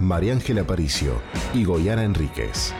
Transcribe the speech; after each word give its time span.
María 0.00 0.34
Ángela 0.34 0.60
Aparicio 0.60 1.20
y 1.54 1.64
Goyana 1.64 2.04
Enríquez. 2.04 2.74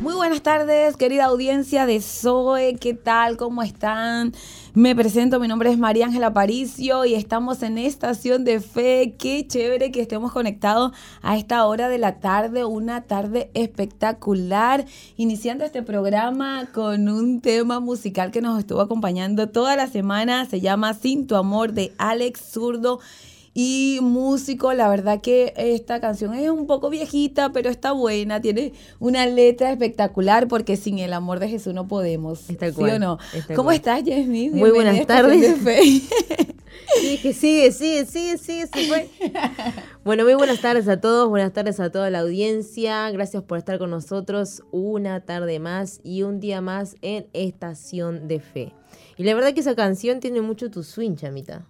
Muy 0.00 0.14
buenas 0.14 0.42
tardes, 0.42 0.96
querida 0.96 1.24
audiencia 1.24 1.84
de 1.84 2.00
Zoe, 2.00 2.76
¿qué 2.80 2.94
tal? 2.94 3.36
¿Cómo 3.36 3.62
están? 3.62 4.32
Me 4.78 4.94
presento, 4.94 5.40
mi 5.40 5.48
nombre 5.48 5.72
es 5.72 5.76
María 5.76 6.06
Ángela 6.06 6.28
Aparicio 6.28 7.04
y 7.04 7.14
estamos 7.14 7.64
en 7.64 7.78
Estación 7.78 8.44
de 8.44 8.60
Fe. 8.60 9.16
Qué 9.18 9.44
chévere 9.44 9.90
que 9.90 10.00
estemos 10.00 10.30
conectados 10.30 10.92
a 11.20 11.36
esta 11.36 11.66
hora 11.66 11.88
de 11.88 11.98
la 11.98 12.20
tarde, 12.20 12.64
una 12.64 13.00
tarde 13.02 13.50
espectacular, 13.54 14.86
iniciando 15.16 15.64
este 15.64 15.82
programa 15.82 16.68
con 16.72 17.08
un 17.08 17.40
tema 17.40 17.80
musical 17.80 18.30
que 18.30 18.40
nos 18.40 18.56
estuvo 18.56 18.80
acompañando 18.80 19.48
toda 19.48 19.74
la 19.74 19.88
semana, 19.88 20.46
se 20.46 20.60
llama 20.60 20.94
Sin 20.94 21.26
tu 21.26 21.34
amor 21.34 21.72
de 21.72 21.92
Alex 21.98 22.40
Zurdo 22.40 23.00
y 23.60 23.98
músico. 24.00 24.72
La 24.72 24.88
verdad 24.88 25.20
que 25.20 25.52
esta 25.56 26.00
canción 26.00 26.32
es 26.32 26.48
un 26.48 26.68
poco 26.68 26.90
viejita, 26.90 27.50
pero 27.50 27.70
está 27.70 27.90
buena. 27.90 28.40
Tiene 28.40 28.72
una 29.00 29.26
letra 29.26 29.72
espectacular 29.72 30.46
porque 30.46 30.76
sin 30.76 31.00
el 31.00 31.12
amor 31.12 31.40
de 31.40 31.48
Jesús 31.48 31.74
no 31.74 31.88
podemos. 31.88 32.48
Está 32.48 32.70
¿Sí 32.70 32.80
o 32.80 32.98
no? 33.00 33.18
¿Cómo 33.56 33.72
estás, 33.72 34.04
Jasmine? 34.06 34.54
Muy 34.54 34.70
buenas 34.70 35.04
tardes. 35.06 35.56
Sí, 37.00 37.18
que 37.18 37.34
sigue, 37.34 37.70
sigue, 37.70 38.06
sigue, 38.06 38.38
sigue, 38.38 38.66
se 38.66 38.86
fue. 38.86 39.10
Bueno, 40.04 40.24
muy 40.24 40.34
buenas 40.34 40.60
tardes 40.60 40.88
a 40.88 41.00
todos, 41.00 41.28
buenas 41.28 41.52
tardes 41.52 41.80
a 41.80 41.90
toda 41.90 42.08
la 42.08 42.20
audiencia. 42.20 43.10
Gracias 43.10 43.42
por 43.42 43.58
estar 43.58 43.78
con 43.78 43.90
nosotros 43.90 44.62
una 44.70 45.20
tarde 45.20 45.58
más 45.58 46.00
y 46.02 46.22
un 46.22 46.40
día 46.40 46.60
más 46.60 46.96
en 47.02 47.26
Estación 47.34 48.26
de 48.26 48.40
Fe. 48.40 48.72
Y 49.16 49.24
la 49.24 49.34
verdad 49.34 49.52
que 49.52 49.60
esa 49.60 49.74
canción 49.74 50.20
tiene 50.20 50.40
mucho 50.40 50.70
tu 50.70 50.82
swing, 50.82 51.16
chamita. 51.16 51.66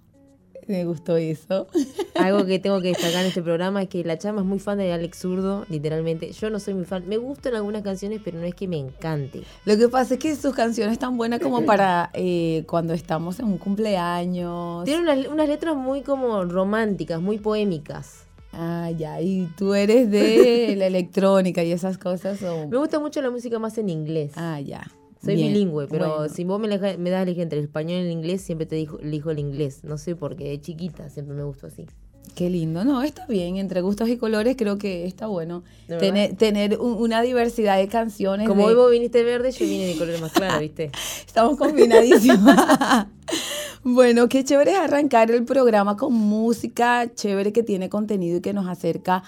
Me 0.68 0.84
gustó 0.84 1.16
eso. 1.16 1.66
Algo 2.14 2.44
que 2.46 2.58
tengo 2.58 2.80
que 2.80 2.88
destacar 2.88 3.22
en 3.22 3.28
este 3.28 3.42
programa 3.42 3.82
es 3.82 3.88
que 3.88 4.04
la 4.04 4.18
chama 4.18 4.42
es 4.42 4.46
muy 4.46 4.58
fan 4.58 4.78
de 4.78 4.92
Alex 4.92 5.18
Zurdo, 5.18 5.64
literalmente. 5.70 6.30
Yo 6.32 6.50
no 6.50 6.60
soy 6.60 6.74
muy 6.74 6.84
fan. 6.84 7.04
Me 7.08 7.16
gustan 7.16 7.54
algunas 7.54 7.82
canciones, 7.82 8.20
pero 8.22 8.38
no 8.38 8.44
es 8.44 8.54
que 8.54 8.68
me 8.68 8.78
encante. 8.78 9.42
Lo 9.64 9.76
que 9.78 9.88
pasa 9.88 10.14
es 10.14 10.20
que 10.20 10.36
sus 10.36 10.54
canciones 10.54 10.92
están 10.92 11.16
buenas 11.16 11.40
como 11.40 11.64
para 11.64 12.10
eh, 12.12 12.64
cuando 12.68 12.92
estamos 12.94 13.38
en 13.40 13.46
un 13.46 13.58
cumpleaños. 13.58 14.84
Tiene 14.84 15.00
unas, 15.02 15.26
unas 15.28 15.48
letras 15.48 15.74
muy 15.74 16.02
como 16.02 16.44
románticas, 16.44 17.20
muy 17.20 17.38
poémicas. 17.38 18.24
Ah, 18.52 18.90
ya. 18.96 19.20
Y 19.20 19.46
tú 19.56 19.74
eres 19.74 20.10
de 20.10 20.74
la 20.76 20.86
electrónica 20.86 21.62
y 21.62 21.72
esas 21.72 21.98
cosas. 21.98 22.42
o- 22.42 22.68
Me 22.68 22.76
gusta 22.78 22.98
mucho 22.98 23.20
la 23.22 23.30
música 23.30 23.58
más 23.58 23.78
en 23.78 23.88
inglés. 23.88 24.32
Ah, 24.36 24.60
ya. 24.60 24.86
Soy 25.24 25.34
Bien. 25.34 25.52
bilingüe, 25.52 25.86
pero 25.88 26.16
Bueno. 26.18 26.32
si 26.34 26.44
vos 26.44 26.60
me, 26.60 26.68
das 26.68 26.82
a 26.82 27.22
elegir 27.22 27.42
entre 27.42 27.58
el 27.58 27.64
español 27.64 27.98
y 28.02 28.04
el 28.06 28.10
inglés, 28.12 28.40
siempre 28.42 28.66
te 28.66 28.76
dijo, 28.76 28.98
elijo 29.00 29.30
el 29.30 29.38
inglés. 29.40 29.80
No 29.82 29.98
sé 29.98 30.14
por 30.14 30.36
qué, 30.36 30.44
de 30.50 30.60
chiquita 30.60 31.08
siempre 31.10 31.34
me 31.34 31.42
gustó 31.42 31.66
así. 31.66 31.86
Qué 32.34 32.50
lindo, 32.50 32.84
no, 32.84 33.02
está 33.02 33.26
bien, 33.26 33.56
entre 33.56 33.80
gustos 33.80 34.08
y 34.10 34.16
colores 34.16 34.54
creo 34.56 34.78
que 34.78 35.06
está 35.06 35.26
bueno 35.26 35.64
tener, 35.86 36.36
tener 36.36 36.78
un- 36.78 36.92
una 36.94 37.20
diversidad 37.22 37.78
de 37.78 37.88
canciones. 37.88 38.46
Como 38.46 38.62
de- 38.62 38.68
hoy 38.68 38.74
vos 38.74 38.90
viniste 38.92 39.24
verde, 39.24 39.50
yo 39.50 39.64
vine 39.66 39.86
de 39.86 39.96
color 39.96 40.20
más 40.20 40.32
claro, 40.32 40.60
¿viste? 40.60 40.90
Estamos 41.26 41.56
combinadísimos. 41.56 42.54
bueno, 43.82 44.28
qué 44.28 44.44
chévere 44.44 44.72
es 44.72 44.78
arrancar 44.78 45.30
el 45.30 45.44
programa 45.44 45.96
con 45.96 46.12
música 46.12 47.10
chévere 47.14 47.52
que 47.52 47.62
tiene 47.62 47.88
contenido 47.88 48.38
y 48.38 48.40
que 48.40 48.52
nos 48.52 48.66
acerca 48.68 49.22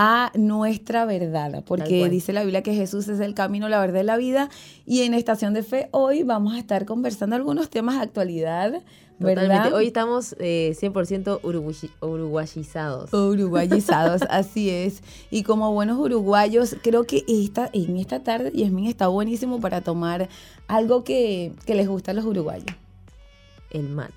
a 0.00 0.30
nuestra 0.36 1.04
verdad, 1.06 1.64
porque 1.66 2.08
dice 2.08 2.32
la 2.32 2.42
Biblia 2.42 2.62
que 2.62 2.72
Jesús 2.72 3.08
es 3.08 3.18
el 3.18 3.34
camino, 3.34 3.68
la 3.68 3.80
verdad 3.80 4.00
y 4.02 4.04
la 4.04 4.16
vida, 4.16 4.48
y 4.86 5.02
en 5.02 5.12
Estación 5.12 5.54
de 5.54 5.64
Fe 5.64 5.88
hoy 5.90 6.22
vamos 6.22 6.54
a 6.54 6.58
estar 6.60 6.84
conversando 6.84 7.34
algunos 7.34 7.68
temas 7.68 7.96
de 7.96 8.02
actualidad, 8.02 8.70
¿verdad? 9.18 9.42
Totalmente. 9.42 9.72
Hoy 9.74 9.86
estamos 9.88 10.36
eh, 10.38 10.76
100% 10.80 11.40
uruguayi- 11.40 11.90
uruguayizados. 12.00 13.12
Uruguayizados, 13.12 14.22
así 14.30 14.70
es. 14.70 15.02
Y 15.32 15.42
como 15.42 15.72
buenos 15.72 15.98
uruguayos, 15.98 16.76
creo 16.80 17.02
que 17.02 17.24
esta, 17.26 17.68
en 17.72 17.96
esta 17.96 18.22
tarde, 18.22 18.52
Yasmín, 18.54 18.86
está 18.86 19.08
buenísimo 19.08 19.60
para 19.60 19.80
tomar 19.80 20.28
algo 20.68 21.02
que, 21.02 21.54
que 21.66 21.74
les 21.74 21.88
gusta 21.88 22.12
a 22.12 22.14
los 22.14 22.24
uruguayos. 22.24 22.66
El 23.72 23.88
mate. 23.88 24.14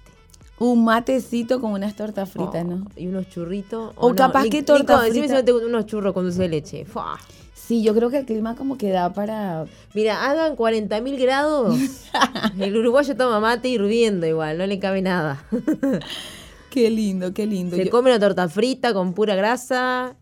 Un 0.63 0.83
matecito 0.83 1.59
con 1.59 1.71
unas 1.71 1.95
tortas 1.95 2.29
fritas, 2.29 2.63
Oh, 2.65 2.69
¿no? 2.69 2.85
Y 2.95 3.07
unos 3.07 3.27
churritos. 3.29 3.93
O 3.95 4.13
capaz 4.13 4.45
que 4.47 4.61
torta 4.61 4.93
Nico, 4.93 5.03
decime 5.05 5.27
frita. 5.27 5.33
si 5.35 5.39
no 5.41 5.45
te 5.45 5.51
gustan 5.53 5.69
unos 5.69 5.85
churros 5.87 6.13
con 6.13 6.23
dulce 6.23 6.41
de 6.43 6.49
leche. 6.49 6.85
Fua. 6.85 7.17
Sí, 7.53 7.81
yo 7.83 7.95
creo 7.95 8.09
que 8.09 8.19
el 8.19 8.25
clima 8.25 8.55
como 8.55 8.77
que 8.77 8.89
da 8.89 9.11
para... 9.13 9.65
Mira, 9.93 10.29
hagan 10.29 10.55
40 10.55 11.01
mil 11.01 11.17
grados. 11.17 11.75
el 12.59 12.75
uruguayo 12.77 13.15
toma 13.15 13.39
mate 13.39 13.69
hirviendo 13.69 14.27
igual, 14.27 14.57
no 14.57 14.67
le 14.67 14.77
cabe 14.77 15.01
nada. 15.01 15.43
Qué 16.69 16.89
lindo, 16.89 17.33
qué 17.33 17.45
lindo. 17.45 17.75
Se 17.75 17.85
Yo- 17.85 17.91
come 17.91 18.09
una 18.11 18.19
torta 18.19 18.47
frita 18.47 18.93
con 18.93 19.13
pura 19.13 19.35
grasa 19.35 20.15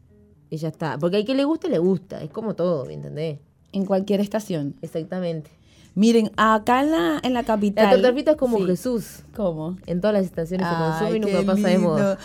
y 0.50 0.57
ya 0.57 0.69
está. 0.69 0.97
Porque 0.97 1.17
al 1.17 1.25
que 1.25 1.35
le 1.35 1.44
guste, 1.44 1.69
le 1.69 1.77
gusta. 1.79 2.23
Es 2.23 2.31
como 2.31 2.56
todo, 2.56 2.85
¿me 2.85 2.94
entendés? 2.94 3.39
En 3.71 3.85
cualquier 3.85 4.19
estación. 4.19 4.75
Exactamente. 4.81 5.51
Miren, 5.99 6.31
acá 6.37 6.79
en 6.79 6.91
la, 6.91 7.19
en 7.23 7.33
la 7.33 7.43
capital... 7.43 8.01
La 8.01 8.13
torta 8.13 8.31
es 8.31 8.37
como 8.37 8.57
Sí. 8.59 8.67
Jesús. 8.67 9.23
¿Cómo? 9.35 9.75
En 9.85 9.99
todas 9.99 10.13
las 10.13 10.23
estaciones 10.23 10.65
se 10.65 10.73
consume 10.73 11.17
y 11.17 11.19
nunca 11.19 11.43
pasa 11.45 11.67
de 11.67 11.77
moda. 11.77 12.17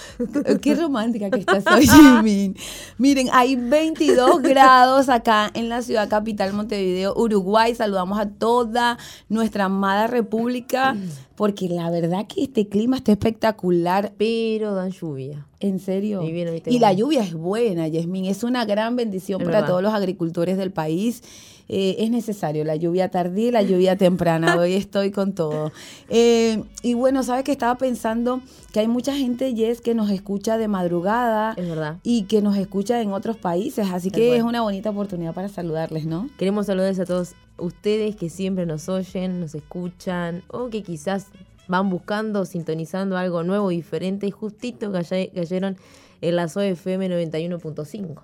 Qué 0.62 0.76
romántica 0.76 1.28
que 1.28 1.40
estás 1.40 1.64
hoy, 1.66 1.84
Jimin. 1.88 2.56
Miren, 2.98 3.30
hay 3.32 3.56
22 3.56 4.42
grados 4.42 5.08
acá 5.08 5.50
en 5.54 5.68
la 5.68 5.82
ciudad 5.82 6.08
capital 6.08 6.52
Montevideo, 6.52 7.14
Uruguay. 7.16 7.74
Saludamos 7.74 8.20
a 8.20 8.28
toda 8.28 8.96
nuestra 9.28 9.64
amada 9.64 10.06
república, 10.06 10.94
porque 11.34 11.68
la 11.68 11.90
verdad 11.90 12.28
que 12.28 12.44
este 12.44 12.68
clima 12.68 12.98
está 12.98 13.10
espectacular. 13.10 14.12
Pero 14.16 14.74
dan 14.74 14.92
lluvia. 14.92 15.48
En 15.60 15.78
serio. 15.78 16.22
Y 16.66 16.78
la 16.78 16.92
lluvia 16.92 17.22
es 17.22 17.34
buena, 17.34 17.88
Yasmin. 17.88 18.26
Es 18.26 18.42
una 18.44 18.64
gran 18.64 18.96
bendición 18.96 19.40
Es 19.40 19.44
para 19.46 19.58
verdad. 19.58 19.68
todos 19.68 19.82
los 19.82 19.94
agricultores 19.94 20.56
del 20.56 20.70
país. 20.72 21.22
Eh, 21.66 21.96
es 22.00 22.10
necesario 22.10 22.62
la 22.64 22.76
lluvia 22.76 23.08
tardía 23.08 23.48
y 23.48 23.50
la 23.50 23.62
lluvia 23.62 23.96
temprana. 23.96 24.56
Hoy 24.58 24.74
estoy 24.74 25.10
con 25.10 25.32
todo. 25.32 25.72
Eh, 26.10 26.62
y 26.82 26.92
bueno, 26.92 27.22
sabes 27.22 27.44
que 27.44 27.52
estaba 27.52 27.78
pensando 27.78 28.42
que 28.72 28.80
hay 28.80 28.88
mucha 28.88 29.14
gente, 29.16 29.54
Yes, 29.54 29.80
que 29.80 29.94
nos 29.94 30.10
escucha 30.10 30.58
de 30.58 30.68
madrugada 30.68 31.54
Es 31.56 31.66
verdad. 31.66 31.96
y 32.02 32.24
que 32.24 32.42
nos 32.42 32.58
escucha 32.58 33.00
en 33.00 33.12
otros 33.14 33.38
países. 33.38 33.86
Así 33.90 34.10
que 34.10 34.36
es 34.36 34.42
una 34.42 34.60
bonita 34.60 34.90
oportunidad 34.90 35.32
para 35.32 35.48
saludarles, 35.48 36.04
¿no? 36.04 36.28
Queremos 36.36 36.66
saludarles 36.66 37.00
a 37.00 37.06
todos 37.06 37.34
ustedes 37.56 38.16
que 38.16 38.28
siempre 38.28 38.66
nos 38.66 38.88
oyen, 38.90 39.40
nos 39.40 39.54
escuchan 39.54 40.42
o 40.48 40.68
que 40.68 40.82
quizás 40.82 41.28
van 41.68 41.90
buscando, 41.90 42.44
sintonizando 42.44 43.16
algo 43.16 43.42
nuevo, 43.42 43.68
diferente 43.70 44.26
y 44.26 44.30
justito 44.30 44.92
caye- 44.92 45.30
cayeron 45.34 45.76
en 46.20 46.36
la 46.36 46.48
SOE 46.48 46.70
FM 46.70 47.08
91.5. 47.08 48.22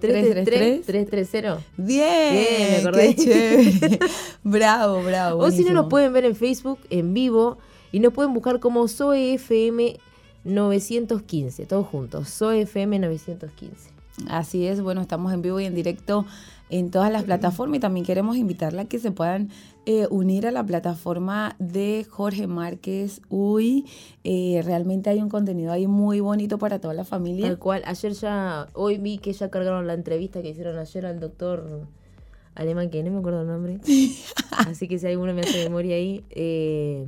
333 0.00 0.84
330. 0.84 1.62
Bien, 1.78 2.32
Bien, 2.32 2.70
me 2.72 2.76
acordé. 2.78 3.14
qué 3.14 3.24
chévere. 3.24 3.98
bravo, 4.42 5.02
bravo. 5.02 5.40
O 5.42 5.50
si 5.50 5.58
no, 5.58 5.64
buenísimo. 5.64 5.72
nos 5.72 5.86
pueden 5.88 6.12
ver 6.12 6.26
en 6.26 6.36
Facebook 6.36 6.80
en 6.90 7.14
vivo 7.14 7.56
y 7.92 8.00
nos 8.00 8.12
pueden 8.12 8.34
buscar 8.34 8.60
como 8.60 8.86
Zoe 8.88 9.32
FM 9.34 9.96
915, 10.44 11.64
todos 11.64 11.86
juntos. 11.86 12.28
Zoe 12.28 12.60
FM 12.62 12.98
915. 12.98 13.93
Así 14.28 14.66
es, 14.66 14.80
bueno, 14.80 15.00
estamos 15.00 15.32
en 15.32 15.42
vivo 15.42 15.58
y 15.60 15.64
en 15.64 15.74
directo 15.74 16.24
en 16.70 16.90
todas 16.90 17.12
las 17.12 17.24
plataformas 17.24 17.76
y 17.78 17.80
también 17.80 18.06
queremos 18.06 18.36
invitarla 18.36 18.82
a 18.82 18.84
que 18.86 18.98
se 18.98 19.10
puedan 19.10 19.50
eh, 19.86 20.06
unir 20.10 20.46
a 20.46 20.50
la 20.50 20.64
plataforma 20.64 21.56
de 21.58 22.06
Jorge 22.08 22.46
Márquez. 22.46 23.20
Uy, 23.28 23.86
eh, 24.24 24.62
realmente 24.64 25.10
hay 25.10 25.20
un 25.20 25.28
contenido 25.28 25.72
ahí 25.72 25.86
muy 25.86 26.20
bonito 26.20 26.58
para 26.58 26.80
toda 26.80 26.94
la 26.94 27.04
familia. 27.04 27.46
Tal 27.46 27.58
cual, 27.58 27.82
ayer 27.86 28.12
ya, 28.12 28.68
hoy 28.72 28.98
vi 28.98 29.18
que 29.18 29.32
ya 29.32 29.50
cargaron 29.50 29.86
la 29.86 29.94
entrevista 29.94 30.42
que 30.42 30.50
hicieron 30.50 30.78
ayer 30.78 31.06
al 31.06 31.20
doctor 31.20 31.86
alemán, 32.54 32.90
que 32.90 33.02
no 33.02 33.10
me 33.10 33.18
acuerdo 33.18 33.42
el 33.42 33.48
nombre. 33.48 33.80
Así 34.50 34.88
que 34.88 34.98
si 34.98 35.06
alguno 35.06 35.34
me 35.34 35.42
hace 35.42 35.64
memoria 35.64 35.96
ahí. 35.96 36.24
eh, 36.30 37.04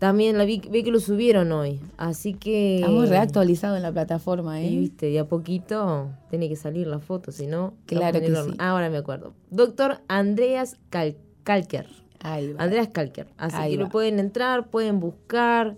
también 0.00 0.36
la 0.38 0.44
vi, 0.44 0.60
vi 0.68 0.82
que 0.82 0.90
lo 0.90 0.98
subieron 0.98 1.52
hoy. 1.52 1.78
Así 1.96 2.34
que. 2.34 2.76
Estamos 2.80 3.08
reactualizados 3.08 3.76
en 3.76 3.84
la 3.84 3.92
plataforma, 3.92 4.60
Y 4.60 4.66
¿eh? 4.76 4.80
viste, 4.80 5.06
de 5.06 5.18
a 5.20 5.26
poquito 5.26 6.08
tiene 6.30 6.48
que 6.48 6.56
salir 6.56 6.88
la 6.88 6.98
foto, 6.98 7.30
si 7.30 7.46
no. 7.46 7.74
Claro 7.86 8.18
que 8.18 8.26
sí. 8.34 8.54
Ahora 8.58 8.90
me 8.90 8.96
acuerdo. 8.96 9.34
Doctor 9.50 9.98
Andreas 10.08 10.76
Cal- 10.90 11.16
Kalker. 11.44 11.86
Ahí 12.18 12.52
va. 12.52 12.64
Andreas 12.64 12.88
Kalker. 12.88 13.28
Así 13.36 13.56
Ahí 13.56 13.70
que 13.72 13.76
va. 13.76 13.84
lo 13.84 13.88
pueden 13.90 14.18
entrar, 14.18 14.68
pueden 14.68 14.98
buscar. 14.98 15.76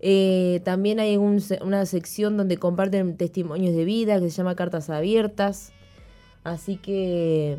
Eh, 0.00 0.60
también 0.64 1.00
hay 1.00 1.16
un 1.16 1.42
una 1.62 1.86
sección 1.86 2.36
donde 2.36 2.58
comparten 2.58 3.16
testimonios 3.16 3.74
de 3.74 3.84
vida 3.86 4.20
que 4.20 4.28
se 4.30 4.36
llama 4.36 4.54
Cartas 4.54 4.90
Abiertas. 4.90 5.72
Así 6.42 6.76
que 6.76 7.56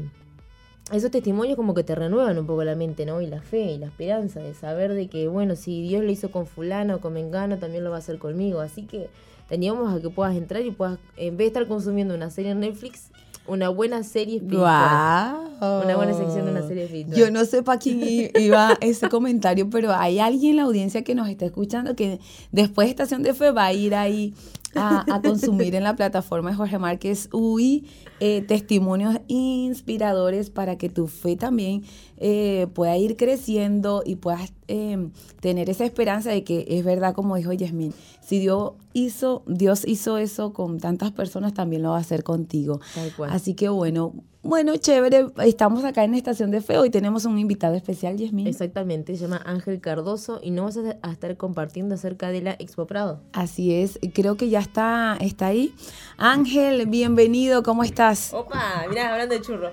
esos 0.92 1.10
testimonios 1.10 1.56
como 1.56 1.74
que 1.74 1.84
te 1.84 1.96
renuevan 1.96 2.38
un 2.38 2.46
poco 2.46 2.64
la 2.64 2.76
mente, 2.76 3.06
¿no? 3.06 3.22
Y 3.22 3.28
la 3.28 3.42
fe 3.42 3.72
y 3.74 3.78
la 3.78 3.88
esperanza 3.88 4.40
de 4.40 4.54
saber 4.54 4.94
de 4.94 5.08
que, 5.08 5.28
bueno, 5.28 5.56
si 5.56 5.82
Dios 5.82 6.04
lo 6.04 6.12
hizo 6.12 6.30
con 6.30 6.46
fulano 6.46 6.96
o 6.96 7.02
con 7.02 7.14
mengano, 7.14 7.58
también 7.58 7.84
lo 7.84 7.90
va 7.90 7.96
a 7.96 8.00
hacer 8.00 8.20
conmigo. 8.20 8.60
Así 8.60 8.84
que 8.84 9.10
teníamos 9.50 9.94
a 9.94 10.00
que 10.00 10.10
puedas 10.10 10.36
entrar 10.36 10.64
y 10.64 10.72
puedas, 10.72 11.00
en 11.18 11.38
vez 11.38 11.46
de 11.46 11.48
estar 11.48 11.68
consumiendo 11.68 12.14
una 12.14 12.30
serie 12.30 12.52
en 12.52 12.60
Netflix, 12.60 13.10
una 13.48 13.70
buena 13.70 14.04
serie 14.04 14.38
espiritual. 14.38 15.38
Guau. 15.60 15.84
Una 15.84 15.96
buena 15.96 16.14
sección 16.14 16.46
de 16.46 16.52
una 16.52 16.68
serie 16.68 16.84
espiritual. 16.84 17.18
Yo 17.18 17.32
no 17.32 17.46
sé 17.46 17.64
para 17.64 17.80
quién 17.80 18.30
iba 18.40 18.78
ese 18.82 19.10
comentario, 19.10 19.70
pero 19.70 19.94
hay 19.94 20.20
alguien 20.20 20.52
en 20.52 20.58
la 20.58 20.64
audiencia 20.64 21.04
que 21.04 21.16
nos 21.16 21.30
está 21.30 21.46
escuchando 21.46 21.96
que 21.96 22.20
después 22.52 22.88
de 22.88 22.92
Estación 22.92 23.24
de 23.24 23.34
Fe 23.34 23.52
va 23.52 23.66
a 23.66 23.74
ir 23.74 23.96
ahí 23.96 24.34
a, 24.76 25.06
a 25.14 25.22
consumir 25.22 25.76
en 25.76 25.84
la 25.84 25.96
plataforma 25.96 26.50
de 26.50 26.58
Jorge 26.58 26.78
Márquez 26.78 27.30
UI 27.32 27.86
eh, 28.22 28.42
testimonios 28.48 29.20
inspiradores 29.28 30.50
para 30.50 30.78
que 30.78 30.88
tu 30.88 31.08
fe 31.08 31.36
también 31.36 31.84
eh, 32.16 32.68
pueda 32.74 32.96
ir 32.96 33.18
creciendo 33.18 34.04
y 34.06 34.16
puedas 34.16 34.54
eh, 34.70 35.10
tener 35.42 35.70
esa 35.70 35.84
esperanza 35.84 36.30
de 36.30 36.46
que 36.46 36.66
es 36.70 36.86
verdad, 36.86 37.14
como 37.14 37.36
dijo 37.36 37.52
Yasmín, 37.52 37.94
si 38.26 38.40
Dios 38.40 38.74
hizo, 38.94 39.44
Dios 39.46 39.86
hizo 39.88 40.18
eso 40.18 40.52
con 40.52 40.80
tantas 40.80 41.12
personas, 41.12 41.54
también 41.54 41.84
lo 41.84 41.92
va 41.92 41.98
a 41.98 42.00
hacer 42.00 42.24
contigo. 42.24 42.82
Tal 42.96 43.14
cual. 43.14 43.30
Así 43.32 43.54
que 43.54 43.70
bueno, 43.70 44.14
bueno, 44.42 44.76
chévere. 44.78 45.28
Estamos 45.44 45.84
acá 45.84 46.04
en 46.04 46.16
Estación 46.16 46.50
de 46.50 46.62
Fe. 46.62 46.80
Hoy 46.80 46.90
tenemos 46.90 47.26
un 47.26 47.38
invitado 47.38 47.76
especial, 47.76 48.18
Yasmín. 48.18 48.48
Exactamente, 48.48 49.16
se 49.16 49.24
llama 49.24 49.42
Ángel 49.46 49.80
Cardoso 49.80 50.40
y 50.42 50.50
nos 50.50 50.76
vas 50.76 50.86
a, 50.86 51.08
a 51.08 51.12
estar 51.12 51.38
compartiendo 51.38 51.94
acerca 51.94 52.30
de 52.30 52.42
la 52.42 52.52
Expo 52.54 52.88
Prado. 52.88 53.22
Así 53.34 53.76
es, 53.76 54.00
creo 54.14 54.38
que 54.38 54.50
ya 54.50 54.60
está, 54.60 55.18
está 55.20 55.48
ahí. 55.48 55.76
Ángel, 56.18 56.88
bienvenido, 56.88 57.62
¿cómo 57.62 57.84
estás? 57.84 58.34
Opa, 58.34 58.86
mirá, 58.90 59.12
hablando 59.12 59.36
de 59.36 59.42
churro. 59.42 59.72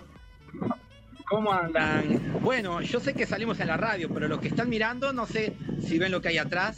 ¿Cómo 1.30 1.50
andan? 1.50 2.40
Bueno, 2.42 2.82
yo 2.82 3.00
sé 3.00 3.14
que 3.14 3.24
salimos 3.24 3.58
en 3.60 3.68
la 3.68 3.78
radio, 3.78 4.10
pero 4.12 4.28
los 4.28 4.40
que 4.40 4.48
están 4.48 4.68
mirando, 4.68 5.14
no 5.14 5.26
sé 5.26 5.56
si 5.82 5.98
ven 5.98 6.12
lo 6.12 6.20
que 6.20 6.28
hay 6.28 6.36
atrás. 6.36 6.76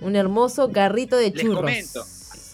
Un 0.00 0.16
hermoso 0.16 0.70
carrito 0.72 1.16
de 1.16 1.30
Les 1.30 1.42
churros. 1.42 1.56
comento. 1.60 2.04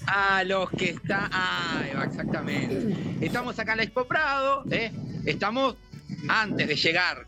A 0.06 0.44
los 0.44 0.70
que 0.70 0.90
están. 0.90 1.30
Ah, 1.32 1.82
exactamente. 2.06 2.94
Estamos 3.24 3.58
acá 3.58 3.72
en 3.72 3.78
la 3.78 3.84
Expo 3.84 4.04
Prado, 4.06 4.64
¿eh? 4.70 4.92
Estamos 5.24 5.76
antes 6.28 6.68
de 6.68 6.76
llegar. 6.76 7.26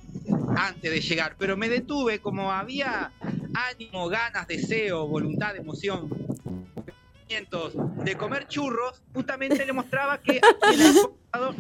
Antes 0.57 0.91
de 0.91 1.01
llegar. 1.01 1.37
Pero 1.39 1.57
me 1.57 1.69
detuve, 1.69 2.19
como 2.19 2.53
había 2.53 3.13
ánimo, 3.73 4.09
ganas, 4.09 4.47
deseo, 4.47 5.07
voluntad, 5.07 5.57
emoción, 5.57 6.11
de 8.05 8.17
comer 8.17 8.47
churros, 8.47 9.03
justamente 9.15 9.65
le 9.67 9.73
mostraba 9.73 10.19
que 10.21 10.41
en 10.73 10.79
la 10.79 10.87
Expo 10.87 11.17
Prado 11.31 11.55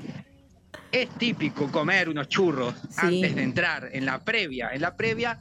es 0.92 1.08
típico 1.18 1.70
comer 1.72 2.08
unos 2.08 2.28
churros 2.28 2.74
Sí. 2.90 2.98
antes 3.22 3.34
de 3.34 3.42
entrar, 3.42 3.88
en 3.92 4.06
la 4.06 4.22
previa. 4.22 4.70
En 4.72 4.80
la 4.82 4.96
previa 4.96 5.38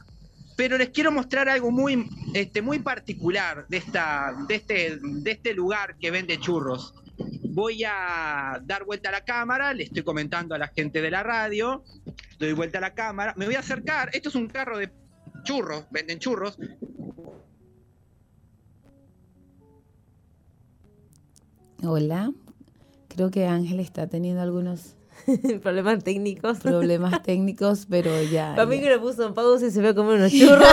pero 0.55 0.77
les 0.77 0.89
quiero 0.89 1.11
mostrar 1.11 1.49
algo 1.49 1.71
muy, 1.71 2.09
este, 2.33 2.61
muy 2.61 2.79
particular 2.79 3.65
de, 3.67 3.77
esta, 3.77 4.33
de, 4.47 4.55
este, 4.55 4.97
de 5.01 5.31
este 5.31 5.53
lugar 5.53 5.97
que 5.97 6.11
vende 6.11 6.39
churros. 6.39 6.93
Voy 7.43 7.83
a 7.85 8.61
dar 8.63 8.85
vuelta 8.85 9.09
a 9.09 9.11
la 9.13 9.23
cámara, 9.23 9.73
le 9.73 9.83
estoy 9.83 10.03
comentando 10.03 10.55
a 10.55 10.57
la 10.57 10.67
gente 10.67 11.01
de 11.01 11.11
la 11.11 11.23
radio, 11.23 11.83
doy 12.39 12.53
vuelta 12.53 12.79
a 12.79 12.81
la 12.81 12.93
cámara, 12.93 13.33
me 13.37 13.45
voy 13.45 13.55
a 13.55 13.59
acercar, 13.59 14.09
esto 14.13 14.29
es 14.29 14.35
un 14.35 14.47
carro 14.47 14.77
de 14.77 14.91
churros, 15.43 15.85
venden 15.91 16.19
churros, 16.19 16.57
Hola. 21.87 22.31
Creo 23.09 23.29
que 23.29 23.45
Ángel 23.45 23.79
está 23.79 24.07
teniendo 24.07 24.41
algunos 24.41 24.95
Problemas 25.63 26.03
técnicos. 26.03 26.59
problemas 26.59 27.23
técnicos, 27.23 27.85
pero 27.89 28.21
ya. 28.23 28.53
Para 28.55 28.65
mí 28.67 28.77
ya. 28.77 28.83
que 28.83 28.89
lo 28.95 29.01
puso 29.01 29.25
en 29.27 29.33
pausa 29.33 29.65
y 29.67 29.71
se 29.71 29.79
fue 29.81 29.89
a 29.89 29.95
comer 29.95 30.17
unos 30.17 30.31
churros. 30.31 30.67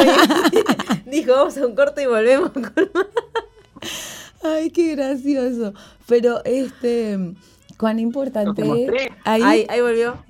y 1.07 1.11
dijo, 1.11 1.33
vamos 1.35 1.57
a 1.57 1.67
un 1.67 1.75
corte 1.75 2.03
y 2.03 2.07
volvemos 2.07 2.51
con 2.51 2.63
más. 2.63 3.07
Ay, 4.43 4.71
qué 4.71 4.95
gracioso. 4.97 5.73
Pero 6.07 6.43
este, 6.45 7.19
cuán 7.79 7.99
importante. 7.99 8.63
Ahí, 9.25 9.43
Ahí, 9.43 9.67
ahí 9.69 9.81
volvió. 9.81 10.23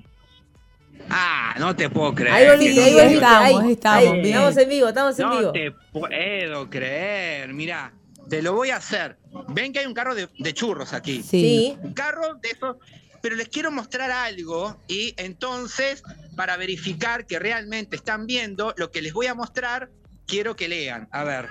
Ah, 1.10 1.54
no 1.58 1.74
te 1.74 1.90
puedo 1.90 2.14
creer. 2.14 2.32
Ahí 2.32 2.46
volviste, 2.48 2.84
Sí, 2.84 2.98
ahí 2.98 3.14
estamos, 3.14 3.62
ahí, 3.64 3.72
estamos, 3.72 3.98
ahí. 4.04 4.12
bien. 4.20 4.26
Estamos 4.26 4.56
en 4.56 4.68
vivo, 4.68 4.88
estamos 4.88 5.18
en 5.18 5.26
No 5.26 5.38
vivo. 5.38 5.52
te 5.52 5.70
puedo 5.92 6.70
creer. 6.70 7.52
Mira, 7.52 7.92
te 8.28 8.40
lo 8.40 8.52
voy 8.54 8.70
a 8.70 8.76
hacer. 8.76 9.16
Ven 9.48 9.72
que 9.72 9.80
hay 9.80 9.86
un 9.86 9.94
carro 9.94 10.14
de, 10.14 10.28
de 10.38 10.54
churros 10.54 10.92
aquí. 10.92 11.22
sí. 11.22 11.30
Sí. 11.72 11.78
un 11.82 11.92
carro 11.92 12.34
de 12.34 12.48
esos, 12.50 12.76
pero 13.22 13.36
les 13.36 13.48
quiero 13.48 13.70
mostrar 13.70 14.10
algo 14.10 14.76
y 14.88 15.14
entonces 15.16 16.02
para 16.36 16.56
verificar 16.56 17.24
que 17.26 17.38
realmente 17.38 17.96
están 17.96 18.26
viendo 18.26 18.74
lo 18.76 18.90
que 18.90 19.00
les 19.00 19.14
voy 19.14 19.26
a 19.28 19.34
mostrar, 19.34 19.90
quiero 20.26 20.56
que 20.56 20.68
lean. 20.68 21.08
A 21.12 21.24
ver, 21.24 21.48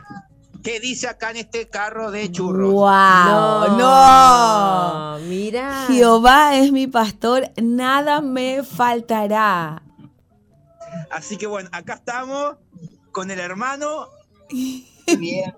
¿qué 0.64 0.80
dice 0.80 1.08
acá 1.08 1.32
en 1.32 1.38
este 1.38 1.70
carro 1.70 2.12
de 2.12 2.32
churros? 2.32 2.74
¡Wow! 2.74 3.78
¡No! 3.78 5.18
Mira. 5.28 5.86
Jehová 5.88 6.58
es 6.58 6.72
mi 6.72 6.88
pastor, 6.88 7.50
nada 7.62 8.22
me 8.22 8.64
faltará. 8.64 9.82
Así 11.10 11.38
que 11.38 11.48
bueno, 11.48 11.70
acá 11.72 11.94
estamos 11.96 12.58
con 13.12 13.32
el 13.32 13.40
hermano. 13.40 14.10
Bien. 15.18 15.56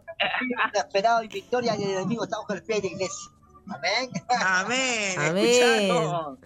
Esperado 0.73 1.23
y 1.23 1.27
victoria 1.27 1.75
y 1.75 1.83
el 1.83 1.89
enemigo 1.89 2.23
estamos 2.23 2.45
con 2.45 2.57
el 2.57 2.63
pie 2.63 2.77
de 2.77 2.89
la 2.89 2.93
iglesia. 2.93 3.31
Amén. 3.67 4.09
Amén. 4.29 5.19
Amén. 5.19 5.45
¿Escucharon? 5.45 6.39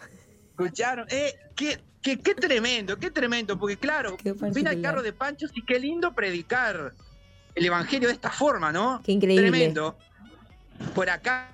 ¿Escucharon? 0.51 1.07
Eh, 1.09 1.33
qué, 1.55 1.79
qué, 2.01 2.19
qué 2.19 2.35
tremendo, 2.35 2.97
qué 2.97 3.11
tremendo, 3.11 3.57
porque 3.57 3.77
claro, 3.77 4.17
al 4.25 4.35
particular. 4.35 4.81
carro 4.81 5.01
de 5.01 5.13
Panchos 5.13 5.51
y 5.55 5.65
qué 5.65 5.79
lindo 5.79 6.13
predicar 6.13 6.93
el 7.55 7.65
evangelio 7.65 8.07
de 8.07 8.13
esta 8.13 8.29
forma, 8.29 8.71
¿no? 8.71 9.01
Qué 9.03 9.11
increíble. 9.11 9.49
Tremendo. 9.49 9.97
Por 10.93 11.09
acá. 11.09 11.51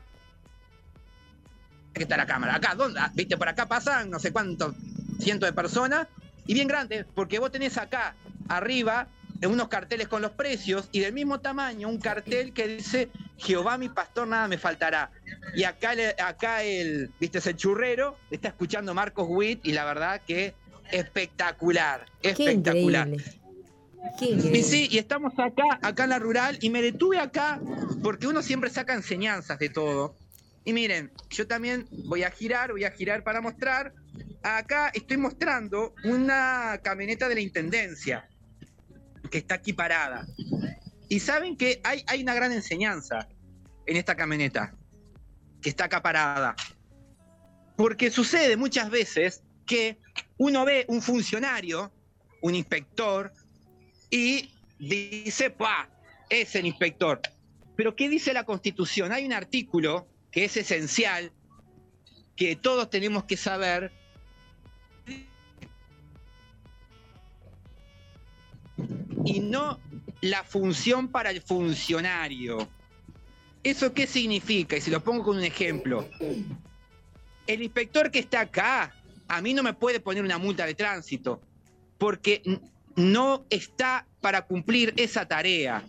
Aquí 1.92 2.04
está 2.04 2.18
la 2.18 2.26
cámara. 2.26 2.56
Acá, 2.56 2.76
¿dónde? 2.76 3.00
Ah, 3.00 3.12
Viste, 3.14 3.38
por 3.38 3.48
acá 3.48 3.68
pasan 3.68 4.10
no 4.10 4.20
sé 4.20 4.32
cuántos 4.32 4.76
cientos 5.20 5.48
de 5.48 5.54
personas. 5.54 6.08
Y 6.46 6.54
bien 6.54 6.68
grande, 6.68 7.06
porque 7.16 7.40
vos 7.40 7.52
tenés 7.52 7.78
acá 7.78 8.16
arriba 8.50 9.08
unos 9.48 9.68
carteles 9.68 10.08
con 10.08 10.22
los 10.22 10.32
precios 10.32 10.90
y 10.92 11.00
del 11.00 11.14
mismo 11.14 11.40
tamaño 11.40 11.90
un 11.90 12.00
cartel 12.00 12.54
que 12.54 12.68
dice 12.68 13.10
Jehová 13.44 13.78
mi 13.78 13.90
pastor 13.90 14.28
nada 14.28 14.48
me 14.48 14.58
faltará. 14.58 15.12
Y 15.56 15.64
acá, 15.64 15.94
el, 16.64 17.12
viste, 17.20 17.38
es 17.40 17.48
el 17.48 17.56
churrero, 17.56 18.18
está 18.32 18.48
escuchando 18.50 18.94
Marcos 18.94 19.28
Witt 19.30 19.66
y 19.66 19.74
la 19.74 19.86
verdad 19.86 20.22
que 20.26 20.56
espectacular, 20.92 22.06
Qué 22.22 22.30
espectacular. 22.30 23.08
increíble. 23.08 23.42
Qué 24.18 24.26
increíble. 24.26 24.60
Y 24.60 24.64
sí, 24.64 24.88
y 24.92 24.98
estamos 24.98 25.34
acá, 25.38 25.64
acá 25.82 26.04
en 26.06 26.10
la 26.10 26.20
rural, 26.20 26.58
y 26.62 26.70
me 26.70 26.82
detuve 26.82 27.20
acá 27.20 27.60
porque 28.02 28.28
uno 28.28 28.42
siempre 28.42 28.70
saca 28.70 28.94
enseñanzas 28.94 29.60
de 29.60 29.70
todo. 29.70 30.16
Y 30.66 30.74
miren, 30.74 31.12
yo 31.30 31.46
también 31.46 31.88
voy 32.06 32.24
a 32.24 32.32
girar, 32.32 32.72
voy 32.72 32.86
a 32.86 32.92
girar 32.92 33.24
para 33.24 33.42
mostrar. 33.42 33.94
Acá 34.42 34.92
estoy 34.94 35.18
mostrando 35.18 35.94
una 36.04 36.80
camioneta 36.84 37.28
de 37.30 37.36
la 37.36 37.42
Intendencia. 37.42 38.28
que 39.32 39.40
está 39.40 39.56
aquí 39.56 39.74
parada. 39.74 40.28
Y 41.14 41.20
saben 41.20 41.56
que 41.56 41.80
hay, 41.84 42.04
hay 42.08 42.24
una 42.24 42.34
gran 42.34 42.52
enseñanza 42.52 43.30
en 43.86 43.98
esta 43.98 44.16
camioneta, 44.16 44.74
que 45.62 45.70
está 45.70 45.86
acá 45.86 46.02
parada. 46.02 46.56
Porque 47.78 48.10
sucede 48.10 48.58
muchas 48.58 48.90
veces 48.90 49.44
que 49.68 50.00
uno 50.40 50.66
ve 50.66 50.86
un 50.88 51.04
funcionario, 51.04 51.92
un 52.42 52.56
inspector, 52.56 53.32
y 54.10 54.50
dice, 54.80 55.52
pa, 55.52 55.88
es 56.32 56.56
el 56.56 56.66
inspector. 56.66 57.22
Pero 57.76 57.96
¿qué 57.96 58.10
dice 58.10 58.34
la 58.34 58.44
Constitución? 58.44 59.12
Hay 59.12 59.24
un 59.24 59.34
artículo 59.34 60.08
que 60.32 60.46
es 60.46 60.58
esencial, 60.58 61.32
que 62.36 62.56
todos 62.56 62.90
tenemos 62.90 63.26
que 63.26 63.38
saber. 63.38 63.92
Y 69.26 69.42
no 69.42 69.80
la 70.24 70.42
función 70.46 71.10
para 71.10 71.32
el 71.32 71.42
funcionario. 71.42 72.70
¿Eso 73.62 73.94
qué 73.94 74.08
significa? 74.08 74.78
Y 74.78 74.82
si 74.82 74.90
lo 74.90 75.04
pongo 75.04 75.26
con 75.26 75.38
un 75.38 75.44
ejemplo. 75.44 76.08
El 77.46 77.62
inspector 77.62 78.10
que 78.10 78.20
está 78.20 78.40
acá, 78.40 78.96
a 79.28 79.42
mí 79.42 79.54
no 79.54 79.64
me 79.64 79.74
puede 79.74 80.00
poner 80.00 80.24
una 80.24 80.38
multa 80.38 80.66
de 80.66 80.76
tránsito, 80.76 81.42
porque 81.98 82.42
no 82.96 83.46
está 83.50 84.08
para 84.22 84.44
cumplir 84.44 84.94
esa 84.96 85.28
tarea. 85.28 85.84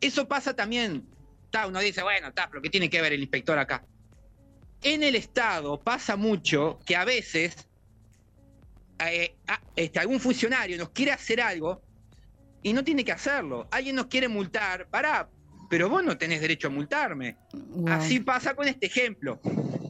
Eso 0.00 0.26
pasa 0.26 0.56
también. 0.56 1.06
uno 1.68 1.78
dice, 1.78 2.02
bueno, 2.02 2.28
está, 2.28 2.48
pero 2.50 2.60
¿qué 2.62 2.70
tiene 2.70 2.90
que 2.90 3.00
ver 3.00 3.12
el 3.12 3.20
inspector 3.20 3.56
acá? 3.56 3.84
En 4.82 5.04
el 5.04 5.14
Estado 5.14 5.78
pasa 5.78 6.16
mucho 6.16 6.80
que 6.84 6.96
a 6.96 7.04
veces 7.04 7.68
eh, 8.98 9.36
este, 9.76 10.00
algún 10.00 10.18
funcionario 10.18 10.76
nos 10.76 10.88
quiere 10.88 11.12
hacer 11.12 11.40
algo 11.40 11.80
y 12.62 12.72
no 12.72 12.84
tiene 12.84 13.04
que 13.04 13.12
hacerlo. 13.12 13.68
Alguien 13.70 13.96
nos 13.96 14.06
quiere 14.06 14.28
multar, 14.28 14.88
pará, 14.88 15.28
pero 15.68 15.88
vos 15.88 16.04
no 16.04 16.18
tenés 16.18 16.40
derecho 16.40 16.68
a 16.68 16.70
multarme. 16.70 17.36
Así 17.86 18.20
pasa 18.20 18.54
con 18.54 18.68
este 18.68 18.86
ejemplo. 18.86 19.40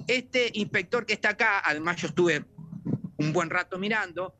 Este 0.06 0.50
inspector 0.54 1.06
que 1.06 1.14
está 1.14 1.30
acá, 1.30 1.62
además 1.64 1.96
yo 1.96 2.08
estuve 2.08 2.44
un 3.16 3.32
buen 3.32 3.50
rato 3.50 3.78
mirando, 3.78 4.34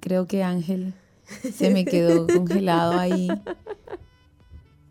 creo 0.00 0.26
que 0.26 0.42
Ángel 0.42 0.94
se 1.52 1.70
me 1.70 1.84
quedó 1.84 2.26
congelado 2.34 2.98
ahí. 2.98 3.28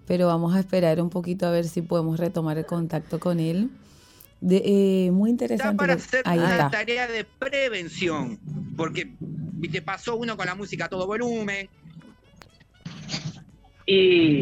Pero 0.05 0.27
vamos 0.27 0.55
a 0.55 0.59
esperar 0.59 1.01
un 1.01 1.09
poquito 1.09 1.45
a 1.45 1.51
ver 1.51 1.67
si 1.67 1.81
podemos 1.81 2.19
retomar 2.19 2.57
el 2.57 2.65
contacto 2.65 3.19
con 3.19 3.39
él. 3.39 3.69
Eh, 4.49 5.09
muy 5.11 5.31
interesante. 5.31 5.71
Está 5.71 5.77
para 5.77 5.93
hacer 5.93 6.23
una 6.27 6.69
tarea 6.69 7.07
de 7.07 7.23
prevención, 7.23 8.39
porque 8.75 9.11
te 9.71 9.81
pasó 9.81 10.15
uno 10.15 10.37
con 10.37 10.45
la 10.45 10.55
música 10.55 10.85
a 10.85 10.89
todo 10.89 11.07
volumen. 11.07 11.69
Y. 13.85 14.41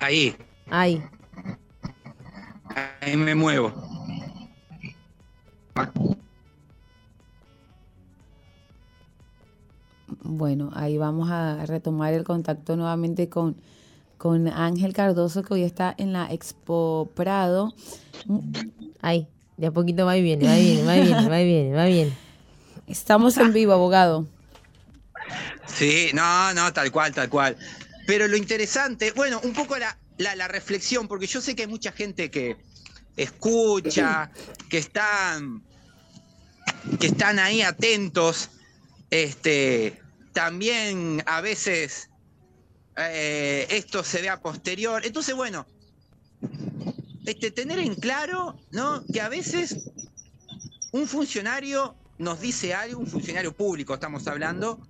Ahí. 0.00 0.36
Ahí. 0.70 1.02
Ahí 3.00 3.16
me 3.16 3.34
muevo. 3.34 3.72
Bueno, 10.22 10.70
ahí 10.74 10.98
vamos 10.98 11.30
a 11.30 11.64
retomar 11.66 12.12
el 12.12 12.24
contacto 12.24 12.76
nuevamente 12.76 13.28
con, 13.28 13.56
con 14.18 14.48
Ángel 14.48 14.92
Cardoso, 14.92 15.42
que 15.42 15.54
hoy 15.54 15.62
está 15.62 15.94
en 15.96 16.12
la 16.12 16.30
Expo 16.32 17.10
Prado. 17.14 17.72
Ahí, 19.00 19.28
de 19.56 19.68
a 19.68 19.70
poquito 19.70 20.04
va 20.04 20.16
y 20.16 20.22
viene, 20.22 20.46
va 20.46 20.58
y 20.58 20.64
viene, 20.64 20.84
va 20.84 20.96
y 20.96 21.02
viene, 21.02 21.28
va 21.28 21.40
y 21.40 21.46
viene, 21.46 21.74
va 21.74 21.84
bien. 21.86 22.16
Estamos 22.88 23.36
en 23.38 23.52
vivo, 23.52 23.72
abogado. 23.72 24.26
Sí, 25.66 26.10
no, 26.14 26.52
no, 26.54 26.72
tal 26.72 26.90
cual, 26.90 27.14
tal 27.14 27.28
cual. 27.28 27.56
Pero 28.06 28.26
lo 28.26 28.36
interesante, 28.36 29.12
bueno, 29.12 29.40
un 29.44 29.52
poco 29.52 29.76
la, 29.78 29.96
la, 30.16 30.48
reflexión, 30.48 31.06
porque 31.06 31.26
yo 31.26 31.40
sé 31.40 31.54
que 31.54 31.62
hay 31.62 31.68
mucha 31.68 31.92
gente 31.92 32.30
que 32.30 32.56
escucha, 33.16 34.32
que 34.68 34.78
están, 34.78 35.62
que 36.98 37.06
están 37.06 37.38
ahí 37.38 37.62
atentos, 37.62 38.50
este, 39.10 40.00
también 40.32 41.22
a 41.26 41.40
veces 41.40 42.07
eh, 42.98 43.66
esto 43.70 44.02
se 44.02 44.20
ve 44.20 44.28
a 44.28 44.40
posterior. 44.40 45.04
Entonces, 45.04 45.34
bueno, 45.34 45.66
este, 47.26 47.50
tener 47.50 47.78
en 47.78 47.94
claro 47.94 48.58
¿no? 48.72 49.04
que 49.12 49.20
a 49.20 49.28
veces 49.28 49.90
un 50.92 51.06
funcionario 51.06 51.94
nos 52.18 52.40
dice 52.40 52.74
algo, 52.74 53.00
un 53.00 53.06
funcionario 53.06 53.52
público 53.52 53.94
estamos 53.94 54.26
hablando, 54.26 54.80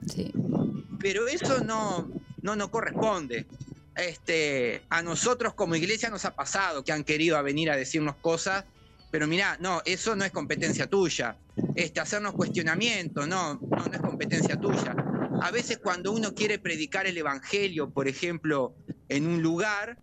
pero 0.98 1.28
eso 1.28 1.60
no, 1.60 2.10
no 2.40 2.56
nos 2.56 2.68
corresponde. 2.70 3.46
Este, 3.94 4.82
a 4.88 5.02
nosotros 5.02 5.54
como 5.54 5.74
iglesia 5.74 6.08
nos 6.08 6.24
ha 6.24 6.34
pasado 6.34 6.84
que 6.84 6.92
han 6.92 7.04
querido 7.04 7.42
venir 7.42 7.70
a 7.70 7.76
decirnos 7.76 8.16
cosas, 8.16 8.64
pero 9.10 9.26
mira, 9.26 9.56
no, 9.60 9.82
eso 9.84 10.14
no 10.16 10.24
es 10.24 10.30
competencia 10.30 10.86
tuya. 10.86 11.36
Este, 11.74 12.00
hacernos 12.00 12.34
cuestionamiento, 12.34 13.26
no, 13.26 13.54
no, 13.54 13.84
no 13.84 13.92
es 13.92 14.00
competencia 14.00 14.56
tuya 14.58 14.94
a 15.42 15.50
veces 15.50 15.78
cuando 15.78 16.12
uno 16.12 16.34
quiere 16.34 16.58
predicar 16.58 17.06
el 17.06 17.16
Evangelio, 17.16 17.90
por 17.90 18.08
ejemplo, 18.08 18.74
en 19.08 19.26
un 19.26 19.42
lugar, 19.42 19.98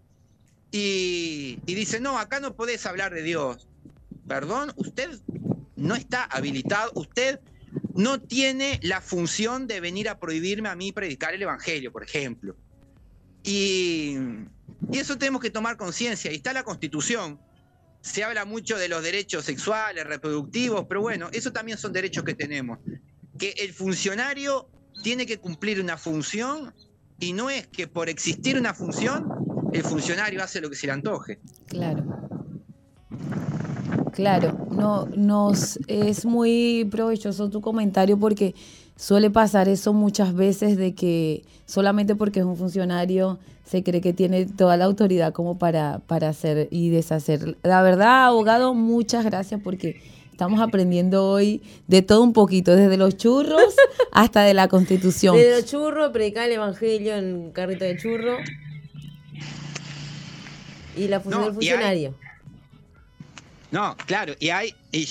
y, 0.72 1.58
dice, 1.66 2.00
no, 2.02 2.20
acá 2.20 2.40
no 2.40 2.56
podés 2.56 2.86
hablar 2.86 3.14
de 3.14 3.24
Dios. 3.24 3.70
Perdón, 4.28 4.74
usted 4.76 5.10
no 5.78 5.96
está 5.96 6.24
habilitado, 6.24 6.92
usted 6.96 7.40
no 7.94 8.20
tiene 8.20 8.80
la 8.84 9.00
función 9.00 9.68
de 9.68 9.80
venir 9.80 10.10
a 10.10 10.20
prohibirme 10.20 10.68
a 10.68 10.76
mí 10.76 10.92
predicar 10.92 11.34
el 11.34 11.42
Evangelio, 11.42 11.92
por 11.94 12.04
ejemplo. 12.04 12.58
Y, 13.44 14.18
eso 14.92 15.18
tenemos 15.18 15.42
que 15.42 15.50
tomar 15.50 15.78
conciencia. 15.78 16.32
Y 16.32 16.36
está 16.36 16.52
la 16.52 16.64
Constitución. 16.64 17.40
Se 18.02 18.24
habla 18.24 18.46
mucho 18.46 18.78
de 18.78 18.90
los 18.90 19.02
derechos 19.02 19.46
sexuales, 19.46 20.06
reproductivos, 20.06 20.86
pero 20.88 21.02
bueno, 21.02 21.30
eso 21.32 21.52
también 21.54 21.78
son 21.78 21.94
derechos 21.94 22.24
que 22.24 22.36
tenemos. 22.36 22.80
Que 23.40 23.52
el 23.58 23.74
funcionario 23.74 24.70
tiene 25.06 25.28
que 25.28 25.38
cumplir 25.38 25.80
una 25.80 25.98
función 25.98 26.74
y 27.20 27.32
no 27.34 27.52
es 27.52 27.68
que 27.68 27.88
por 27.88 28.10
existir 28.10 28.58
una 28.58 28.74
función 28.74 29.30
el 29.72 29.84
funcionario 29.84 30.42
hace 30.44 30.60
lo 30.60 30.68
que 30.68 30.76
se 30.76 30.88
le 30.88 30.94
antoje. 30.94 31.40
Claro. 31.68 32.04
Claro, 34.14 34.66
no, 34.72 35.06
nos 35.16 35.78
es 35.86 36.26
muy 36.26 36.88
provechoso 36.90 37.52
tu 37.52 37.62
comentario 37.62 38.18
porque 38.18 38.56
suele 38.96 39.30
pasar 39.30 39.70
eso 39.70 39.94
muchas 39.94 40.34
veces 40.34 40.76
de 40.76 40.96
que 40.96 41.44
solamente 41.68 42.16
porque 42.16 42.40
es 42.40 42.46
un 42.48 42.58
funcionario 42.58 43.38
se 43.64 43.84
cree 43.84 44.02
que 44.02 44.14
tiene 44.14 44.48
toda 44.48 44.76
la 44.76 44.86
autoridad 44.86 45.34
como 45.34 45.60
para, 45.60 46.00
para 46.00 46.30
hacer 46.30 46.68
y 46.72 46.90
deshacer. 46.90 47.58
La 47.62 47.84
verdad, 47.84 48.26
abogado, 48.26 48.74
muchas 48.74 49.24
gracias 49.24 49.62
porque 49.64 50.02
Estamos 50.36 50.60
aprendiendo 50.60 51.30
hoy 51.30 51.62
de 51.88 52.02
todo 52.02 52.22
un 52.22 52.34
poquito, 52.34 52.76
desde 52.76 52.98
los 52.98 53.16
churros 53.16 53.74
hasta 54.12 54.44
de 54.44 54.54
la 54.54 54.68
constitución. 54.68 55.34
Desde 55.38 55.62
los 55.62 55.66
churros, 55.66 56.12
predicar 56.12 56.48
el 56.48 56.56
evangelio 56.56 57.16
en 57.16 57.36
un 57.36 57.52
carrito 57.52 57.86
de 57.86 57.96
churro. 57.96 58.36
Y 60.98 61.08
la 61.08 61.22
función 61.22 61.46
del 61.46 61.54
funcionario. 61.54 62.16
no, 63.72 63.96
claro, 64.06 64.34
y 64.38 64.50
hay. 64.50 64.76
Y, 64.92 65.08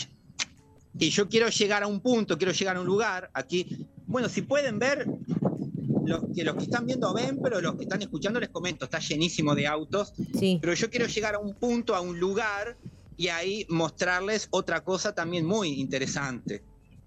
yo 1.08 1.26
quiero 1.26 1.48
llegar 1.48 1.82
a 1.82 1.86
un 1.86 2.00
punto, 2.00 2.36
quiero 2.36 2.52
llegar 2.52 2.76
a 2.76 2.80
un 2.80 2.86
lugar 2.86 3.30
aquí. 3.32 3.86
Bueno, 4.06 4.28
si 4.28 4.42
pueden 4.42 4.78
ver, 4.78 5.06
los 6.04 6.20
que, 6.36 6.44
los 6.44 6.54
que 6.56 6.64
están 6.64 6.84
viendo 6.84 7.14
ven, 7.14 7.40
pero 7.42 7.62
los 7.62 7.76
que 7.76 7.84
están 7.84 8.02
escuchando 8.02 8.40
les 8.40 8.50
comento, 8.50 8.84
está 8.84 8.98
llenísimo 8.98 9.54
de 9.54 9.68
autos. 9.68 10.12
Sí. 10.38 10.58
Pero 10.60 10.74
yo 10.74 10.90
quiero 10.90 11.06
llegar 11.06 11.34
a 11.34 11.38
un 11.38 11.54
punto, 11.54 11.94
a 11.94 12.02
un 12.02 12.20
lugar 12.20 12.76
y 13.16 13.28
ahí 13.28 13.66
mostrarles 13.68 14.48
otra 14.50 14.82
cosa 14.82 15.14
también 15.14 15.46
muy 15.46 15.80
interesante, 15.80 16.62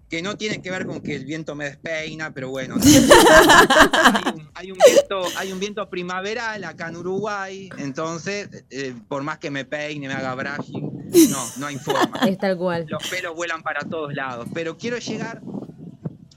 que 0.10 0.22
no 0.22 0.38
tiene 0.38 0.62
que 0.62 0.72
ver 0.72 0.86
con 0.86 1.02
que 1.02 1.16
el 1.16 1.26
viento 1.26 1.54
me 1.56 1.66
despeina, 1.66 2.34
pero 2.34 2.50
bueno, 2.50 2.76
hay, 4.54 4.72
un, 4.72 5.60
viento, 5.60 5.90
primaveral 5.90 6.64
acá 6.64 6.88
en 6.88 6.96
Uruguay, 6.98 7.70
entonces, 7.78 8.64
eh, 8.70 8.96
por 9.10 9.24
más 9.24 9.38
que 9.38 9.52
me 9.52 9.66
peine, 9.66 10.08
me 10.08 10.14
haga 10.14 10.34
brushing, 10.36 11.10
no, 11.30 11.46
no 11.58 11.68
hay 11.68 11.78
forma. 11.78 12.20
Es 12.28 12.38
tal 12.38 12.58
cual. 12.58 12.86
Los 12.88 13.06
pelos 13.10 13.36
vuelan 13.36 13.62
para 13.64 13.82
todos 13.82 14.14
lados, 14.14 14.48
pero 14.54 14.78
quiero 14.78 14.98
llegar 14.98 15.42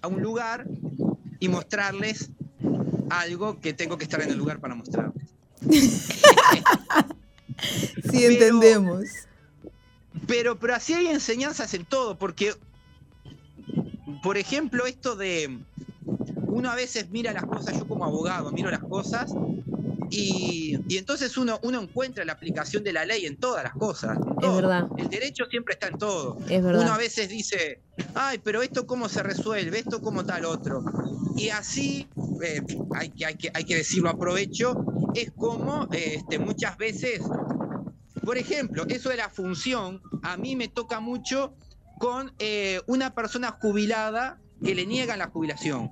a 0.02 0.08
un 0.08 0.20
lugar 0.20 0.66
y 1.38 1.48
mostrarles 1.48 2.30
algo 3.08 3.60
que 3.60 3.72
tengo 3.72 3.98
que 3.98 4.04
estar 4.04 4.20
en 4.22 4.30
el 4.30 4.36
lugar 4.36 4.58
para 4.60 4.74
mostrarles. 4.74 5.26
sí, 8.10 8.24
entendemos. 8.24 9.04
Pero, 10.26 10.58
pero 10.58 10.74
así 10.74 10.94
hay 10.94 11.08
enseñanzas 11.08 11.74
en 11.74 11.84
todo, 11.84 12.18
porque, 12.18 12.54
por 14.22 14.36
ejemplo, 14.38 14.86
esto 14.86 15.16
de 15.16 15.58
uno 16.46 16.70
a 16.70 16.74
veces 16.74 17.10
mira 17.10 17.32
las 17.32 17.44
cosas, 17.44 17.76
yo 17.78 17.86
como 17.86 18.04
abogado 18.04 18.50
miro 18.52 18.70
las 18.70 18.80
cosas 18.82 19.32
Y, 20.10 20.76
y 20.88 20.98
entonces 20.98 21.36
uno, 21.36 21.60
uno 21.62 21.80
encuentra 21.80 22.24
la 22.24 22.32
aplicación 22.32 22.82
de 22.82 22.92
la 22.92 23.04
ley 23.04 23.26
en 23.26 23.36
todas 23.36 23.62
las 23.62 23.72
cosas. 23.74 24.18
Es 24.42 24.54
verdad. 24.54 24.88
El 24.98 25.08
derecho 25.08 25.44
siempre 25.48 25.74
está 25.74 25.86
en 25.86 25.98
todo. 25.98 26.36
Es 26.48 26.62
verdad. 26.62 26.82
Uno 26.82 26.92
a 26.92 26.98
veces 26.98 27.28
dice, 27.28 27.80
ay, 28.14 28.38
pero 28.42 28.60
esto 28.62 28.86
cómo 28.86 29.08
se 29.08 29.22
resuelve, 29.22 29.78
esto 29.78 30.02
cómo 30.02 30.24
tal 30.24 30.46
otro. 30.46 30.82
Y 31.36 31.50
así, 31.50 32.08
eh, 32.42 32.60
hay, 32.94 33.10
que, 33.10 33.24
hay, 33.24 33.36
que, 33.36 33.50
hay 33.54 33.64
que 33.64 33.76
decirlo 33.76 34.10
aprovecho, 34.10 34.74
es 35.14 35.30
como 35.30 35.86
eh, 35.92 36.16
este, 36.16 36.40
muchas 36.40 36.76
veces, 36.76 37.20
por 38.24 38.38
ejemplo, 38.38 38.84
eso 38.88 39.08
de 39.08 39.16
la 39.16 39.30
función, 39.30 40.02
a 40.22 40.36
mí 40.36 40.56
me 40.56 40.68
toca 40.68 41.00
mucho 41.00 41.54
con 41.98 42.32
eh, 42.38 42.80
una 42.86 43.14
persona 43.14 43.50
jubilada 43.60 44.40
que 44.62 44.74
le 44.74 44.86
niegan 44.86 45.18
la 45.18 45.28
jubilación. 45.28 45.90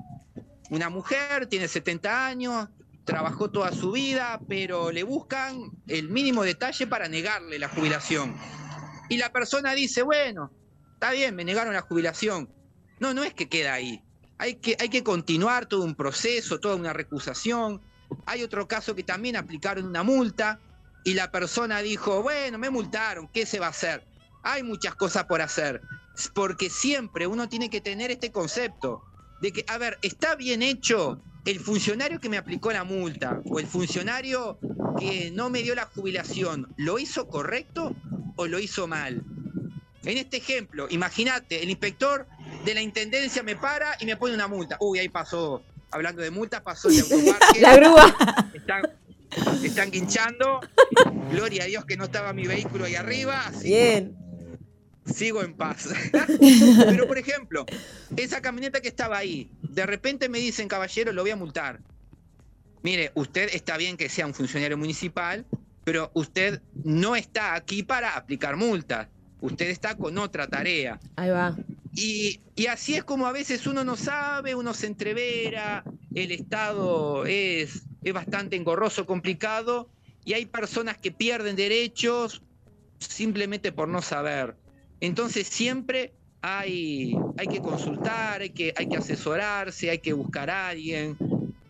Una 0.71 0.91
mujer 0.91 1.47
tiene 1.47 1.69
70 1.69 2.27
años, 2.27 2.69
trabajó 3.05 3.51
toda 3.51 3.73
su 3.73 3.93
vida, 3.93 4.41
pero 4.49 4.93
le 4.93 5.03
buscan 5.03 5.71
el 5.87 6.11
mínimo 6.11 6.43
detalle 6.45 6.87
para 6.87 7.09
negarle 7.09 7.59
la 7.59 7.69
jubilación. 7.69 8.37
Y 9.09 9.17
la 9.17 9.33
persona 9.33 9.73
dice, 9.73 10.03
bueno, 10.03 10.53
está 10.95 11.13
bien, 11.13 11.35
me 11.35 11.45
negaron 11.45 11.73
la 11.73 11.81
jubilación. 11.81 12.51
No, 13.01 13.15
no 13.15 13.23
es 13.25 13.33
que 13.33 13.49
queda 13.49 13.73
ahí. 13.73 14.03
Hay 14.37 14.57
que, 14.57 14.77
hay 14.79 14.91
que 14.91 15.03
continuar 15.03 15.67
todo 15.67 15.85
un 15.85 15.95
proceso, 15.95 16.61
toda 16.61 16.77
una 16.77 16.93
recusación. 16.93 17.81
Hay 18.27 18.43
otro 18.43 18.69
caso 18.69 18.95
que 18.95 19.03
también 19.03 19.37
aplicaron 19.37 19.87
una 19.87 20.03
multa 20.03 20.61
y 21.05 21.15
la 21.15 21.31
persona 21.31 21.81
dijo, 21.81 22.23
bueno, 22.23 22.59
me 22.59 22.71
multaron, 22.71 23.29
¿qué 23.29 23.47
se 23.47 23.59
va 23.59 23.67
a 23.67 23.71
hacer? 23.71 24.05
Hay 24.43 24.63
muchas 24.63 24.95
cosas 24.95 25.25
por 25.25 25.41
hacer, 25.41 25.83
porque 26.35 26.71
siempre 26.71 27.27
uno 27.27 27.49
tiene 27.49 27.71
que 27.71 27.81
tener 27.81 28.11
este 28.11 28.33
concepto 28.33 29.03
de 29.41 29.53
que, 29.53 29.65
a 29.69 29.79
ver, 29.79 29.99
está 30.03 30.35
bien 30.35 30.63
hecho 30.63 31.23
el 31.45 31.61
funcionario 31.61 32.21
que 32.21 32.29
me 32.29 32.37
aplicó 32.37 32.73
la 32.73 32.85
multa 32.85 33.41
o 33.47 33.59
el 33.59 33.67
funcionario 33.67 34.59
que 34.99 35.31
no 35.31 35.49
me 35.51 35.63
dio 35.63 35.75
la 35.75 35.87
jubilación, 35.87 36.73
¿lo 36.77 36.99
hizo 36.99 37.29
correcto 37.29 37.95
o 38.37 38.47
lo 38.47 38.59
hizo 38.59 38.87
mal? 38.87 39.23
En 40.05 40.19
este 40.19 40.39
ejemplo, 40.39 40.87
imagínate, 40.91 41.63
el 41.63 41.71
inspector 41.71 42.27
de 42.65 42.75
la 42.75 42.81
intendencia 42.81 43.43
me 43.43 43.57
para 43.57 43.97
y 44.01 44.07
me 44.07 44.17
pone 44.17 44.35
una 44.35 44.49
multa. 44.49 44.77
Uy, 44.81 44.99
ahí 44.99 45.09
pasó, 45.09 45.63
hablando 45.91 46.23
de 46.23 46.31
multa, 46.31 46.63
pasó 46.63 46.89
el 46.89 47.01
autoparque. 47.01 47.61
La 47.61 47.77
grúa. 47.77 48.17
Están, 48.55 48.83
están 49.63 49.91
guinchando. 49.91 50.61
Gloria 51.31 51.65
a 51.65 51.67
Dios 51.67 51.85
que 51.85 51.97
no 51.97 52.05
estaba 52.05 52.33
mi 52.33 52.47
vehículo 52.47 52.85
ahí 52.85 52.95
arriba. 52.95 53.47
así 53.47 53.69
Bien. 53.69 54.17
sigo 55.05 55.43
en 55.43 55.55
paz. 55.55 55.89
Pero, 56.89 57.07
por 57.07 57.19
ejemplo, 57.19 57.67
esa 58.17 58.41
camioneta 58.41 58.81
que 58.81 58.89
estaba 58.89 59.19
ahí, 59.19 59.51
de 59.63 59.87
repente 59.87 60.29
me 60.29 60.39
dicen, 60.39 60.69
caballero, 60.69 61.13
lo 61.13 61.23
voy 61.23 61.31
a 61.31 61.37
multar. 61.37 61.81
Mire, 62.83 63.11
usted 63.15 63.51
está 63.53 63.77
bien 63.77 63.97
que 63.97 64.09
sea 64.09 64.27
un 64.27 64.35
funcionario 64.35 64.79
municipal, 64.79 65.45
pero 65.85 66.11
usted 66.15 66.63
no 66.85 67.17
está 67.17 67.55
aquí 67.55 67.83
para 67.83 68.17
aplicar 68.17 68.57
multas. 68.57 69.09
Usted 69.41 69.69
está 69.71 69.97
con 69.97 70.19
otra 70.19 70.47
tarea. 70.47 71.01
Ahí 71.17 71.31
va. 71.31 71.57
Y, 71.95 72.41
y 72.55 72.67
así 72.67 72.95
es 72.95 73.05
como 73.05 73.27
a 73.27 73.33
veces 73.33 73.67
uno 73.67 73.85
no 73.85 73.97
sabe, 73.97 74.55
uno 74.55 74.75
se 74.75 74.87
entrevera, 74.87 75.83
el 76.15 76.31
Estado 76.31 77.25
es, 77.27 77.83
es 78.03 78.13
bastante 78.13 78.57
engorroso, 78.57 79.07
complicado, 79.07 79.89
y 80.25 80.35
hay 80.35 80.47
personas 80.47 80.99
que 80.99 81.11
pierden 81.11 81.57
derechos 81.57 82.43
simplemente 82.99 83.73
por 83.73 83.89
no 83.89 84.03
saber. 84.03 84.57
Entonces 85.01 85.47
siempre 85.47 86.13
hay, 86.43 87.17
hay 87.37 87.47
que 87.47 87.61
consultar, 87.61 88.43
hay 88.43 88.51
que, 88.51 88.75
hay 88.77 88.89
que 88.89 88.97
asesorarse, 88.97 89.91
hay 89.91 89.99
que 89.99 90.13
buscar 90.13 90.51
a 90.51 90.69
alguien, 90.69 91.17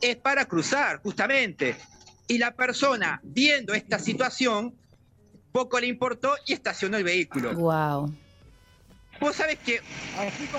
Es 0.00 0.16
para 0.18 0.44
cruzar, 0.44 1.00
justamente. 1.02 1.74
Y 2.28 2.38
la 2.38 2.54
persona, 2.54 3.20
viendo 3.24 3.74
esta 3.74 3.98
situación, 3.98 4.76
poco 5.50 5.80
le 5.80 5.88
importó 5.88 6.32
y 6.46 6.52
estacionó 6.52 6.96
el 6.96 7.02
vehículo. 7.02 7.56
Wow. 7.56 8.14
Vos 9.20 9.36
sabés 9.36 9.58
que 9.58 9.82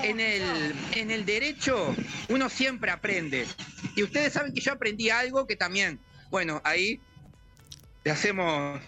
en 0.04 0.20
el, 0.20 0.74
en 0.94 1.10
el 1.10 1.26
derecho 1.26 1.94
uno 2.28 2.48
siempre 2.48 2.90
aprende. 2.90 3.46
Y 3.96 4.04
ustedes 4.04 4.32
saben 4.32 4.54
que 4.54 4.60
yo 4.60 4.72
aprendí 4.72 5.10
algo 5.10 5.46
que 5.46 5.56
también, 5.56 5.98
bueno, 6.30 6.60
ahí 6.64 7.00
le 8.04 8.10
hacemos 8.12 8.80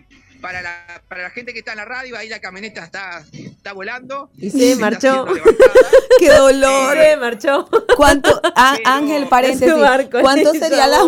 para 0.44 0.60
la, 0.60 1.02
para 1.08 1.22
la 1.22 1.30
gente 1.30 1.54
que 1.54 1.60
está 1.60 1.70
en 1.72 1.78
la 1.78 1.86
radio, 1.86 2.18
ahí 2.18 2.28
la 2.28 2.38
camioneta 2.38 2.84
está, 2.84 3.24
está 3.32 3.72
volando. 3.72 4.28
Y 4.36 4.50
se 4.50 4.72
está 4.72 4.90
marchó. 4.90 5.26
¡Qué 6.18 6.28
dolor! 6.28 6.94
Se 6.98 7.16
marchó. 7.16 7.66
¿Cuánto, 7.96 8.42
ah, 8.54 8.74
Pero- 8.76 8.90
Ángel, 8.90 9.26
paréntesis, 9.28 9.74
barco 9.74 10.18
¿cuánto 10.20 10.52
sería 10.52 10.86
la, 10.86 10.98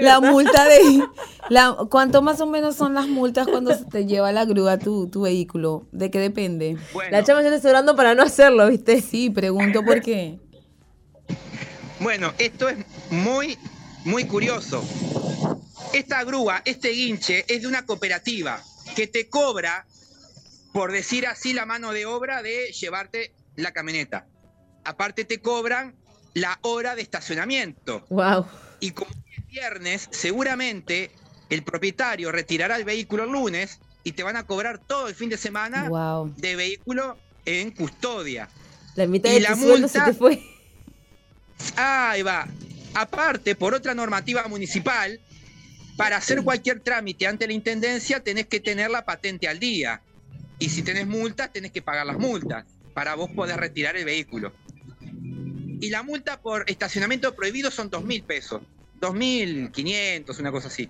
la 0.00 0.20
multa 0.20 0.64
de... 0.64 1.04
La, 1.50 1.76
¿Cuánto 1.90 2.22
más 2.22 2.40
o 2.40 2.46
menos 2.46 2.74
son 2.74 2.94
las 2.94 3.06
multas 3.06 3.46
cuando 3.48 3.76
se 3.76 3.84
te 3.84 4.06
lleva 4.06 4.32
la 4.32 4.46
grúa 4.46 4.78
tu, 4.78 5.10
tu 5.10 5.22
vehículo? 5.22 5.86
¿De 5.92 6.10
qué 6.10 6.18
depende? 6.18 6.78
Bueno, 6.94 7.10
La 7.10 7.22
chama 7.22 7.42
ya 7.42 7.54
está 7.54 7.68
orando 7.68 7.94
para 7.94 8.14
no 8.14 8.22
hacerlo, 8.22 8.66
¿viste? 8.66 9.02
Sí, 9.02 9.28
pregunto 9.28 9.84
por 9.84 10.00
qué. 10.00 10.38
Bueno, 11.98 12.32
esto 12.38 12.70
es 12.70 12.78
muy, 13.10 13.58
muy 14.06 14.24
curioso. 14.24 14.82
Esta 15.92 16.24
grúa, 16.24 16.62
este 16.64 16.88
guinche, 16.88 17.44
es 17.46 17.60
de 17.60 17.68
una 17.68 17.84
cooperativa 17.84 18.62
que 18.94 19.06
te 19.06 19.28
cobra, 19.28 19.86
por 20.72 20.92
decir 20.92 21.26
así, 21.26 21.52
la 21.52 21.66
mano 21.66 21.92
de 21.92 22.06
obra 22.06 22.42
de 22.42 22.72
llevarte 22.72 23.32
la 23.56 23.72
camioneta. 23.72 24.26
Aparte 24.84 25.24
te 25.24 25.40
cobran 25.40 25.94
la 26.34 26.58
hora 26.62 26.94
de 26.94 27.02
estacionamiento. 27.02 28.04
Wow. 28.08 28.46
Y 28.80 28.92
como 28.92 29.10
es 29.10 29.46
viernes, 29.46 30.08
seguramente 30.10 31.10
el 31.50 31.62
propietario 31.64 32.30
retirará 32.32 32.76
el 32.76 32.84
vehículo 32.84 33.24
el 33.24 33.30
lunes 33.30 33.80
y 34.04 34.12
te 34.12 34.22
van 34.22 34.36
a 34.36 34.46
cobrar 34.46 34.78
todo 34.78 35.08
el 35.08 35.14
fin 35.14 35.28
de 35.28 35.36
semana 35.36 35.88
Wow. 35.88 36.34
de 36.36 36.56
vehículo 36.56 37.18
en 37.44 37.72
custodia. 37.72 38.48
La 38.94 39.06
mitad 39.06 39.30
Y 39.30 39.34
de 39.34 39.40
la 39.40 39.54
tu 39.54 39.60
sueldo 39.62 39.88
se 39.88 39.98
multa- 39.98 40.12
te 40.12 40.16
fue. 40.18 40.42
Ahí 41.76 42.22
va. 42.22 42.46
Aparte, 42.94 43.54
por 43.54 43.74
otra 43.74 43.94
normativa 43.94 44.46
municipal, 44.48 45.20
para 46.00 46.16
hacer 46.16 46.42
cualquier 46.42 46.80
trámite 46.80 47.26
ante 47.26 47.46
la 47.46 47.52
intendencia 47.52 48.20
tenés 48.24 48.46
que 48.46 48.58
tener 48.58 48.90
la 48.90 49.04
patente 49.04 49.46
al 49.48 49.58
día. 49.58 50.00
Y 50.58 50.70
si 50.70 50.82
tenés 50.82 51.06
multas, 51.06 51.52
tenés 51.52 51.72
que 51.72 51.82
pagar 51.82 52.06
las 52.06 52.18
multas 52.18 52.64
para 52.94 53.14
vos 53.16 53.30
poder 53.32 53.60
retirar 53.60 53.98
el 53.98 54.06
vehículo. 54.06 54.54
Y 55.02 55.90
la 55.90 56.02
multa 56.02 56.40
por 56.40 56.64
estacionamiento 56.70 57.34
prohibido 57.34 57.70
son 57.70 57.90
dos 57.90 58.02
mil 58.02 58.22
pesos. 58.22 58.62
2.500, 59.02 60.38
una 60.40 60.50
cosa 60.50 60.68
así. 60.68 60.88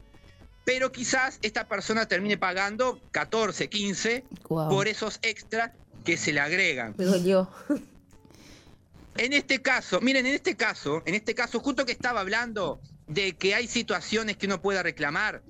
Pero 0.65 0.93
quizás 0.93 1.41
esta 1.43 1.67
persona 1.67 2.07
termine 2.07 2.39
pagando 2.39 3.01
14, 3.11 3.69
15 3.69 4.25
Wow. 4.49 4.69
por 4.69 4.87
esos 4.87 5.19
extras 5.23 5.73
que 6.05 6.17
se 6.17 6.33
le 6.33 6.39
agregan. 6.39 6.95
Me 6.97 7.05
dolió. 7.05 7.51
En 9.17 9.33
este 9.33 9.61
caso, 9.61 10.01
miren, 10.01 10.25
en 10.27 10.35
este 10.35 10.57
caso, 10.57 11.03
en 11.05 11.17
este 11.17 11.35
caso, 11.35 11.59
justo 11.59 11.85
que 11.85 11.91
estaba 11.93 12.21
hablando 12.21 12.81
de 13.11 13.33
que 13.33 13.55
hay 13.55 13.67
situaciones 13.67 14.37
que 14.37 14.47
uno 14.47 14.63
pueda 14.63 14.83
reclamar, 14.83 15.43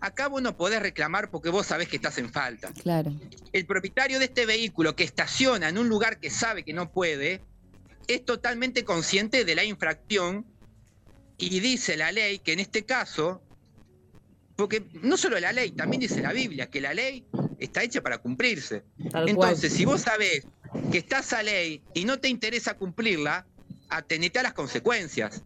acá 0.00 0.28
vos 0.28 0.40
no 0.40 0.56
podés 0.56 0.80
reclamar 0.80 1.30
porque 1.30 1.50
vos 1.50 1.66
sabés 1.66 1.88
que 1.88 1.96
estás 1.96 2.18
en 2.18 2.32
falta. 2.32 2.72
Claro. 2.82 3.12
El 3.52 3.66
propietario 3.66 4.18
de 4.18 4.26
este 4.26 4.46
vehículo 4.46 4.94
que 4.94 5.04
estaciona 5.04 5.68
en 5.68 5.78
un 5.78 5.88
lugar 5.88 6.20
que 6.20 6.30
sabe 6.30 6.64
que 6.64 6.72
no 6.72 6.90
puede, 6.90 7.42
es 8.06 8.24
totalmente 8.24 8.84
consciente 8.84 9.44
de 9.44 9.54
la 9.56 9.64
infracción 9.64 10.46
y 11.38 11.60
dice 11.60 11.96
la 11.96 12.12
ley 12.12 12.38
que 12.38 12.52
en 12.52 12.60
este 12.60 12.84
caso, 12.84 13.42
porque 14.54 14.86
no 15.02 15.16
solo 15.16 15.40
la 15.40 15.52
ley, 15.52 15.72
también 15.72 16.00
dice 16.00 16.22
la 16.22 16.32
Biblia, 16.32 16.70
que 16.70 16.80
la 16.80 16.94
ley 16.94 17.26
está 17.58 17.82
hecha 17.82 18.00
para 18.00 18.18
cumplirse. 18.18 18.84
Tal 19.10 19.28
Entonces, 19.28 19.70
cual. 19.70 19.78
si 19.78 19.84
vos 19.84 20.00
sabés 20.02 20.46
que 20.92 20.98
está 20.98 21.18
esa 21.18 21.42
ley 21.42 21.82
y 21.94 22.04
no 22.04 22.20
te 22.20 22.28
interesa 22.28 22.74
cumplirla, 22.74 23.44
atenete 23.88 24.38
a 24.38 24.44
las 24.44 24.54
consecuencias. 24.54 25.42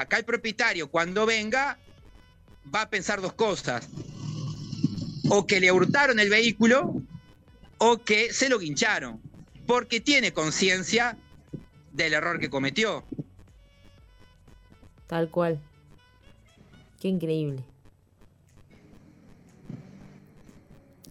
Acá 0.00 0.18
el 0.18 0.24
propietario, 0.24 0.90
cuando 0.90 1.26
venga, 1.26 1.78
va 2.74 2.82
a 2.82 2.90
pensar 2.90 3.20
dos 3.20 3.32
cosas. 3.32 3.88
O 5.28 5.46
que 5.46 5.60
le 5.60 5.70
hurtaron 5.72 6.20
el 6.20 6.30
vehículo 6.30 7.02
o 7.78 7.98
que 7.98 8.32
se 8.32 8.48
lo 8.48 8.58
guincharon. 8.58 9.20
Porque 9.66 10.00
tiene 10.00 10.32
conciencia 10.32 11.16
del 11.92 12.14
error 12.14 12.38
que 12.38 12.48
cometió. 12.48 13.04
Tal 15.06 15.30
cual. 15.30 15.60
Qué 17.00 17.08
increíble. 17.08 17.64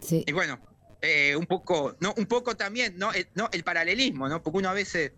Sí. 0.01 0.23
Y 0.25 0.31
bueno, 0.31 0.59
eh, 1.01 1.35
un 1.35 1.45
poco, 1.45 1.95
no, 1.99 2.13
un 2.17 2.25
poco 2.25 2.55
también, 2.55 2.97
¿no? 2.97 3.13
El, 3.13 3.27
no, 3.35 3.49
el 3.51 3.63
paralelismo, 3.63 4.27
¿no? 4.29 4.41
Porque 4.41 4.57
uno 4.57 4.69
a 4.69 4.73
veces, 4.73 5.11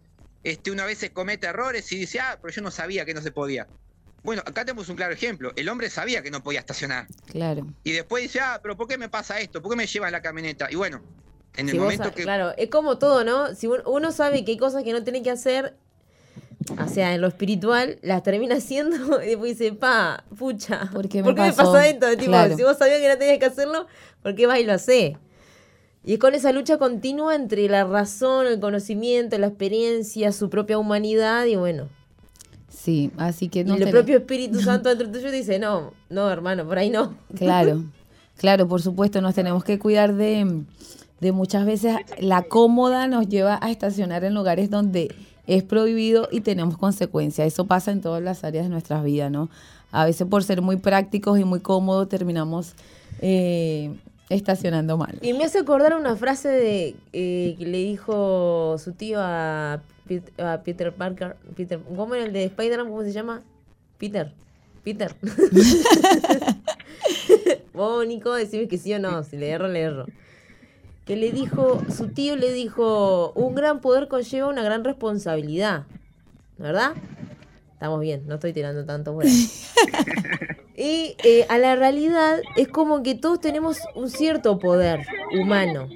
este, 0.44 0.72
uno 0.72 0.84
a 0.84 0.86
veces 0.86 1.10
comete 1.12 1.48
errores 1.48 1.92
y 1.92 1.98
dice, 1.98 2.20
ah, 2.20 2.38
pero 2.42 2.54
yo 2.54 2.62
no 2.62 2.72
sabía 2.72 3.06
que 3.06 3.14
no 3.14 3.22
se 3.22 3.32
podía. 3.32 3.68
Bueno, 4.24 4.42
acá 4.46 4.66
tenemos 4.66 4.90
un 4.90 4.96
claro 4.98 5.14
ejemplo. 5.14 5.54
El 5.56 5.70
hombre 5.70 5.90
sabía 5.90 6.22
que 6.22 6.30
no 6.32 6.44
podía 6.44 6.60
estacionar. 6.60 7.08
Claro. 7.32 7.66
Y 7.84 7.94
después 7.94 8.24
dice, 8.24 8.40
ah, 8.42 8.60
pero 8.62 8.76
¿por 8.76 8.88
qué 8.88 8.98
me 8.98 9.08
pasa 9.10 9.40
esto? 9.40 9.62
¿Por 9.62 9.72
qué 9.72 9.78
me 9.78 9.88
llevan 9.88 10.12
la 10.12 10.22
camioneta? 10.22 10.68
Y 10.70 10.76
bueno, 10.76 11.02
en 11.56 11.68
el 11.70 11.74
Si 11.76 11.80
momento 11.80 12.14
que. 12.14 12.24
Claro, 12.24 12.54
es 12.58 12.70
como 12.70 12.98
todo, 12.98 13.24
¿no? 13.24 13.56
Si 13.56 13.68
un- 13.68 13.82
uno 13.86 14.12
sabe 14.12 14.44
que 14.44 14.52
hay 14.52 14.58
cosas 14.58 14.84
que 14.84 14.92
no 14.92 15.04
tiene 15.04 15.24
que 15.24 15.32
hacer, 15.32 15.76
o 16.78 16.88
sea, 16.90 17.16
en 17.16 17.22
lo 17.22 17.28
espiritual, 17.28 17.98
las 18.02 18.22
termina 18.24 18.56
haciendo 18.56 18.96
y 19.24 19.28
después 19.30 19.58
dice, 19.58 19.74
pa, 19.74 20.26
pucha, 20.38 20.90
¿Por 20.94 21.08
qué 21.08 21.24
me 21.24 21.34
pasó? 21.34 21.64
pasa 21.72 21.88
esto? 21.88 22.10
Tipo, 22.18 22.26
Claro. 22.32 22.56
si 22.58 22.64
vos 22.64 22.78
sabías 22.78 23.00
que 23.00 23.08
no 23.08 23.18
tenías 23.18 23.40
que 23.40 23.46
hacerlo, 23.46 23.88
¿por 24.22 24.36
qué 24.36 24.48
vas 24.48 24.60
y 24.60 24.66
lo 24.66 24.74
haces? 24.74 25.14
Y 26.04 26.14
es 26.14 26.20
con 26.20 26.34
esa 26.34 26.52
lucha 26.54 26.78
continua 26.78 27.36
entre 27.36 27.68
la 27.68 27.84
razón, 27.84 28.48
el 28.48 28.60
conocimiento, 28.60 29.38
la 29.38 29.48
experiencia, 29.48 30.32
su 30.32 30.50
propia 30.50 30.78
humanidad 30.78 31.46
y 31.46 31.56
bueno. 31.56 31.88
Sí, 32.70 33.12
así 33.18 33.50
que 33.50 33.62
Y 33.62 33.64
no 33.66 33.76
el 33.76 33.84
te- 33.84 33.92
propio 33.92 34.18
Espíritu 34.18 34.60
Santo 34.62 34.90
dentro 34.90 35.12
tuyo 35.12 35.32
dice, 35.32 35.60
no, 35.60 35.94
no, 36.10 36.30
hermano, 36.30 36.66
por 36.66 36.78
ahí 36.78 36.90
no. 36.90 37.16
Claro, 37.36 37.84
claro, 38.38 38.68
por 38.68 38.82
supuesto, 38.82 39.22
nos 39.22 39.36
tenemos 39.36 39.64
que 39.64 39.78
cuidar 39.78 40.14
de, 40.16 40.64
de 41.20 41.32
muchas 41.32 41.66
veces 41.66 41.98
la 42.20 42.44
cómoda 42.44 43.08
nos 43.08 43.28
lleva 43.28 43.60
a 43.62 43.70
estacionar 43.70 44.24
en 44.24 44.34
lugares 44.34 44.70
donde 44.70 45.14
es 45.48 45.64
prohibido 45.64 46.30
y 46.32 46.42
tenemos 46.42 46.78
consecuencias. 46.78 47.48
Eso 47.48 47.66
pasa 47.66 47.92
en 47.92 48.02
todas 48.02 48.22
las 48.24 48.44
áreas 48.44 48.66
de 48.66 48.70
nuestras 48.70 49.04
vidas, 49.04 49.32
¿no? 49.32 49.50
A 49.92 50.06
veces 50.06 50.28
por 50.28 50.44
ser 50.44 50.62
muy 50.62 50.78
prácticos 50.78 51.40
y 51.40 51.44
muy 51.44 51.60
cómodos 51.60 52.08
terminamos 52.08 52.74
eh, 53.22 53.96
estacionando 54.30 54.98
mal. 54.98 55.18
Y 55.22 55.34
me 55.34 55.44
hace 55.44 55.60
acordar 55.60 55.96
una 55.96 56.16
frase 56.16 56.50
de 56.50 56.96
eh, 57.14 57.56
que 57.58 57.66
le 57.66 57.80
dijo 57.80 58.78
su 58.78 58.94
tío 58.94 59.20
a, 59.20 59.82
a 60.38 60.62
Peter 60.64 60.94
Parker. 60.94 61.36
Peter, 61.56 61.80
¿Cómo 61.96 62.16
era 62.16 62.26
el 62.26 62.34
de 62.34 62.46
Spider-Man? 62.46 62.90
¿Cómo 62.90 63.04
se 63.04 63.12
llama? 63.12 63.42
Peter. 63.98 64.32
Peter. 64.84 65.16
Vos, 67.74 68.06
Nico, 68.06 68.34
decime 68.34 68.68
que 68.68 68.78
sí 68.78 68.94
o 68.94 69.00
no. 69.00 69.24
Si 69.24 69.38
le 69.38 69.50
erro, 69.50 69.68
le 69.68 69.82
erro. 69.82 70.06
Que 71.06 71.16
le 71.16 71.32
dijo, 71.32 71.82
su 71.96 72.10
tío 72.10 72.36
le 72.36 72.54
dijo, 72.54 73.32
un 73.34 73.56
gran 73.56 73.82
poder 73.82 74.08
conlleva 74.08 74.48
una 74.48 74.64
gran 74.64 74.84
responsabilidad. 74.84 75.86
¿Verdad? 76.58 76.94
Estamos 77.80 78.02
bien, 78.02 78.24
no 78.28 78.36
estoy 78.36 78.52
tirando 78.52 78.84
tanto 78.84 79.14
por 79.14 79.26
ahí. 79.26 79.50
Y 80.76 81.18
eh, 81.26 81.46
a 81.50 81.58
la 81.58 81.76
realidad 81.76 82.40
es 82.56 82.70
como 82.70 83.04
que 83.04 83.14
todos 83.14 83.42
tenemos 83.42 83.80
un 83.96 84.10
cierto 84.10 84.60
poder 84.60 85.06
humano 85.38 85.90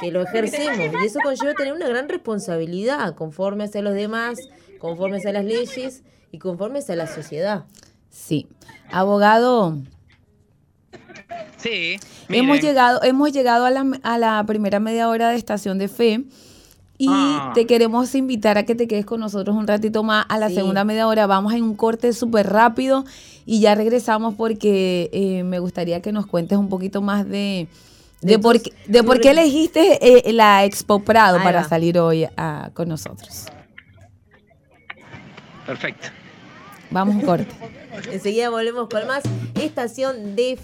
que 0.00 0.10
lo 0.10 0.22
ejercemos 0.22 0.78
y 1.02 1.06
eso 1.06 1.18
conlleva 1.22 1.52
tener 1.52 1.74
una 1.74 1.86
gran 1.86 2.08
responsabilidad 2.08 3.14
conforme 3.16 3.64
hacia 3.64 3.82
los 3.82 3.92
demás, 3.92 4.38
conforme 4.78 5.18
hacia 5.18 5.32
las 5.32 5.44
leyes 5.44 6.04
y 6.32 6.38
conforme 6.38 6.78
hacia 6.78 6.96
la 6.96 7.06
sociedad. 7.06 7.66
Sí. 8.08 8.48
Abogado, 8.90 9.76
Sí. 11.58 11.96
hemos 12.30 12.62
llegado, 12.62 13.02
hemos 13.02 13.32
llegado 13.32 13.66
a 13.66 13.70
la, 13.70 13.84
a 14.02 14.16
la 14.16 14.42
primera 14.46 14.80
media 14.80 15.10
hora 15.10 15.28
de 15.28 15.36
Estación 15.36 15.76
de 15.78 15.88
Fe 15.88 16.24
y 17.02 17.06
Ah. 17.10 17.52
te 17.54 17.66
queremos 17.66 18.14
invitar 18.14 18.58
a 18.58 18.64
que 18.64 18.74
te 18.74 18.86
quedes 18.86 19.06
con 19.06 19.20
nosotros 19.20 19.56
un 19.56 19.66
ratito 19.66 20.02
más. 20.02 20.26
A 20.28 20.36
la 20.38 20.48
Sí. 20.48 20.56
segunda 20.56 20.84
media 20.84 21.06
hora 21.06 21.26
vamos 21.26 21.54
en 21.54 21.62
un 21.62 21.74
corte 21.74 22.12
súper 22.12 22.46
rápido 22.50 23.06
y 23.46 23.60
ya 23.60 23.74
regresamos 23.74 24.34
porque 24.34 25.08
eh, 25.14 25.42
me 25.44 25.58
gustaría 25.60 26.02
que 26.02 26.12
nos 26.12 26.26
cuentes 26.26 26.58
un 26.58 26.68
poquito 26.68 27.00
más 27.00 27.26
de, 27.26 27.68
de, 28.20 28.32
De 28.32 28.38
por, 28.38 28.58
tus- 28.58 28.70
de 28.86 29.02
por 29.02 29.18
qué 29.18 29.30
elegiste 29.30 30.28
eh, 30.28 30.32
la 30.34 30.64
Expo 30.66 31.02
Prado 31.02 31.38
Ahí 31.38 31.42
para 31.44 31.62
va. 31.62 31.68
salir 31.68 31.98
hoy 31.98 32.26
a- 32.36 32.70
con 32.74 32.88
nosotros. 32.90 33.46
Perfecto. 35.66 36.08
Vamos 36.90 37.14
a 37.14 37.18
un 37.18 37.24
corte. 37.24 37.46
Enseguida 38.12 38.50
volvemos 38.50 38.88
con 38.90 39.06
más 39.06 39.22
Estación 39.54 40.36
de 40.36 40.58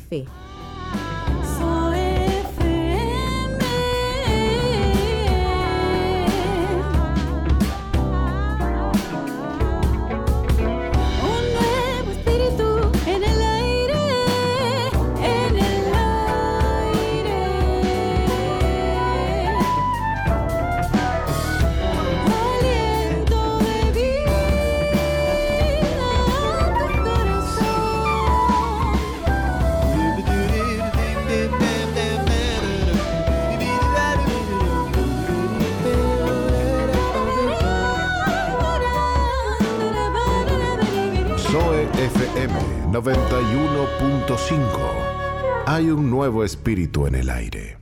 Hay 45.87 45.93
un 45.93 46.11
nuevo 46.11 46.43
espíritu 46.43 47.07
en 47.07 47.15
el 47.15 47.31
aire. 47.31 47.79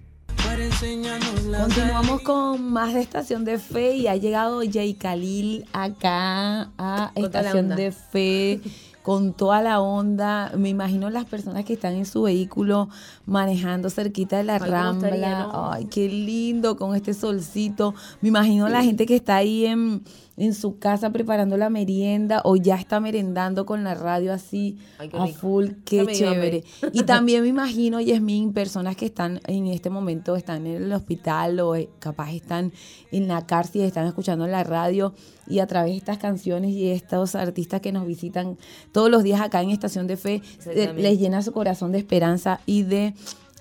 Continuamos 1.58 2.20
con 2.20 2.70
más 2.70 2.92
de 2.92 3.00
Estación 3.00 3.46
de 3.46 3.58
Fe 3.58 3.96
y 3.96 4.08
ha 4.08 4.16
llegado 4.16 4.60
Jay 4.70 4.92
Khalil 4.92 5.64
acá 5.72 6.70
a 6.76 7.12
Estación 7.14 7.70
de 7.70 7.92
Fe 7.92 8.60
con 9.04 9.32
toda 9.32 9.62
la 9.62 9.80
onda. 9.80 10.52
Me 10.54 10.68
imagino 10.68 11.08
las 11.08 11.24
personas 11.24 11.64
que 11.64 11.72
están 11.72 11.94
en 11.94 12.04
su 12.04 12.22
vehículo 12.22 12.90
manejando 13.24 13.88
cerquita 13.88 14.36
de 14.36 14.44
la 14.44 14.54
Ay, 14.56 14.60
¿cómo 14.60 14.72
rambla. 14.72 15.50
Ay, 15.72 15.86
qué 15.86 16.06
lindo 16.06 16.76
con 16.76 16.94
este 16.94 17.14
solcito. 17.14 17.94
Me 18.20 18.28
imagino 18.28 18.68
la 18.68 18.82
gente 18.82 19.06
que 19.06 19.16
está 19.16 19.36
ahí 19.36 19.64
en, 19.64 20.04
en 20.36 20.54
su 20.54 20.78
casa 20.78 21.10
preparando 21.10 21.56
la 21.56 21.70
merienda 21.70 22.40
o 22.44 22.56
ya 22.56 22.76
está 22.76 23.00
merendando 23.00 23.66
con 23.66 23.84
la 23.84 23.94
radio 23.94 24.32
así 24.32 24.78
Ay, 24.98 25.10
a 25.12 25.26
full. 25.28 25.66
Qué 25.84 26.06
chévere. 26.06 26.64
Y 26.92 27.02
también 27.04 27.42
me 27.42 27.48
imagino, 27.48 28.00
Yasmín, 28.00 28.52
personas 28.52 28.96
que 28.96 29.06
están 29.06 29.40
en 29.46 29.66
este 29.66 29.90
momento, 29.90 30.36
están 30.36 30.66
en 30.66 30.84
el 30.84 30.92
hospital 30.92 31.60
o 31.60 31.76
eh, 31.76 31.88
capaz 31.98 32.32
están 32.32 32.72
en 33.12 33.28
la 33.28 33.46
cárcel 33.46 33.82
están 33.82 34.06
escuchando 34.06 34.46
la 34.46 34.64
radio 34.64 35.14
y 35.46 35.58
a 35.58 35.66
través 35.66 35.92
de 35.92 35.98
estas 35.98 36.18
canciones 36.18 36.70
y 36.70 36.90
estos 36.90 37.34
artistas 37.34 37.80
que 37.80 37.92
nos 37.92 38.06
visitan 38.06 38.58
todos 38.92 39.10
los 39.10 39.22
días 39.22 39.40
acá 39.40 39.62
en 39.62 39.70
Estación 39.70 40.06
de 40.06 40.16
Fe, 40.16 40.42
eh, 40.66 40.92
les 40.96 41.18
llena 41.18 41.42
su 41.42 41.52
corazón 41.52 41.92
de 41.92 41.98
esperanza 41.98 42.60
y 42.66 42.82
de... 42.82 43.14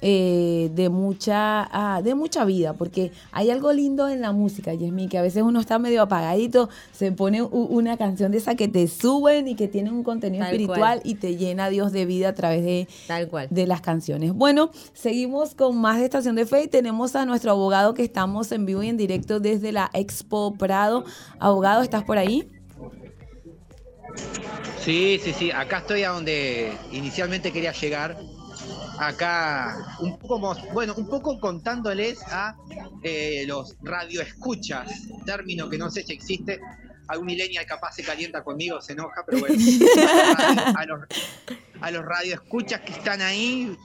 eh, 0.05 0.69
de 0.73 0.89
mucha 0.89 1.63
ah, 1.71 2.01
de 2.01 2.13
mucha 2.13 2.43
vida 2.43 2.73
porque 2.73 3.13
hay 3.31 3.49
algo 3.49 3.71
lindo 3.71 4.09
en 4.09 4.19
la 4.19 4.33
música 4.33 4.73
Yasmín 4.73 5.07
que 5.07 5.17
a 5.17 5.21
veces 5.21 5.43
uno 5.43 5.61
está 5.61 5.79
medio 5.79 6.01
apagadito 6.01 6.67
se 6.91 7.13
pone 7.13 7.41
una 7.41 7.95
canción 7.95 8.33
de 8.33 8.39
esa 8.39 8.55
que 8.55 8.67
te 8.67 8.89
suben 8.89 9.47
y 9.47 9.55
que 9.55 9.69
tiene 9.69 9.91
un 9.91 10.03
contenido 10.03 10.43
Tal 10.43 10.51
espiritual 10.51 10.99
cual. 10.99 11.01
y 11.05 11.15
te 11.15 11.37
llena 11.37 11.69
Dios 11.69 11.93
de 11.93 12.05
vida 12.05 12.29
a 12.29 12.33
través 12.33 12.65
de, 12.65 12.87
Tal 13.07 13.29
cual. 13.29 13.47
de 13.49 13.65
las 13.65 13.79
canciones. 13.79 14.33
Bueno, 14.33 14.71
seguimos 14.93 15.55
con 15.55 15.77
más 15.79 15.99
de 15.99 16.03
Estación 16.03 16.35
de 16.35 16.45
Fe 16.45 16.63
y 16.63 16.67
tenemos 16.67 17.15
a 17.15 17.25
nuestro 17.25 17.51
abogado 17.51 17.93
que 17.93 18.03
estamos 18.03 18.51
en 18.51 18.65
vivo 18.65 18.83
y 18.83 18.89
en 18.89 18.97
directo 18.97 19.39
desde 19.39 19.71
la 19.71 19.89
Expo 19.93 20.55
Prado. 20.55 21.05
Abogado, 21.39 21.81
¿estás 21.81 22.03
por 22.03 22.17
ahí? 22.17 22.49
Sí, 24.81 25.19
sí, 25.23 25.31
sí. 25.31 25.51
Acá 25.51 25.79
estoy 25.79 26.03
a 26.03 26.09
donde 26.09 26.73
inicialmente 26.91 27.51
quería 27.51 27.71
llegar. 27.71 28.17
Acá, 28.99 29.97
un 29.99 30.17
poco, 30.17 30.56
bueno, 30.71 30.93
un 30.95 31.08
poco 31.08 31.39
contándoles 31.39 32.21
a 32.27 32.56
eh, 33.01 33.43
los 33.47 33.75
radioescuchas, 33.82 35.08
término 35.25 35.69
que 35.69 35.77
no 35.77 35.89
sé 35.89 36.03
si 36.03 36.13
existe. 36.13 36.60
Algún 37.08 37.27
millennial 37.27 37.65
capaz 37.65 37.93
se 37.93 38.03
calienta 38.03 38.43
conmigo, 38.43 38.82
se 38.82 38.93
enoja, 38.93 39.23
pero 39.25 39.39
bueno. 39.41 39.56
a, 40.77 40.86
los, 40.86 41.01
a 41.82 41.91
los 41.91 42.06
radioescuchas 42.06 42.82
que 42.82 42.93
están 42.93 43.21
ahí. 43.21 43.75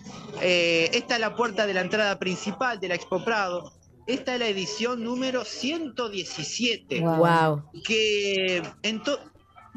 eh, 0.41 0.91
esta 0.93 1.15
es 1.15 1.21
la 1.21 1.35
puerta 1.35 1.67
de 1.67 1.75
la 1.75 1.81
entrada 1.81 2.19
principal 2.19 2.79
de 2.79 2.89
la 2.89 2.95
Expo 2.95 3.25
Prado. 3.25 3.73
Esta 4.07 4.35
es 4.35 4.41
la 4.41 4.49
edición 4.49 5.05
número 5.05 5.45
117 5.45 7.01
Wow. 7.01 7.65
Que 7.85 8.63
en 8.83 9.03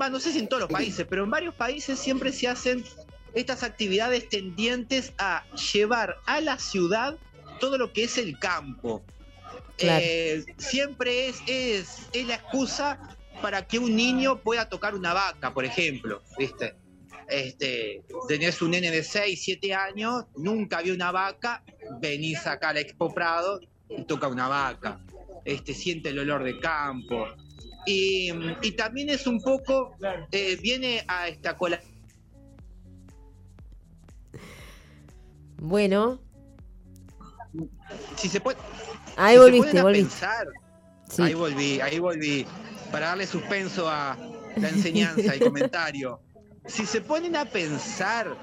va, 0.02 0.10
no 0.10 0.20
sé 0.20 0.32
si 0.32 0.39
en 0.39 0.48
todos 0.48 0.62
los 0.62 0.72
países, 0.72 1.06
pero 1.10 1.24
en 1.24 1.30
varios 1.30 1.54
países 1.56 2.00
siempre 2.00 2.32
se 2.32 2.48
hacen 2.48 2.84
estas 3.34 3.63
actividades 3.63 4.30
tendientes 4.30 5.13
a 5.17 5.46
llevar 5.74 6.17
a 6.26 6.41
la 6.41 6.60
ciudad 6.60 7.17
todo 7.60 7.78
lo 7.78 7.94
que 7.94 8.04
es 8.04 8.17
el 8.17 8.38
campo. 8.39 9.04
Claro. 9.78 10.04
Eh, 10.06 10.46
siempre 10.58 11.28
es, 11.28 11.41
es, 11.48 12.08
es 12.13 12.28
la 12.28 12.36
excusa 12.36 13.17
para 13.41 13.65
que 13.65 13.80
un 13.80 13.96
niño 13.96 14.41
pueda 14.41 14.70
tocar 14.70 14.96
una 14.96 15.13
vaca, 15.13 15.54
por 15.54 15.65
ejemplo. 15.65 16.22
¿viste? 16.38 16.76
Este, 17.28 18.04
tenés 18.28 18.62
un 18.62 18.72
nene 18.72 18.91
de 18.91 19.04
6, 19.04 19.41
7 19.41 19.74
años, 19.74 20.26
nunca 20.36 20.82
vio 20.82 20.94
una 20.94 21.12
vaca, 21.12 21.63
venís 22.02 22.46
acá 22.46 22.70
a 22.70 22.74
la 22.74 22.82
Expo 22.82 23.13
Prado 23.13 23.62
y 23.89 24.04
toca 24.04 24.28
una 24.28 24.48
vaca. 24.48 25.00
Este, 25.46 25.74
siente 25.74 26.10
el 26.10 26.20
olor 26.20 26.44
de 26.44 26.60
campo. 26.60 27.28
Y, 27.86 28.32
y 28.62 28.72
también 28.74 29.10
es 29.10 29.26
un 29.26 29.41
poco, 29.41 29.96
eh, 30.32 30.58
viene 30.62 31.04
a 31.08 31.28
esta 31.30 31.58
cola. 31.58 31.82
Bueno, 35.62 36.19
Si 38.17 38.30
se 38.30 38.41
puede, 38.41 38.58
ahí 39.15 39.38
si 39.38 39.38
se 39.38 39.39
volviste, 39.43 39.80
a 39.80 39.84
volviste. 39.84 40.10
pensar, 40.10 40.47
Sí. 41.10 41.21
Ahí 41.24 41.34
volví, 41.34 41.80
ahí 41.82 42.00
volví. 42.00 42.47
Para 42.89 43.08
darle 43.08 43.28
suspenso 43.28 43.89
a 43.89 44.17
la 44.56 44.69
enseñanza 44.69 45.36
y 45.36 45.39
comentario. 45.41 46.21
Si 46.65 46.86
se 46.86 47.02
ponen 47.02 47.36
a 47.36 47.45
pensar, 47.45 48.39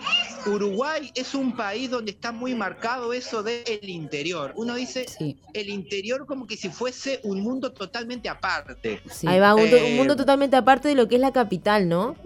Uruguay 0.46 1.10
es 1.14 1.34
un 1.34 1.56
país 1.56 1.90
donde 1.90 2.10
está 2.10 2.30
muy 2.32 2.54
marcado 2.54 3.12
eso 3.14 3.42
del 3.42 3.88
interior. 3.88 4.52
Uno 4.56 4.74
dice 4.74 5.06
Sí, 5.06 5.40
el 5.54 5.70
interior 5.70 6.26
como 6.26 6.46
que 6.46 6.56
si 6.58 6.68
fuese 6.68 7.20
un 7.24 7.40
mundo 7.40 7.72
totalmente 7.72 8.28
aparte. 8.28 9.02
sí. 9.10 9.26
Ahí 9.26 9.40
va, 9.40 9.54
un 9.54 9.66
Eh, 9.66 9.94
mundo 9.96 10.14
totalmente 10.16 10.56
aparte 10.56 10.88
de 10.88 10.94
lo 10.94 11.08
que 11.08 11.14
es 11.16 11.20
la 11.22 11.32
capital, 11.32 11.88
¿no? 11.88 12.16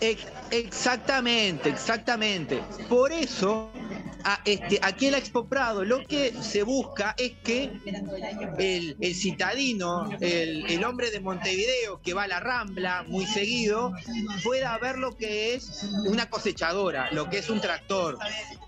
Ex- 0.00 0.26
Exactamente, 0.50 1.68
exactamente. 1.68 2.62
Por 2.88 3.12
eso, 3.12 3.70
a- 4.24 4.40
este, 4.44 4.78
aquí 4.82 5.06
en 5.06 5.12
la 5.12 5.18
Expo 5.18 5.46
Prado 5.46 5.84
lo 5.84 6.06
que 6.06 6.32
se 6.40 6.62
busca 6.62 7.14
es 7.18 7.32
que 7.44 7.70
el, 8.58 8.96
el 9.00 9.14
citadino, 9.14 10.08
el, 10.20 10.66
el 10.70 10.84
hombre 10.84 11.10
de 11.10 11.20
Montevideo 11.20 12.00
que 12.02 12.14
va 12.14 12.22
a 12.24 12.28
la 12.28 12.40
Rambla 12.40 13.04
muy 13.08 13.26
seguido, 13.26 13.92
pueda 14.44 14.76
ver 14.78 14.96
lo 14.98 15.16
que 15.16 15.54
es 15.54 15.84
una 16.06 16.30
cosechadora, 16.30 17.10
lo 17.12 17.28
que 17.28 17.38
es 17.38 17.50
un 17.50 17.60
tractor, 17.60 18.18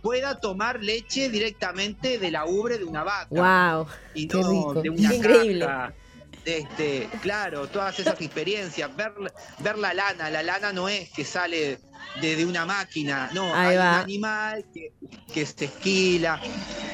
pueda 0.03 0.39
tomar 0.41 0.83
leche 0.83 1.31
directamente 1.31 2.19
de 2.19 2.31
la 2.31 2.45
ubre 2.45 2.79
de 2.79 2.85
una 2.85 3.05
vaca 3.05 3.29
Wow. 3.31 3.87
y 4.15 4.29
Qué 4.29 4.39
no 4.39 4.51
rico. 4.51 4.83
de 4.83 4.91
una 4.91 5.09
Qué 5.09 5.17
increíble. 5.17 5.65
caja. 5.67 5.95
Este, 6.45 7.09
claro, 7.21 7.69
todas 7.69 7.99
esas 7.99 8.21
experiencias, 8.21 8.95
ver, 8.97 9.13
ver 9.59 9.79
la 9.79 9.93
lana, 9.95 10.31
la 10.31 10.43
lana 10.43 10.73
no 10.73 10.89
es 10.89 11.11
que 11.11 11.25
sale 11.25 11.79
de, 12.21 12.37
de 12.37 12.47
una 12.47 12.65
máquina, 12.67 13.31
no, 13.33 13.55
Ahí 13.55 13.71
hay 13.71 13.77
va. 13.77 13.91
un 13.91 13.97
animal 14.05 14.65
que, 14.73 14.93
que 15.33 15.47
se 15.47 15.67
esquila. 15.67 16.41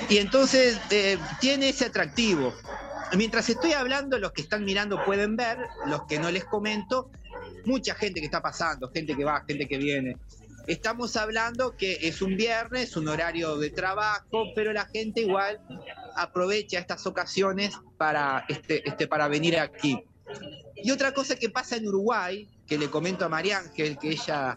Y 0.09 0.19
entonces 0.19 0.79
eh, 0.91 1.19
tiene 1.41 1.69
ese 1.71 1.87
atractivo. 1.87 2.55
Mientras 3.17 3.49
estoy 3.49 3.73
hablando, 3.73 4.19
los 4.19 4.33
que 4.33 4.43
están 4.43 4.65
mirando 4.65 5.05
pueden 5.05 5.37
ver, 5.37 5.59
los 5.87 6.05
que 6.07 6.19
no 6.19 6.31
les 6.31 6.45
comento, 6.45 7.11
mucha 7.65 7.95
gente 7.95 8.21
que 8.21 8.27
está 8.27 8.43
pasando, 8.43 8.91
gente 8.91 9.17
que 9.17 9.25
va, 9.25 9.45
gente 9.47 9.67
que 9.67 9.79
viene. 9.79 10.17
Estamos 10.67 11.17
hablando 11.17 11.77
que 11.77 11.99
es 12.03 12.21
un 12.21 12.37
viernes, 12.37 12.97
un 12.97 13.07
horario 13.07 13.57
de 13.57 13.71
trabajo, 13.71 14.47
pero 14.57 14.73
la 14.73 14.87
gente 14.87 15.21
igual 15.21 15.61
aprovecha 16.17 16.79
estas 16.79 17.07
ocasiones 17.07 17.75
para, 17.97 18.45
este, 18.49 18.89
este, 18.89 19.07
para 19.07 19.29
venir 19.29 19.59
aquí. 19.59 20.03
Y 20.75 20.91
otra 20.91 21.13
cosa 21.13 21.37
que 21.37 21.49
pasa 21.49 21.77
en 21.77 21.87
Uruguay, 21.89 22.49
que 22.67 22.79
le 22.79 22.91
comento 22.91 23.25
a 23.25 23.29
María 23.29 23.59
Ángel, 23.59 23.99
que 23.99 24.11
ella 24.11 24.57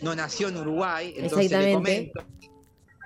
no 0.00 0.14
nació 0.14 0.48
en 0.48 0.56
Uruguay, 0.56 1.14
entonces 1.16 1.50
le 1.50 1.72
comento. 1.72 2.24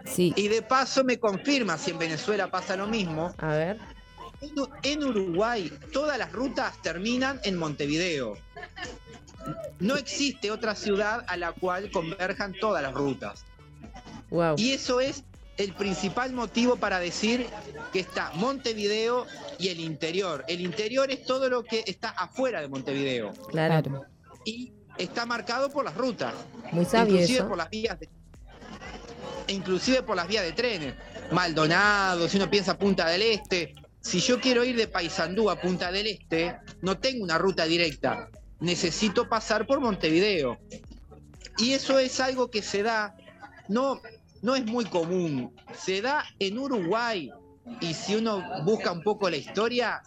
Sí, 0.04 0.32
Y 0.36 0.48
de 0.48 0.62
paso 0.62 1.02
me 1.02 1.18
confirma 1.18 1.76
si 1.78 1.90
en 1.90 1.98
Venezuela 1.98 2.50
pasa 2.50 2.76
lo 2.76 2.86
mismo. 2.86 3.34
A 3.38 3.48
ver. 3.48 3.78
En 4.82 5.02
Uruguay 5.02 5.72
todas 5.92 6.18
las 6.18 6.32
rutas 6.32 6.80
terminan 6.82 7.40
en 7.42 7.56
Montevideo. 7.56 8.36
No 9.80 9.96
existe 9.96 10.50
otra 10.50 10.74
ciudad 10.74 11.24
a 11.28 11.36
la 11.36 11.52
cual 11.52 11.90
converjan 11.90 12.54
todas 12.60 12.82
las 12.82 12.94
rutas. 12.94 13.44
Wow. 14.30 14.56
Y 14.58 14.72
eso 14.72 15.00
es 15.00 15.24
el 15.56 15.72
principal 15.74 16.32
motivo 16.32 16.76
para 16.76 16.98
decir 16.98 17.46
que 17.92 18.00
está 18.00 18.30
Montevideo 18.34 19.26
y 19.58 19.68
el 19.68 19.80
interior. 19.80 20.44
El 20.48 20.60
interior 20.60 21.10
es 21.10 21.24
todo 21.24 21.48
lo 21.48 21.64
que 21.64 21.82
está 21.86 22.10
afuera 22.10 22.60
de 22.60 22.68
Montevideo 22.68 23.32
Claro. 23.48 24.04
y 24.44 24.72
está 24.98 25.24
marcado 25.26 25.70
por 25.70 25.84
las 25.84 25.94
rutas, 25.94 26.34
Muy 26.72 26.84
sabio 26.84 27.14
inclusive 27.14 27.38
eso. 27.38 27.48
por 27.48 27.56
las 27.58 27.70
vías 27.70 27.98
de, 28.00 28.08
inclusive 29.48 30.02
por 30.02 30.16
las 30.16 30.28
vías 30.28 30.44
de 30.44 30.52
trenes. 30.52 30.94
Maldonado, 31.32 32.28
si 32.28 32.36
uno 32.36 32.48
piensa 32.50 32.78
Punta 32.78 33.08
del 33.08 33.22
Este, 33.22 33.74
si 34.00 34.20
yo 34.20 34.40
quiero 34.40 34.64
ir 34.64 34.76
de 34.76 34.86
Paysandú 34.88 35.50
a 35.50 35.60
Punta 35.60 35.90
del 35.90 36.06
Este, 36.06 36.56
no 36.82 36.98
tengo 36.98 37.24
una 37.24 37.38
ruta 37.38 37.64
directa, 37.64 38.28
necesito 38.60 39.28
pasar 39.28 39.66
por 39.66 39.80
Montevideo. 39.80 40.58
Y 41.58 41.72
eso 41.72 41.98
es 41.98 42.20
algo 42.20 42.50
que 42.50 42.62
se 42.62 42.82
da, 42.82 43.16
no, 43.68 44.00
no 44.42 44.54
es 44.54 44.64
muy 44.64 44.84
común, 44.84 45.54
se 45.76 46.00
da 46.02 46.24
en 46.38 46.58
Uruguay. 46.58 47.30
Y 47.80 47.94
si 47.94 48.14
uno 48.14 48.42
busca 48.64 48.92
un 48.92 49.02
poco 49.02 49.28
la 49.28 49.36
historia, 49.36 50.00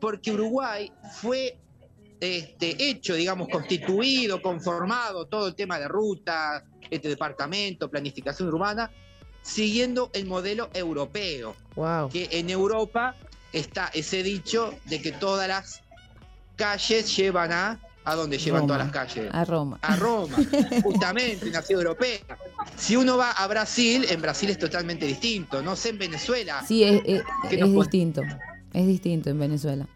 porque 0.00 0.32
Uruguay 0.32 0.90
fue 1.20 1.58
este, 2.20 2.76
hecho, 2.88 3.14
digamos, 3.14 3.48
constituido, 3.48 4.40
conformado, 4.40 5.26
todo 5.26 5.48
el 5.48 5.54
tema 5.54 5.78
de 5.78 5.88
ruta, 5.88 6.64
este 6.90 7.08
departamento, 7.08 7.90
planificación 7.90 8.48
urbana, 8.48 8.90
siguiendo 9.42 10.10
el 10.14 10.26
modelo 10.26 10.70
europeo, 10.72 11.54
Wow. 11.76 12.08
que 12.08 12.28
en 12.32 12.48
Europa 12.48 13.14
está 13.52 13.90
ese 13.92 14.22
dicho 14.22 14.74
de 14.86 15.02
que 15.02 15.12
todas 15.12 15.48
las 15.48 15.82
calles 16.56 17.14
llevan 17.16 17.52
a, 17.52 17.80
¿a 18.04 18.14
dónde 18.14 18.38
llevan 18.38 18.62
Roma. 18.62 18.74
todas 18.74 18.86
las 18.86 18.92
calles? 19.08 19.30
A 19.34 19.44
Roma. 19.44 19.78
a 19.82 19.96
Roma, 19.96 20.36
justamente, 20.82 21.48
una 21.48 21.62
ciudad 21.62 21.82
europea. 21.82 22.18
Si 22.76 22.96
uno 22.96 23.16
va 23.16 23.30
a 23.32 23.46
Brasil, 23.46 24.06
en 24.08 24.20
Brasil 24.22 24.50
es 24.50 24.58
totalmente 24.58 25.06
distinto. 25.06 25.62
No 25.62 25.76
sé 25.76 25.90
en 25.90 25.98
Venezuela. 25.98 26.62
Sí, 26.66 26.84
es, 26.84 27.00
es- 27.04 27.22
¿Qué 27.48 27.56
es 27.60 27.72
distinto. 27.72 28.22
Es 28.72 28.86
distinto 28.86 29.30
en 29.30 29.38
Venezuela. 29.38 29.86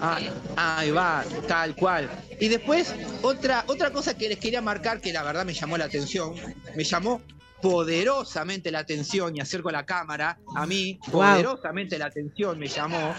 Ah, 0.00 0.18
ahí 0.56 0.90
va, 0.90 1.24
tal 1.46 1.76
cual. 1.76 2.10
Y 2.40 2.48
después, 2.48 2.92
otra, 3.22 3.64
otra 3.68 3.90
cosa 3.92 4.14
que 4.16 4.28
les 4.28 4.38
quería 4.38 4.60
marcar, 4.60 5.00
que 5.00 5.12
la 5.12 5.22
verdad 5.22 5.44
me 5.44 5.54
llamó 5.54 5.78
la 5.78 5.84
atención, 5.84 6.34
me 6.74 6.82
llamó 6.84 7.20
poderosamente 7.62 8.70
la 8.70 8.80
atención 8.80 9.36
y 9.36 9.40
acerco 9.40 9.70
la 9.70 9.86
cámara 9.86 10.38
a 10.56 10.66
mí, 10.66 10.98
Wow. 11.06 11.22
poderosamente 11.22 11.96
la 11.98 12.06
atención 12.06 12.58
me 12.58 12.66
llamó, 12.66 13.14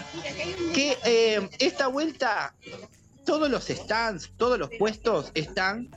que 0.74 0.96
eh, 1.04 1.48
esta 1.58 1.88
vuelta, 1.88 2.54
todos 3.24 3.50
los 3.50 3.64
stands, 3.64 4.32
todos 4.36 4.58
los 4.58 4.68
puestos 4.78 5.32
están 5.34 5.88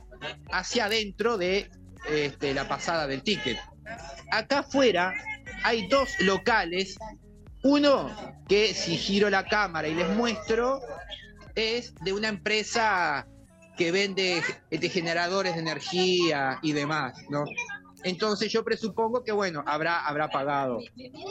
hacia 0.50 0.86
adentro 0.86 1.36
de 1.36 1.70
este, 2.10 2.54
la 2.54 2.66
pasada 2.66 3.06
del 3.06 3.22
ticket. 3.22 3.58
Acá 4.32 4.60
afuera 4.60 5.12
hay 5.62 5.86
dos 5.88 6.08
locales, 6.20 6.96
uno 7.62 8.10
que 8.48 8.72
si 8.72 8.96
giro 8.96 9.28
la 9.28 9.44
cámara 9.44 9.88
y 9.88 9.94
les 9.94 10.08
muestro, 10.16 10.80
es 11.54 11.94
de 11.96 12.12
una 12.14 12.28
empresa 12.28 13.26
que 13.76 13.92
vende 13.92 14.42
este, 14.70 14.88
generadores 14.88 15.54
de 15.54 15.60
energía 15.60 16.58
y 16.62 16.72
demás, 16.72 17.14
¿no? 17.28 17.44
Entonces 18.08 18.50
yo 18.50 18.64
presupongo 18.64 19.22
que 19.22 19.32
bueno, 19.32 19.62
habrá, 19.66 20.06
habrá 20.06 20.28
pagado. 20.28 20.80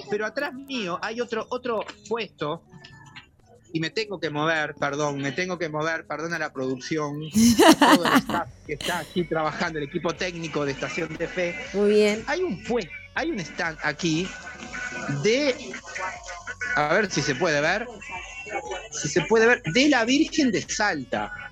Pero 0.10 0.26
atrás 0.26 0.54
mío 0.54 1.00
hay 1.02 1.22
otro, 1.22 1.46
otro 1.50 1.84
puesto 2.08 2.62
y 3.74 3.80
me 3.80 3.90
tengo 3.90 4.20
que 4.20 4.30
mover, 4.30 4.76
perdón, 4.76 5.18
me 5.18 5.32
tengo 5.32 5.58
que 5.58 5.70
mover, 5.70 6.06
perdona 6.08 6.40
la 6.40 6.54
producción, 6.54 7.20
todo 7.80 8.06
el 8.06 8.14
staff 8.14 8.50
que 8.66 8.74
está 8.74 9.00
aquí 9.00 9.24
trabajando, 9.24 9.80
el 9.80 9.86
equipo 9.86 10.14
técnico 10.16 10.66
de 10.66 10.72
Estación 10.72 11.16
de 11.18 11.28
Fe. 11.28 11.56
Muy 11.74 11.90
bien. 11.90 12.24
Hay 12.28 12.42
un 12.42 12.64
puesto, 12.64 12.92
hay 13.16 13.32
un 13.32 13.40
stand 13.40 13.78
aquí 13.84 14.28
de, 15.24 15.74
a 16.76 16.94
ver 16.94 17.12
si 17.12 17.22
se 17.22 17.36
puede 17.36 17.60
ver, 17.62 17.88
si 18.92 19.08
se 19.10 19.22
puede 19.22 19.48
ver, 19.48 19.62
de 19.64 19.90
la 19.90 20.06
Virgen 20.06 20.52
de 20.52 20.62
Salta. 20.62 21.47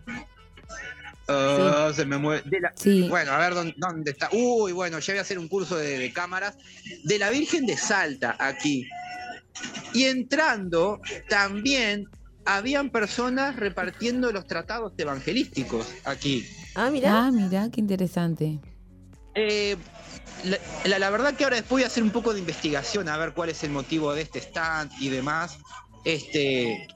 Ah, 1.27 1.91
Se 1.95 2.05
me 2.05 2.17
mueve. 2.17 2.43
de 2.49 2.59
la- 2.61 2.73
Sí. 2.75 3.07
bueno, 3.09 3.31
a 3.31 3.37
ver 3.39 3.53
dónde, 3.55 3.73
dónde 3.77 4.11
está. 4.11 4.29
Uy, 4.31 4.71
bueno, 4.73 4.99
ya 4.99 5.13
voy 5.13 5.19
a 5.19 5.21
hacer 5.21 5.39
un 5.39 5.47
curso 5.47 5.75
de, 5.77 5.97
de 5.97 6.13
cámaras. 6.13 6.57
De 7.03 7.17
la 7.17 7.29
Virgen 7.29 7.65
de 7.65 7.77
Salta, 7.77 8.35
aquí. 8.39 8.87
Y 9.93 10.03
entrando, 10.03 10.99
también 11.29 12.05
habían 12.45 12.89
personas 12.89 13.55
repartiendo 13.55 14.31
los 14.31 14.45
tratados 14.45 14.93
evangelísticos 14.97 15.87
aquí. 16.03 16.45
Ah, 16.75 16.89
mira. 16.91 17.25
Ah, 17.25 17.31
mira, 17.31 17.69
qué 17.71 17.79
interesante. 17.81 18.59
Eh, 19.33 19.75
la, 20.43 20.57
la- 20.85 20.99
la 20.99 21.09
verdad 21.09 21.33
que 21.35 21.43
ahora 21.43 21.55
después 21.55 21.71
voy 21.71 21.83
a 21.83 21.87
hacer 21.87 22.03
un 22.03 22.11
poco 22.11 22.33
de 22.33 22.39
investigación 22.39 23.09
a 23.09 23.17
ver 23.17 23.33
cuál 23.33 23.49
es 23.49 23.63
el 23.63 23.71
motivo 23.71 24.13
de 24.13 24.21
este 24.21 24.39
stand 24.39 24.91
y 24.99 25.09
demás. 25.09 25.57
Este, 26.05 26.87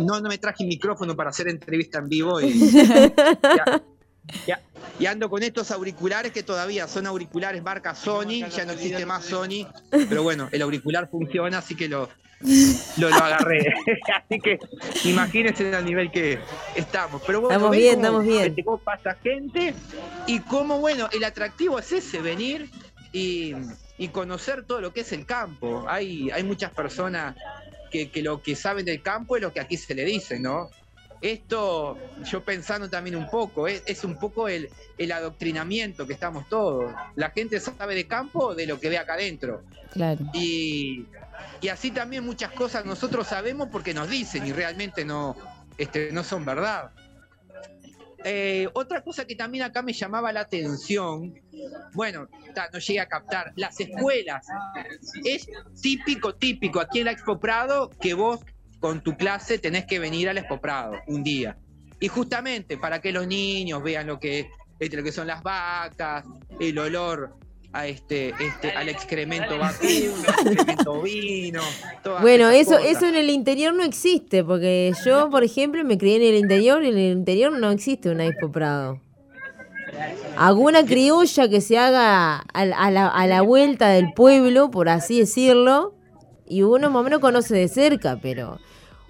no, 0.00 0.20
no 0.20 0.28
me 0.28 0.38
traje 0.38 0.64
micrófono 0.64 1.14
para 1.14 1.30
hacer 1.30 1.48
entrevista 1.48 1.98
en 1.98 2.08
vivo 2.08 2.40
y, 2.40 2.70
ya- 2.72 3.82
ya- 4.46 4.60
y 4.98 5.06
ando 5.06 5.28
con 5.28 5.42
estos 5.42 5.70
auriculares 5.70 6.32
que 6.32 6.42
todavía 6.42 6.88
son 6.88 7.06
auriculares 7.06 7.62
marca 7.62 7.94
Sony, 7.94 8.46
ya 8.50 8.64
no 8.64 8.72
existe 8.72 9.04
más 9.04 9.24
Sony, 9.26 9.66
pero 10.08 10.22
bueno, 10.22 10.48
el 10.50 10.62
auricular 10.62 11.08
funciona, 11.10 11.58
así 11.58 11.74
que 11.74 11.88
lo, 11.88 12.08
lo, 12.96 13.10
lo 13.10 13.16
agarré. 13.16 13.58
así 14.16 14.38
que 14.40 14.58
imagínense 15.04 15.74
al 15.74 15.84
nivel 15.84 16.10
que 16.10 16.38
estamos. 16.74 17.20
Pero 17.26 17.42
bueno, 17.42 17.54
Estamos 17.56 17.76
bien, 17.76 17.94
cómo- 17.96 18.22
estamos 18.22 18.24
bien. 18.26 18.64
cómo 18.64 18.78
pasa 18.78 19.14
gente 19.22 19.74
y 20.26 20.38
cómo, 20.40 20.78
bueno, 20.78 21.08
el 21.12 21.22
atractivo 21.24 21.78
es 21.78 21.92
ese, 21.92 22.22
venir 22.22 22.70
y, 23.12 23.52
y 23.98 24.08
conocer 24.08 24.64
todo 24.64 24.80
lo 24.80 24.92
que 24.94 25.00
es 25.02 25.12
el 25.12 25.26
campo. 25.26 25.84
Hay, 25.88 26.30
hay 26.30 26.44
muchas 26.44 26.70
personas 26.72 27.36
que, 27.94 28.10
que 28.10 28.22
lo 28.22 28.42
que 28.42 28.56
saben 28.56 28.84
del 28.84 29.02
campo 29.02 29.36
es 29.36 29.42
lo 29.42 29.52
que 29.52 29.60
aquí 29.60 29.76
se 29.76 29.94
le 29.94 30.04
dice, 30.04 30.40
¿no? 30.40 30.68
Esto, 31.20 31.96
yo 32.24 32.44
pensando 32.44 32.90
también 32.90 33.14
un 33.14 33.30
poco, 33.30 33.68
es, 33.68 33.84
es 33.86 34.02
un 34.02 34.18
poco 34.18 34.48
el, 34.48 34.68
el 34.98 35.12
adoctrinamiento 35.12 36.04
que 36.04 36.12
estamos 36.12 36.48
todos. 36.48 36.92
La 37.14 37.30
gente 37.30 37.60
sabe 37.60 37.94
de 37.94 38.08
campo 38.08 38.56
de 38.56 38.66
lo 38.66 38.80
que 38.80 38.88
ve 38.88 38.98
acá 38.98 39.14
adentro. 39.14 39.62
Claro. 39.92 40.24
Y, 40.34 41.06
y 41.60 41.68
así 41.68 41.92
también 41.92 42.24
muchas 42.24 42.50
cosas 42.50 42.84
nosotros 42.84 43.28
sabemos 43.28 43.68
porque 43.70 43.94
nos 43.94 44.10
dicen 44.10 44.44
y 44.44 44.52
realmente 44.52 45.04
no, 45.04 45.36
este, 45.78 46.10
no 46.10 46.24
son 46.24 46.44
verdad. 46.44 46.90
Eh, 48.26 48.68
otra 48.72 49.02
cosa 49.02 49.26
que 49.26 49.36
también 49.36 49.64
acá 49.64 49.82
me 49.82 49.92
llamaba 49.92 50.32
la 50.32 50.40
atención, 50.40 51.34
bueno, 51.92 52.26
no 52.72 52.78
llegué 52.78 53.00
a 53.00 53.06
captar, 53.06 53.52
las 53.56 53.78
escuelas. 53.78 54.46
Es 55.24 55.46
típico, 55.80 56.34
típico 56.34 56.80
aquí 56.80 57.00
en 57.00 57.04
la 57.04 57.10
Expo 57.12 57.38
Prado 57.38 57.90
que 58.00 58.14
vos 58.14 58.40
con 58.80 59.02
tu 59.02 59.14
clase 59.16 59.58
tenés 59.58 59.84
que 59.84 59.98
venir 59.98 60.30
al 60.30 60.38
Expo 60.38 60.58
Prado 60.58 60.94
un 61.06 61.22
día. 61.22 61.58
Y 62.00 62.08
justamente 62.08 62.78
para 62.78 63.02
que 63.02 63.12
los 63.12 63.26
niños 63.26 63.82
vean 63.82 64.06
lo 64.06 64.18
que, 64.18 64.48
lo 64.80 65.02
que 65.02 65.12
son 65.12 65.26
las 65.26 65.42
vacas, 65.42 66.24
el 66.58 66.78
olor 66.78 67.36
a 67.74 67.86
este, 67.88 68.32
este, 68.38 68.70
al 68.70 68.88
excremento 68.88 69.58
vacuno, 69.58 70.14
al 70.38 70.52
excremento 70.52 71.02
todas 72.04 72.22
Bueno, 72.22 72.48
eso, 72.50 72.76
cosas. 72.76 72.86
eso 72.86 73.06
en 73.06 73.16
el 73.16 73.28
interior 73.30 73.74
no 73.74 73.82
existe, 73.82 74.44
porque 74.44 74.92
yo, 75.04 75.28
por 75.28 75.42
ejemplo, 75.42 75.84
me 75.84 75.98
crié 75.98 76.16
en 76.16 76.22
el 76.34 76.40
interior 76.40 76.84
y 76.84 76.88
en 76.88 76.98
el 76.98 77.12
interior 77.18 77.52
no 77.58 77.70
existe 77.72 78.10
una 78.10 78.26
Expo 78.26 78.50
Prado. 78.52 79.00
Alguna 80.36 80.84
criolla 80.84 81.48
que 81.48 81.60
se 81.60 81.78
haga 81.78 82.38
a, 82.38 82.64
la- 82.64 82.76
a 82.76 82.90
la, 82.90 83.08
a 83.08 83.26
la 83.26 83.42
vuelta 83.42 83.88
del 83.88 84.12
pueblo, 84.14 84.70
por 84.70 84.88
así 84.88 85.18
decirlo, 85.20 85.94
y 86.46 86.62
uno 86.62 86.90
más 86.90 87.00
o 87.00 87.04
menos 87.04 87.20
conoce 87.20 87.56
de 87.56 87.68
cerca, 87.68 88.18
pero. 88.22 88.58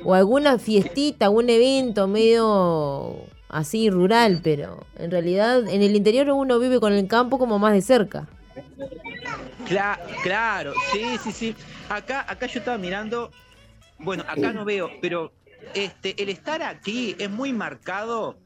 O 0.04 0.12
alguna 0.14 0.58
fiestita, 0.58 1.26
algún 1.26 1.48
evento 1.48 2.08
medio 2.08 3.14
así 3.48 3.88
rural, 3.88 4.40
pero 4.42 4.84
en 4.98 5.10
realidad 5.10 5.66
en 5.68 5.82
el 5.82 5.96
interior 5.96 6.28
uno 6.30 6.58
vive 6.58 6.80
con 6.80 6.92
el 6.92 7.06
campo 7.06 7.38
como 7.38 7.58
más 7.58 7.72
de 7.72 7.80
cerca. 7.82 8.28
Cla- 9.66 9.98
claro, 10.22 10.72
sí, 10.92 11.16
sí, 11.22 11.32
sí. 11.32 11.54
Acá, 11.88 12.24
acá 12.28 12.46
yo 12.46 12.58
estaba 12.60 12.78
mirando, 12.78 13.30
bueno, 13.98 14.24
acá 14.28 14.52
no 14.52 14.64
veo, 14.64 14.90
pero 15.00 15.32
este, 15.74 16.20
el 16.22 16.28
estar 16.28 16.62
aquí 16.62 17.14
es 17.18 17.30
muy 17.30 17.52
marcado 17.52 18.38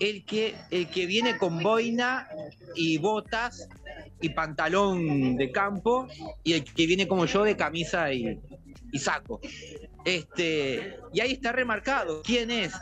el 0.00 0.24
que, 0.24 0.54
el 0.70 0.88
que 0.88 1.06
viene 1.06 1.36
con 1.38 1.62
boina 1.62 2.28
y 2.74 2.98
botas 2.98 3.68
y 4.20 4.30
pantalón 4.30 5.36
de 5.36 5.50
campo 5.50 6.08
y 6.44 6.54
el 6.54 6.64
que 6.64 6.86
viene 6.86 7.06
como 7.08 7.26
yo 7.26 7.44
de 7.44 7.56
camisa 7.56 8.12
y, 8.12 8.40
y 8.92 8.98
saco. 8.98 9.40
Este, 10.04 10.98
y 11.12 11.20
ahí 11.20 11.32
está 11.32 11.52
remarcado 11.52 12.22
quién 12.22 12.50
es 12.50 12.72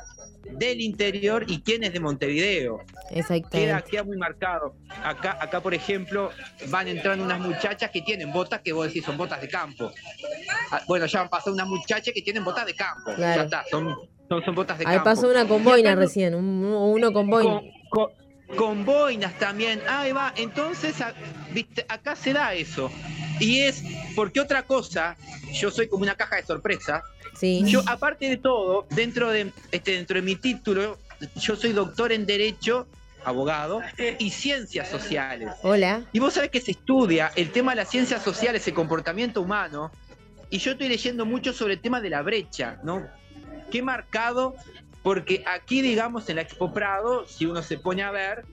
del 0.53 0.81
interior 0.81 1.45
y 1.49 1.61
quién 1.63 1.85
es 1.85 1.93
de 1.93 2.01
Montevideo 2.01 2.79
queda, 3.09 3.19
Exactamente. 3.21 3.91
queda 3.91 4.05
muy 4.05 4.17
marcado. 4.17 4.75
Acá, 5.05 5.37
acá, 5.41 5.61
por 5.61 5.75
ejemplo, 5.75 6.31
van 6.69 6.89
entrando 6.89 7.25
unas 7.25 7.41
muchachas 7.41 7.91
que 7.91 8.03
tienen 8.03 8.33
botas 8.33 8.61
que 8.63 8.73
vos 8.73 8.87
decís 8.87 9.05
son 9.05 9.17
botas 9.17 9.41
de 9.41 9.49
campo. 9.49 9.91
Ah, 10.71 10.81
Bueno, 10.89 11.07
ya 11.07 11.21
han 11.23 11.29
pasado 11.29 11.53
unas 11.55 11.69
muchachas 11.69 12.13
que 12.15 12.23
tienen 12.23 12.45
botas 12.45 12.67
de 12.67 12.75
campo. 12.75 13.13
Claro. 13.15 13.41
Ya 13.43 13.45
está, 13.45 13.65
son, 13.71 13.95
son, 14.29 14.45
son 14.45 14.55
botas 14.55 14.79
de 14.79 14.87
Ahí 14.87 14.95
campo. 14.97 15.05
pasó 15.11 15.29
una 15.29 15.47
con 15.47 15.63
boina 15.65 15.95
recién, 15.95 16.35
un- 16.35 16.65
uno 16.65 17.13
con 17.13 17.29
boina. 17.29 17.61
con, 17.61 17.71
con- 17.91 18.26
con 18.57 18.85
boinas 18.85 19.39
también. 19.39 19.81
Ahí 19.89 20.13
va. 20.13 20.33
Entonces, 20.37 21.01
a- 21.01 21.15
viste, 21.53 21.85
acá 21.89 22.15
se 22.17 22.33
da 22.33 22.55
eso. 22.55 22.91
Y 23.41 23.61
es 23.61 23.83
porque 24.15 24.41
otra 24.41 24.63
cosa, 24.63 25.17
yo 25.53 25.71
soy 25.71 25.89
como 25.89 26.03
una 26.05 26.15
caja 26.15 26.37
de 26.37 26.45
sorpresa. 26.45 27.03
Sí. 27.39 27.63
Yo, 27.67 27.83
aparte 27.87 28.29
de 28.29 28.37
todo, 28.39 28.87
dentro 28.91 29.31
de, 29.31 29.53
este, 29.73 29.93
dentro 29.93 30.17
de 30.17 30.23
mi 30.23 30.37
título, 30.37 30.99
yo 31.37 31.57
soy 31.57 31.73
doctor 31.73 32.13
en 32.13 32.25
Derecho, 32.25 32.87
abogado, 33.25 33.83
y 34.19 34.31
Ciencias 34.31 34.89
Sociales. 34.89 35.51
Hola. 35.63 36.03
Y 36.13 36.19
vos 36.21 36.35
sabés 36.35 36.51
que 36.51 36.61
se 36.61 36.71
estudia 36.71 37.33
el 37.35 37.51
tema 37.51 37.73
de 37.73 37.77
las 37.77 37.91
ciencias 37.91 38.23
sociales, 38.23 38.67
el 38.69 38.75
comportamiento 38.75 39.43
humano, 39.43 39.91
y 40.49 40.59
yo 40.59 40.73
estoy 40.73 40.89
leyendo 40.89 41.27
mucho 41.27 41.53
sobre 41.53 41.75
el 41.75 41.81
tema 41.81 42.01
de 42.01 42.09
la 42.09 42.23
brecha, 42.23 42.79
¿no? 42.85 43.07
Qué 43.71 43.83
marcado, 43.83 44.55
porque 45.07 45.45
aquí, 45.47 45.83
digamos, 45.83 46.29
en 46.31 46.35
la 46.35 46.43
Expo 46.43 46.73
Prado, 46.73 47.29
si 47.29 47.47
uno 47.47 47.63
se 47.63 47.79
pone 47.79 48.03
a 48.03 48.11
ver, 48.11 48.45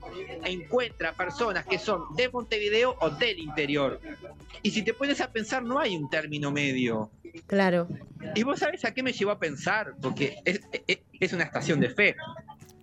encuentra 0.46 1.14
personas 1.14 1.66
que 1.66 1.80
son 1.80 2.14
de 2.16 2.30
Montevideo 2.30 2.96
o 3.02 3.10
del 3.10 3.40
interior. 3.40 4.00
Y 4.62 4.70
si 4.70 4.84
te 4.84 4.94
pones 4.94 5.20
a 5.20 5.32
pensar, 5.32 5.64
no 5.64 5.80
hay 5.80 5.96
un 5.96 6.12
término 6.12 6.52
medio. 6.52 7.10
Claro. 7.48 7.88
Y 8.36 8.44
vos 8.44 8.60
sabés 8.60 8.86
a 8.86 8.94
qué 8.94 9.02
me 9.02 9.14
llevó 9.14 9.32
a 9.32 9.40
pensar, 9.40 9.96
porque 10.00 10.36
es, 10.46 10.62
es- 10.86 11.00
es 11.20 11.34
una 11.34 11.44
estación 11.46 11.80
de 11.80 11.90
fe. 11.90 12.16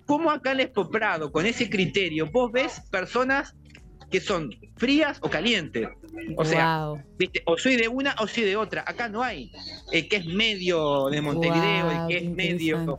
¿Cómo 0.04 0.32
acá 0.32 0.50
en 0.50 0.56
la 0.56 0.62
Expo 0.64 0.90
Prado, 0.90 1.30
con 1.30 1.46
ese 1.46 1.70
criterio, 1.70 2.28
vos 2.28 2.50
ves 2.50 2.80
personas 2.90 3.54
que 4.10 4.20
son 4.20 4.50
frías 4.78 5.18
o 5.22 5.30
calientes? 5.30 5.86
O 6.36 6.44
sea. 6.44 6.64
¿viste? 7.16 7.40
o 7.46 7.56
soy 7.56 7.76
de 7.76 7.86
una 7.86 8.16
o 8.18 8.26
soy 8.26 8.42
de 8.42 8.56
otra. 8.56 8.82
Acá 8.84 9.08
no 9.08 9.22
hay 9.22 9.52
el 9.92 10.08
que 10.08 10.16
es 10.16 10.26
medio 10.26 11.06
de 11.08 11.20
Montevideo, 11.20 11.88
el 11.92 12.08
que 12.08 12.16
es 12.16 12.30
medio. 12.34 12.98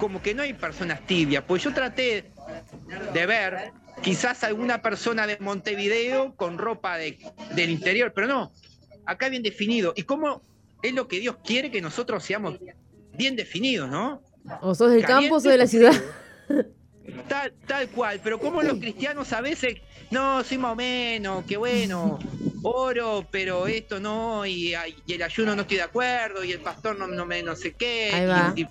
Como 0.00 0.20
que 0.22 0.34
no 0.34 0.42
hay 0.42 0.54
personas 0.54 1.06
tibias. 1.06 1.44
Pues 1.46 1.62
yo 1.62 1.72
traté 1.72 2.30
de 3.12 3.26
ver 3.26 3.70
quizás 4.02 4.42
alguna 4.44 4.80
persona 4.82 5.26
de 5.26 5.36
Montevideo 5.38 6.34
con 6.34 6.56
ropa 6.58 6.96
de- 6.96 7.18
del 7.54 7.70
interior, 7.70 8.12
pero 8.14 8.26
no. 8.26 8.50
Acá 9.06 9.28
bien 9.28 9.42
definido. 9.42 9.92
¿Y 9.94 10.02
cómo 10.04 10.42
es 10.82 10.94
lo 10.94 11.06
que 11.06 11.20
Dios 11.20 11.36
quiere 11.44 11.70
que 11.70 11.80
nosotros 11.82 12.24
seamos 12.24 12.58
bien 13.12 13.36
definidos, 13.36 13.88
¿no? 13.90 14.22
O 14.62 14.74
sos 14.74 14.90
del 14.90 15.04
campo 15.04 15.34
o 15.36 15.40
sos 15.40 15.52
de 15.52 15.58
la 15.58 15.66
ciudad. 15.66 15.92
Tal, 17.28 17.52
tal 17.66 17.88
cual, 17.88 18.20
pero 18.22 18.38
como 18.38 18.62
los 18.62 18.78
cristianos 18.78 19.32
a 19.32 19.40
veces, 19.40 19.76
no, 20.10 20.42
soy 20.44 20.58
más 20.58 20.72
o 20.72 20.76
menos, 20.76 21.44
que 21.44 21.56
bueno, 21.56 22.18
oro, 22.62 23.26
pero 23.30 23.66
esto 23.66 23.98
no, 24.00 24.46
y, 24.46 24.74
y 25.06 25.12
el 25.12 25.22
ayuno 25.22 25.54
no 25.56 25.62
estoy 25.62 25.78
de 25.78 25.82
acuerdo, 25.82 26.44
y 26.44 26.52
el 26.52 26.60
pastor 26.60 26.96
no, 26.98 27.06
no 27.08 27.26
me 27.26 27.42
no 27.42 27.56
sé 27.56 27.72
qué. 27.72 28.10
Y-. 28.56 28.60
Y, 28.62 28.66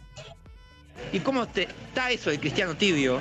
y 1.12 1.20
cómo 1.20 1.48
te, 1.48 1.64
está 1.64 2.12
eso 2.12 2.30
del 2.30 2.40
cristiano 2.40 2.76
tibio? 2.76 3.20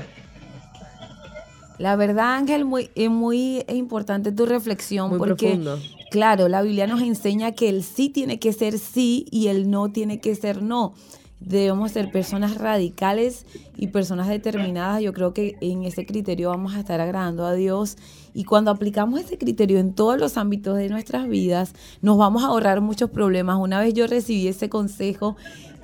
La 1.78 1.94
verdad, 1.94 2.34
Ángel, 2.34 2.64
muy, 2.64 2.90
es 2.96 3.08
muy 3.08 3.64
importante 3.68 4.32
tu 4.32 4.46
reflexión 4.46 5.10
Muy 5.10 5.18
porque, 5.18 5.46
profundo. 5.46 5.78
claro, 6.10 6.48
la 6.48 6.60
Biblia 6.62 6.88
nos 6.88 7.00
enseña 7.02 7.52
que 7.52 7.68
el 7.68 7.84
sí 7.84 8.08
tiene 8.08 8.40
que 8.40 8.52
ser 8.52 8.78
sí 8.78 9.26
y 9.30 9.46
el 9.46 9.70
no 9.70 9.90
tiene 9.90 10.18
que 10.20 10.34
ser 10.34 10.60
no. 10.60 10.94
Debemos 11.38 11.92
ser 11.92 12.10
personas 12.10 12.58
radicales 12.58 13.46
y 13.76 13.86
personas 13.86 14.26
determinadas. 14.26 15.00
Yo 15.02 15.12
creo 15.12 15.32
que 15.32 15.54
en 15.60 15.84
ese 15.84 16.04
criterio 16.04 16.48
vamos 16.48 16.74
a 16.74 16.80
estar 16.80 17.00
agradando 17.00 17.46
a 17.46 17.54
Dios. 17.54 17.96
Y 18.34 18.42
cuando 18.42 18.72
aplicamos 18.72 19.20
ese 19.20 19.38
criterio 19.38 19.78
en 19.78 19.94
todos 19.94 20.18
los 20.18 20.36
ámbitos 20.36 20.76
de 20.76 20.88
nuestras 20.88 21.28
vidas, 21.28 21.74
nos 22.02 22.18
vamos 22.18 22.42
a 22.42 22.48
ahorrar 22.48 22.80
muchos 22.80 23.10
problemas. 23.10 23.56
Una 23.60 23.78
vez 23.78 23.94
yo 23.94 24.08
recibí 24.08 24.48
ese 24.48 24.68
consejo 24.68 25.36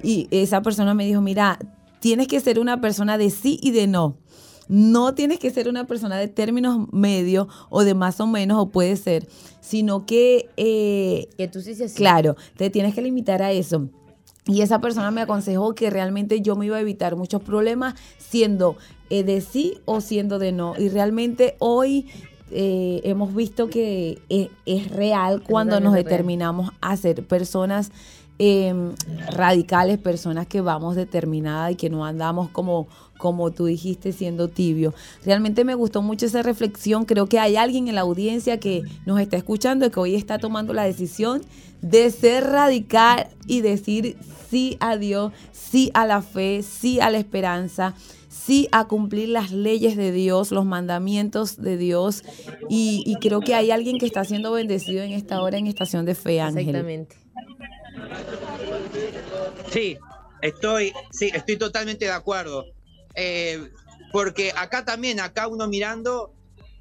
y 0.02 0.26
esa 0.32 0.60
persona 0.60 0.92
me 0.92 1.06
dijo, 1.06 1.20
mira, 1.20 1.60
tienes 2.04 2.28
que 2.28 2.38
ser 2.38 2.58
una 2.58 2.82
persona 2.82 3.16
de 3.16 3.30
sí 3.30 3.58
y 3.62 3.70
de 3.70 3.86
no. 3.86 4.18
No 4.68 5.14
tienes 5.14 5.38
que 5.38 5.50
ser 5.50 5.70
una 5.70 5.86
persona 5.86 6.18
de 6.18 6.28
términos 6.28 6.92
medios 6.92 7.46
o 7.70 7.82
de 7.82 7.94
más 7.94 8.20
o 8.20 8.26
menos, 8.26 8.58
o 8.58 8.68
puede 8.68 8.96
ser, 8.96 9.26
sino 9.62 10.04
que, 10.04 10.50
eh, 10.58 11.30
Que 11.38 11.48
tú 11.48 11.62
sí 11.62 11.74
seas 11.74 11.94
claro, 11.94 12.36
te 12.58 12.68
tienes 12.68 12.94
que 12.94 13.00
limitar 13.00 13.40
a 13.40 13.52
eso. 13.52 13.88
Y 14.44 14.60
esa 14.60 14.82
persona 14.82 15.10
me 15.12 15.22
aconsejó 15.22 15.74
que 15.74 15.88
realmente 15.88 16.42
yo 16.42 16.56
me 16.56 16.66
iba 16.66 16.76
a 16.76 16.80
evitar 16.80 17.16
muchos 17.16 17.40
problemas 17.40 17.94
siendo 18.18 18.76
eh, 19.08 19.22
de 19.22 19.40
sí 19.40 19.78
o 19.86 20.02
siendo 20.02 20.38
de 20.38 20.52
no. 20.52 20.74
Y 20.78 20.90
realmente 20.90 21.56
hoy 21.58 22.06
eh, 22.50 23.00
hemos 23.04 23.34
visto 23.34 23.70
que 23.70 24.18
es, 24.28 24.48
es 24.66 24.90
real 24.90 25.42
cuando 25.42 25.80
nos 25.80 25.94
determinamos 25.94 26.70
a 26.82 26.98
ser 26.98 27.26
personas 27.26 27.92
eh, 28.38 28.74
radicales, 29.30 29.98
personas 29.98 30.46
que 30.46 30.60
vamos 30.60 30.96
determinadas 30.96 31.72
y 31.72 31.76
que 31.76 31.90
no 31.90 32.04
andamos 32.04 32.48
como, 32.50 32.88
como 33.18 33.52
tú 33.52 33.66
dijiste, 33.66 34.12
siendo 34.12 34.48
tibio. 34.48 34.92
Realmente 35.24 35.64
me 35.64 35.74
gustó 35.74 36.02
mucho 36.02 36.26
esa 36.26 36.42
reflexión. 36.42 37.04
Creo 37.04 37.26
que 37.26 37.38
hay 37.38 37.56
alguien 37.56 37.88
en 37.88 37.94
la 37.94 38.00
audiencia 38.00 38.58
que 38.58 38.82
nos 39.06 39.20
está 39.20 39.36
escuchando 39.36 39.86
y 39.86 39.90
que 39.90 40.00
hoy 40.00 40.14
está 40.14 40.38
tomando 40.38 40.72
la 40.72 40.84
decisión 40.84 41.42
de 41.80 42.10
ser 42.10 42.44
radical 42.44 43.28
y 43.46 43.60
decir 43.60 44.16
sí 44.50 44.76
a 44.80 44.96
Dios, 44.96 45.32
sí 45.52 45.90
a 45.94 46.06
la 46.06 46.22
fe, 46.22 46.62
sí 46.62 46.98
a 47.00 47.10
la 47.10 47.18
esperanza, 47.18 47.94
sí 48.28 48.68
a 48.72 48.88
cumplir 48.88 49.28
las 49.28 49.52
leyes 49.52 49.96
de 49.96 50.10
Dios, 50.10 50.50
los 50.50 50.64
mandamientos 50.64 51.56
de 51.60 51.76
Dios. 51.76 52.24
Y, 52.68 53.04
y 53.06 53.16
creo 53.16 53.40
que 53.40 53.54
hay 53.54 53.70
alguien 53.70 53.98
que 53.98 54.06
está 54.06 54.24
siendo 54.24 54.52
bendecido 54.52 55.02
en 55.02 55.12
esta 55.12 55.40
hora 55.40 55.58
en 55.58 55.66
Estación 55.66 56.04
de 56.04 56.14
Fe, 56.14 56.40
Ángel. 56.40 56.68
Exactamente. 56.68 57.16
Sí, 59.70 59.96
estoy, 60.42 60.92
sí, 61.10 61.30
estoy 61.34 61.56
totalmente 61.56 62.04
de 62.04 62.12
acuerdo. 62.12 62.64
Eh, 63.14 63.70
porque 64.12 64.52
acá 64.56 64.84
también, 64.84 65.20
acá 65.20 65.48
uno 65.48 65.66
mirando 65.68 66.32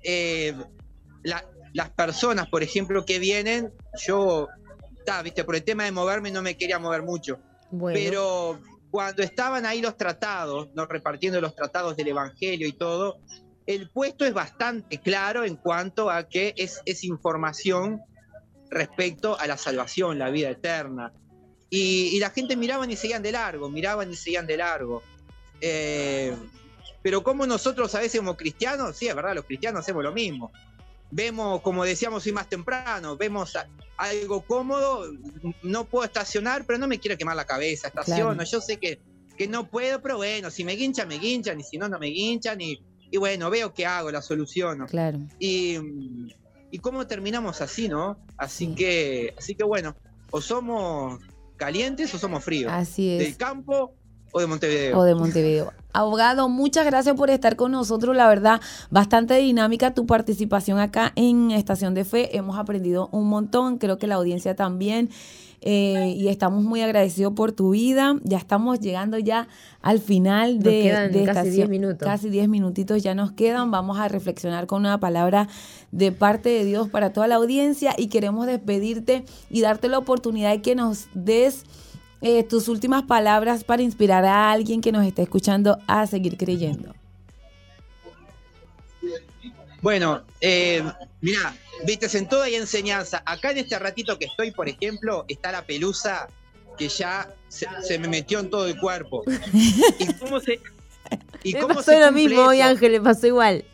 eh, 0.03 0.53
la- 1.23 1.45
las 1.73 1.89
personas, 1.91 2.47
por 2.49 2.61
ejemplo, 2.61 3.05
que 3.05 3.19
vienen, 3.19 3.73
yo, 4.05 4.47
ta, 5.05 5.21
viste, 5.21 5.43
por 5.43 5.55
el 5.55 5.63
tema 5.63 5.85
de 5.85 5.91
moverme 5.91 6.29
no 6.29 6.41
me 6.41 6.55
quería 6.57 6.77
mover 6.77 7.03
mucho. 7.03 7.39
Bueno. 7.71 7.97
Pero 7.97 8.59
cuando 8.91 9.23
estaban 9.23 9.65
ahí 9.65 9.81
los 9.81 9.97
tratados, 9.97 10.69
¿no? 10.75 10.85
repartiendo 10.85 11.41
los 11.41 11.55
tratados 11.55 11.95
del 11.97 12.09
Evangelio 12.09 12.67
y 12.67 12.73
todo, 12.73 13.17
el 13.65 13.89
puesto 13.89 14.25
es 14.25 14.33
bastante 14.33 14.99
claro 14.99 15.45
en 15.45 15.55
cuanto 15.55 16.11
a 16.11 16.27
que 16.27 16.53
es, 16.57 16.81
es 16.85 17.03
información 17.03 18.01
respecto 18.73 19.39
a 19.39 19.47
la 19.47 19.57
salvación, 19.57 20.19
la 20.19 20.29
vida 20.29 20.49
eterna. 20.49 21.13
Y, 21.69 22.09
y 22.15 22.19
la 22.19 22.29
gente 22.29 22.55
miraban 22.55 22.91
y 22.91 22.95
seguían 22.95 23.23
de 23.23 23.31
largo, 23.31 23.69
miraban 23.69 24.11
y 24.11 24.15
seguían 24.15 24.45
de 24.45 24.57
largo. 24.57 25.01
Eh, 25.61 26.35
pero 27.01 27.23
como 27.23 27.45
nosotros 27.47 27.93
a 27.95 27.99
veces 27.99 28.19
como 28.19 28.37
cristianos, 28.37 28.95
sí, 28.97 29.07
es 29.07 29.15
verdad, 29.15 29.33
los 29.35 29.45
cristianos 29.45 29.81
hacemos 29.81 30.03
lo 30.03 30.11
mismo. 30.13 30.51
Vemos, 31.11 31.61
como 31.61 31.83
decíamos 31.83 32.25
hoy 32.25 32.31
más 32.31 32.47
temprano, 32.49 33.17
vemos 33.17 33.55
a- 33.55 33.67
algo 33.97 34.41
cómodo, 34.41 35.11
no 35.61 35.85
puedo 35.85 36.05
estacionar, 36.05 36.65
pero 36.65 36.79
no 36.79 36.87
me 36.87 36.99
quiero 36.99 37.17
quemar 37.17 37.35
la 37.35 37.45
cabeza, 37.45 37.87
estaciono, 37.87 38.33
Claro. 38.33 38.49
yo 38.49 38.61
sé 38.61 38.77
que, 38.77 38.99
que 39.37 39.47
no 39.47 39.67
puedo, 39.69 40.01
pero 40.01 40.17
bueno, 40.17 40.49
si 40.49 40.63
me 40.63 40.73
guinchan, 40.75 41.07
me 41.07 41.19
guinchan, 41.19 41.59
y 41.59 41.63
si 41.63 41.77
no, 41.77 41.87
no 41.89 41.99
me 41.99 42.07
guinchan, 42.07 42.59
y, 42.61 42.83
y 43.11 43.17
bueno, 43.17 43.49
veo 43.49 43.73
qué 43.73 43.85
hago, 43.85 44.09
la 44.11 44.21
soluciono. 44.21 44.85
Claro. 44.87 45.19
Y, 45.39 45.77
y 46.73 46.79
cómo 46.79 47.05
terminamos 47.05 47.61
así, 47.61 47.87
¿no? 47.87 48.17
Así 48.35 48.65
Sí. 48.65 48.73
que, 48.75 49.35
así 49.37 49.53
que 49.53 49.63
bueno, 49.63 49.95
o 50.31 50.41
somos 50.41 51.19
calientes 51.55 52.11
o 52.15 52.17
somos 52.17 52.43
fríos. 52.43 52.71
Así 52.73 53.15
Del 53.19 53.27
es. 53.27 53.37
campo 53.37 53.93
o 54.31 54.39
de 54.39 54.47
Montevideo. 54.47 54.97
O 54.97 55.03
de 55.03 55.13
Montevideo. 55.13 55.71
Abogado, 55.93 56.49
muchas 56.49 56.83
gracias 56.87 57.15
por 57.15 57.29
estar 57.29 57.55
con 57.55 57.71
nosotros. 57.71 58.15
La 58.15 58.27
verdad, 58.27 58.59
bastante 58.89 59.35
dinámica 59.35 59.93
tu 59.93 60.07
participación 60.07 60.79
acá 60.79 61.13
en 61.15 61.51
Estación 61.51 61.93
de 61.93 62.05
Fe. 62.05 62.35
Hemos 62.35 62.57
aprendido 62.57 63.07
un 63.11 63.29
montón, 63.29 63.77
creo 63.77 63.99
que 63.99 64.07
la 64.07 64.15
audiencia 64.15 64.55
también. 64.55 65.11
Eh, 65.65 66.13
y 66.17 66.27
estamos 66.27 66.61
muy 66.63 66.81
agradecidos 66.81 67.33
por 67.33 67.53
tu 67.53 67.69
vida. 67.69 68.19
Ya 68.23 68.37
estamos 68.37 68.81
llegando 68.81 69.17
ya 69.17 69.47
al 69.81 69.99
final 69.99 70.55
Nos 70.55 70.63
de, 70.65 70.81
quedan 70.81 71.11
de 71.11 71.23
casi 71.23 71.29
estación. 71.29 71.55
10 71.55 71.69
minutos. 71.69 72.05
Casi 72.05 72.29
10 72.29 72.49
minutitos 72.49 73.01
ya 73.01 73.15
nos 73.15 73.31
quedan. 73.31 73.71
Vamos 73.71 73.97
a 73.97 74.09
reflexionar 74.09 74.67
con 74.67 74.81
una 74.81 74.99
palabra 74.99 75.47
de 75.91 76.11
parte 76.11 76.49
de 76.49 76.65
Dios 76.65 76.89
para 76.89 77.13
toda 77.13 77.27
la 77.27 77.35
audiencia 77.35 77.95
y 77.97 78.07
queremos 78.07 78.45
despedirte 78.45 79.23
y 79.49 79.61
darte 79.61 79.87
la 79.87 79.99
oportunidad 79.99 80.51
de 80.51 80.61
que 80.61 80.75
nos 80.75 81.07
des 81.13 81.63
eh, 82.21 82.43
tus 82.43 82.67
últimas 82.67 83.03
palabras 83.03 83.63
para 83.63 83.83
inspirar 83.83 84.25
a 84.25 84.51
alguien 84.51 84.81
que 84.81 84.91
nos 84.91 85.05
está 85.05 85.21
escuchando 85.21 85.77
a 85.87 86.05
seguir 86.07 86.37
creyendo. 86.37 86.93
Bueno, 89.83 90.23
eh, 90.39 90.81
mira, 91.19 91.53
viste, 91.85 92.17
en 92.17 92.29
toda 92.29 92.45
hay 92.45 92.55
enseñanza. 92.55 93.21
Acá 93.25 93.51
en 93.51 93.57
este 93.57 93.77
ratito 93.77 94.17
que 94.17 94.25
estoy, 94.25 94.51
por 94.51 94.69
ejemplo, 94.69 95.25
está 95.27 95.51
la 95.51 95.65
pelusa 95.65 96.29
que 96.77 96.87
ya 96.87 97.29
se, 97.49 97.67
se 97.85 97.99
me 97.99 98.07
metió 98.07 98.39
en 98.39 98.49
todo 98.49 98.65
el 98.65 98.79
cuerpo. 98.79 99.25
¿Y 99.99 100.13
cómo 100.13 100.39
se, 100.39 100.61
y 101.43 101.53
Me 101.53 101.59
cómo 101.59 101.73
pasó 101.75 101.91
se 101.91 101.99
lo 101.99 102.13
mismo 102.13 102.43
hoy? 102.43 102.61
Ángel, 102.61 102.93
le 102.93 103.01
pasó 103.01 103.27
igual. 103.27 103.65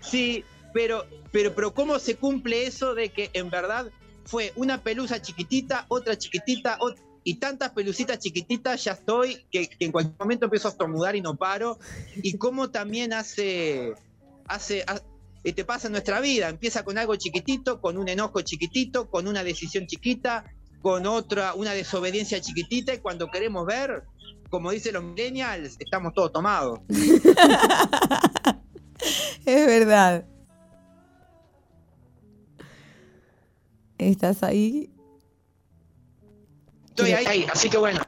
Sí, 0.00 0.44
pero, 0.74 1.06
pero, 1.30 1.54
pero 1.54 1.72
¿cómo 1.74 2.00
se 2.00 2.16
cumple 2.16 2.66
eso 2.66 2.96
de 2.96 3.10
que 3.10 3.30
en 3.32 3.50
verdad 3.50 3.88
fue 4.24 4.52
una 4.56 4.82
pelusa 4.82 5.22
chiquitita, 5.22 5.84
otra 5.86 6.18
chiquitita, 6.18 6.76
ot- 6.80 6.98
y 7.22 7.34
tantas 7.36 7.70
pelucitas 7.70 8.18
chiquititas 8.18 8.82
ya 8.82 8.92
estoy, 8.92 9.44
que, 9.52 9.68
que 9.68 9.84
en 9.84 9.92
cualquier 9.92 10.16
momento 10.18 10.46
empiezo 10.46 10.66
a 10.66 10.72
estornudar 10.72 11.14
y 11.14 11.20
no 11.20 11.36
paro? 11.36 11.78
Y 12.16 12.36
cómo 12.36 12.70
también 12.70 13.12
hace, 13.12 13.92
hace, 14.48 14.84
eh, 15.44 15.52
te 15.52 15.64
pasa 15.64 15.88
en 15.88 15.92
nuestra 15.92 16.20
vida, 16.20 16.48
empieza 16.48 16.84
con 16.84 16.98
algo 16.98 17.16
chiquitito, 17.16 17.80
con 17.80 17.96
un 17.96 18.08
enojo 18.08 18.40
chiquitito, 18.42 19.08
con 19.08 19.26
una 19.26 19.42
decisión 19.42 19.86
chiquita, 19.86 20.44
con 20.82 21.06
otra, 21.06 21.54
una 21.54 21.72
desobediencia 21.72 22.40
chiquitita, 22.40 22.94
y 22.94 22.98
cuando 22.98 23.30
queremos 23.30 23.66
ver, 23.66 24.04
como 24.50 24.70
dicen 24.70 24.94
los 24.94 25.04
millennials, 25.04 25.76
estamos 25.78 26.12
todos 26.14 26.32
tomados. 26.32 26.80
Es 29.46 29.66
verdad. 29.66 30.26
¿Estás 33.96 34.42
ahí? 34.42 34.90
Estoy 36.88 37.12
ahí, 37.12 37.46
así 37.50 37.70
que 37.70 37.78
bueno. 37.78 38.00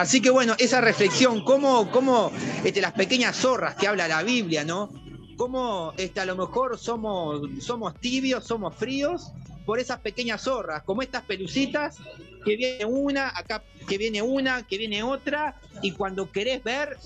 Así 0.00 0.22
que 0.22 0.30
bueno, 0.30 0.54
esa 0.58 0.80
reflexión, 0.80 1.44
cómo, 1.44 1.90
cómo 1.90 2.32
este, 2.64 2.80
las 2.80 2.92
pequeñas 2.92 3.36
zorras 3.36 3.74
que 3.74 3.86
habla 3.86 4.08
la 4.08 4.22
Biblia, 4.22 4.64
¿no? 4.64 4.88
Cómo 5.36 5.92
este, 5.98 6.20
a 6.20 6.24
lo 6.24 6.36
mejor 6.36 6.78
somos, 6.78 7.42
somos 7.60 8.00
tibios, 8.00 8.46
somos 8.46 8.74
fríos 8.74 9.30
por 9.66 9.78
esas 9.78 10.00
pequeñas 10.00 10.40
zorras, 10.40 10.84
como 10.84 11.02
estas 11.02 11.24
pelucitas, 11.24 11.98
que 12.46 12.56
viene 12.56 12.86
una, 12.86 13.28
acá 13.28 13.62
que 13.86 13.98
viene 13.98 14.22
una, 14.22 14.66
que 14.66 14.78
viene 14.78 15.02
otra, 15.02 15.60
y 15.82 15.90
cuando 15.92 16.32
querés 16.32 16.64
ver, 16.64 16.96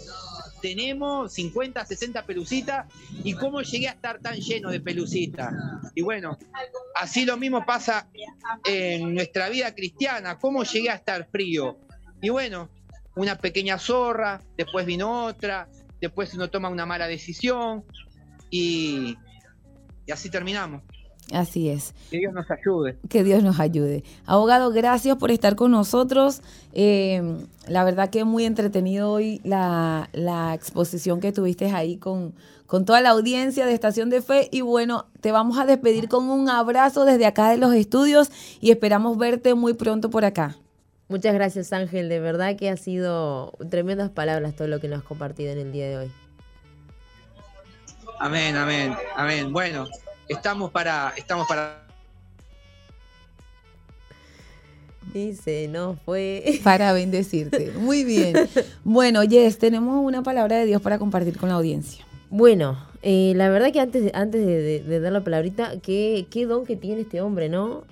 tenemos 0.62 1.32
50, 1.32 1.84
60 1.84 2.24
pelucitas, 2.24 2.86
y 3.24 3.32
cómo 3.32 3.60
llegué 3.62 3.88
a 3.88 3.92
estar 3.92 4.20
tan 4.20 4.36
lleno 4.36 4.70
de 4.70 4.78
pelucitas. 4.78 5.52
Y 5.96 6.02
bueno, 6.02 6.38
así 6.94 7.24
lo 7.24 7.36
mismo 7.36 7.66
pasa 7.66 8.06
en 8.64 9.16
nuestra 9.16 9.48
vida 9.48 9.74
cristiana, 9.74 10.38
cómo 10.38 10.62
llegué 10.62 10.90
a 10.90 10.94
estar 10.94 11.28
frío. 11.28 11.76
Y 12.22 12.28
bueno, 12.28 12.70
una 13.16 13.36
pequeña 13.36 13.78
zorra, 13.78 14.42
después 14.56 14.86
vino 14.86 15.26
otra, 15.26 15.68
después 16.00 16.34
uno 16.34 16.48
toma 16.50 16.68
una 16.68 16.86
mala 16.86 17.06
decisión 17.06 17.84
y, 18.50 19.16
y 20.06 20.12
así 20.12 20.30
terminamos. 20.30 20.82
Así 21.32 21.70
es. 21.70 21.94
Que 22.10 22.18
Dios 22.18 22.34
nos 22.34 22.50
ayude. 22.50 22.98
Que 23.08 23.24
Dios 23.24 23.42
nos 23.42 23.58
ayude. 23.58 24.04
Abogado, 24.26 24.70
gracias 24.70 25.16
por 25.16 25.30
estar 25.30 25.56
con 25.56 25.70
nosotros. 25.70 26.42
Eh, 26.72 27.22
la 27.66 27.84
verdad 27.84 28.10
que 28.10 28.24
muy 28.24 28.44
entretenido 28.44 29.10
hoy 29.10 29.40
la, 29.42 30.10
la 30.12 30.52
exposición 30.52 31.20
que 31.20 31.32
tuviste 31.32 31.66
ahí 31.72 31.96
con, 31.96 32.34
con 32.66 32.84
toda 32.84 33.00
la 33.00 33.10
audiencia 33.10 33.64
de 33.64 33.72
Estación 33.72 34.10
de 34.10 34.20
Fe. 34.20 34.48
Y 34.52 34.60
bueno, 34.60 35.06
te 35.22 35.32
vamos 35.32 35.58
a 35.58 35.64
despedir 35.64 36.08
con 36.08 36.28
un 36.28 36.50
abrazo 36.50 37.06
desde 37.06 37.24
acá 37.24 37.48
de 37.48 37.56
los 37.56 37.72
estudios 37.72 38.30
y 38.60 38.70
esperamos 38.70 39.16
verte 39.16 39.54
muy 39.54 39.72
pronto 39.72 40.10
por 40.10 40.26
acá. 40.26 40.56
Muchas 41.08 41.34
gracias 41.34 41.72
Ángel, 41.72 42.08
de 42.08 42.18
verdad 42.20 42.56
que 42.56 42.70
ha 42.70 42.76
sido 42.76 43.52
tremendas 43.70 44.10
palabras 44.10 44.56
todo 44.56 44.68
lo 44.68 44.80
que 44.80 44.88
nos 44.88 45.00
has 45.00 45.04
compartido 45.04 45.52
en 45.52 45.58
el 45.58 45.72
día 45.72 45.88
de 45.88 45.96
hoy. 45.98 46.12
Amén, 48.18 48.56
amén, 48.56 48.94
amén. 49.16 49.52
Bueno, 49.52 49.86
estamos 50.28 50.70
para, 50.70 51.12
estamos 51.16 51.46
para 51.46 51.84
Y 55.12 55.34
se 55.34 55.68
nos 55.68 56.00
fue. 56.00 56.60
Para 56.64 56.92
bendecirte. 56.92 57.72
Muy 57.72 58.04
bien. 58.04 58.34
Bueno, 58.82 59.20
Jess, 59.22 59.58
tenemos 59.58 60.02
una 60.04 60.22
palabra 60.22 60.56
de 60.56 60.66
Dios 60.66 60.80
para 60.82 60.98
compartir 60.98 61.36
con 61.36 61.50
la 61.50 61.56
audiencia. 61.56 62.04
Bueno, 62.30 62.78
eh, 63.02 63.32
la 63.36 63.48
verdad 63.48 63.72
que 63.72 63.80
antes, 63.80 64.10
antes 64.14 64.44
de, 64.44 64.60
de- 64.62 64.80
de 64.82 65.00
dar 65.00 65.12
la 65.12 65.22
palabrita, 65.22 65.78
qué, 65.82 66.26
qué 66.30 66.46
don 66.46 66.64
que 66.64 66.76
tiene 66.76 67.02
este 67.02 67.20
hombre, 67.20 67.48
¿no? 67.48 67.84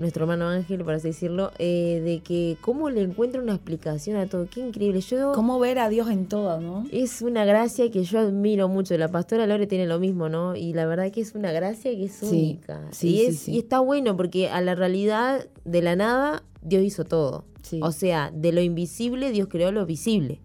Nuestro 0.00 0.24
hermano 0.24 0.48
Ángel, 0.48 0.82
por 0.82 0.94
así 0.94 1.08
decirlo, 1.08 1.52
eh, 1.58 2.00
de 2.02 2.20
que 2.20 2.56
cómo 2.62 2.88
le 2.88 3.02
encuentra 3.02 3.40
una 3.42 3.54
explicación 3.54 4.16
a 4.16 4.26
todo. 4.26 4.48
Qué 4.50 4.60
increíble. 4.60 5.02
Yo 5.02 5.32
¿Cómo 5.32 5.58
ver 5.58 5.78
a 5.78 5.90
Dios 5.90 6.08
en 6.10 6.26
todo, 6.26 6.58
no? 6.58 6.86
Es 6.90 7.20
una 7.20 7.44
gracia 7.44 7.90
que 7.90 8.02
yo 8.02 8.18
admiro 8.18 8.66
mucho. 8.68 8.96
La 8.96 9.08
pastora 9.08 9.46
Lore 9.46 9.66
tiene 9.66 9.86
lo 9.86 10.00
mismo, 10.00 10.30
¿no? 10.30 10.56
Y 10.56 10.72
la 10.72 10.86
verdad 10.86 11.12
que 11.12 11.20
es 11.20 11.34
una 11.34 11.52
gracia 11.52 11.90
que 11.92 12.04
es 12.06 12.12
Sí, 12.14 12.26
única. 12.26 12.88
sí, 12.92 13.08
y, 13.08 13.10
sí, 13.18 13.26
es, 13.26 13.38
sí. 13.40 13.52
y 13.52 13.58
está 13.58 13.80
bueno 13.80 14.16
porque 14.16 14.48
a 14.48 14.62
la 14.62 14.74
realidad 14.74 15.46
de 15.66 15.82
la 15.82 15.94
nada 15.96 16.42
Dios 16.62 16.82
hizo 16.82 17.04
todo. 17.04 17.44
Sí. 17.62 17.78
O 17.82 17.92
sea, 17.92 18.32
de 18.34 18.52
lo 18.52 18.62
invisible 18.62 19.30
Dios 19.30 19.48
creó 19.50 19.70
lo 19.70 19.84
visible. 19.84 20.40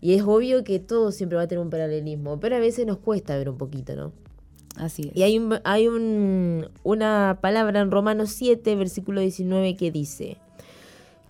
Y 0.00 0.14
es 0.14 0.22
obvio 0.22 0.62
que 0.64 0.78
todo 0.78 1.10
siempre 1.10 1.36
va 1.36 1.42
a 1.42 1.48
tener 1.48 1.62
un 1.62 1.70
paralelismo, 1.70 2.38
pero 2.38 2.54
a 2.54 2.60
veces 2.60 2.86
nos 2.86 2.98
cuesta 2.98 3.36
ver 3.36 3.50
un 3.50 3.58
poquito, 3.58 3.96
¿no? 3.96 4.12
Así 4.76 5.08
es. 5.10 5.16
Y 5.16 5.22
hay, 5.22 5.38
un, 5.38 5.58
hay 5.64 5.88
un- 5.88 6.68
una 6.84 7.38
palabra 7.40 7.80
en 7.80 7.90
Romanos 7.90 8.30
7, 8.30 8.76
versículo 8.76 9.20
19 9.20 9.76
que 9.76 9.90
dice, 9.90 10.36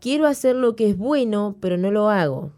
quiero 0.01 0.27
hacer 0.27 0.55
lo 0.57 0.77
que 0.77 0.91
es 0.91 0.97
bueno, 0.99 1.57
pero 1.61 1.77
no 1.77 1.91
lo 1.91 2.11
hago. 2.11 2.53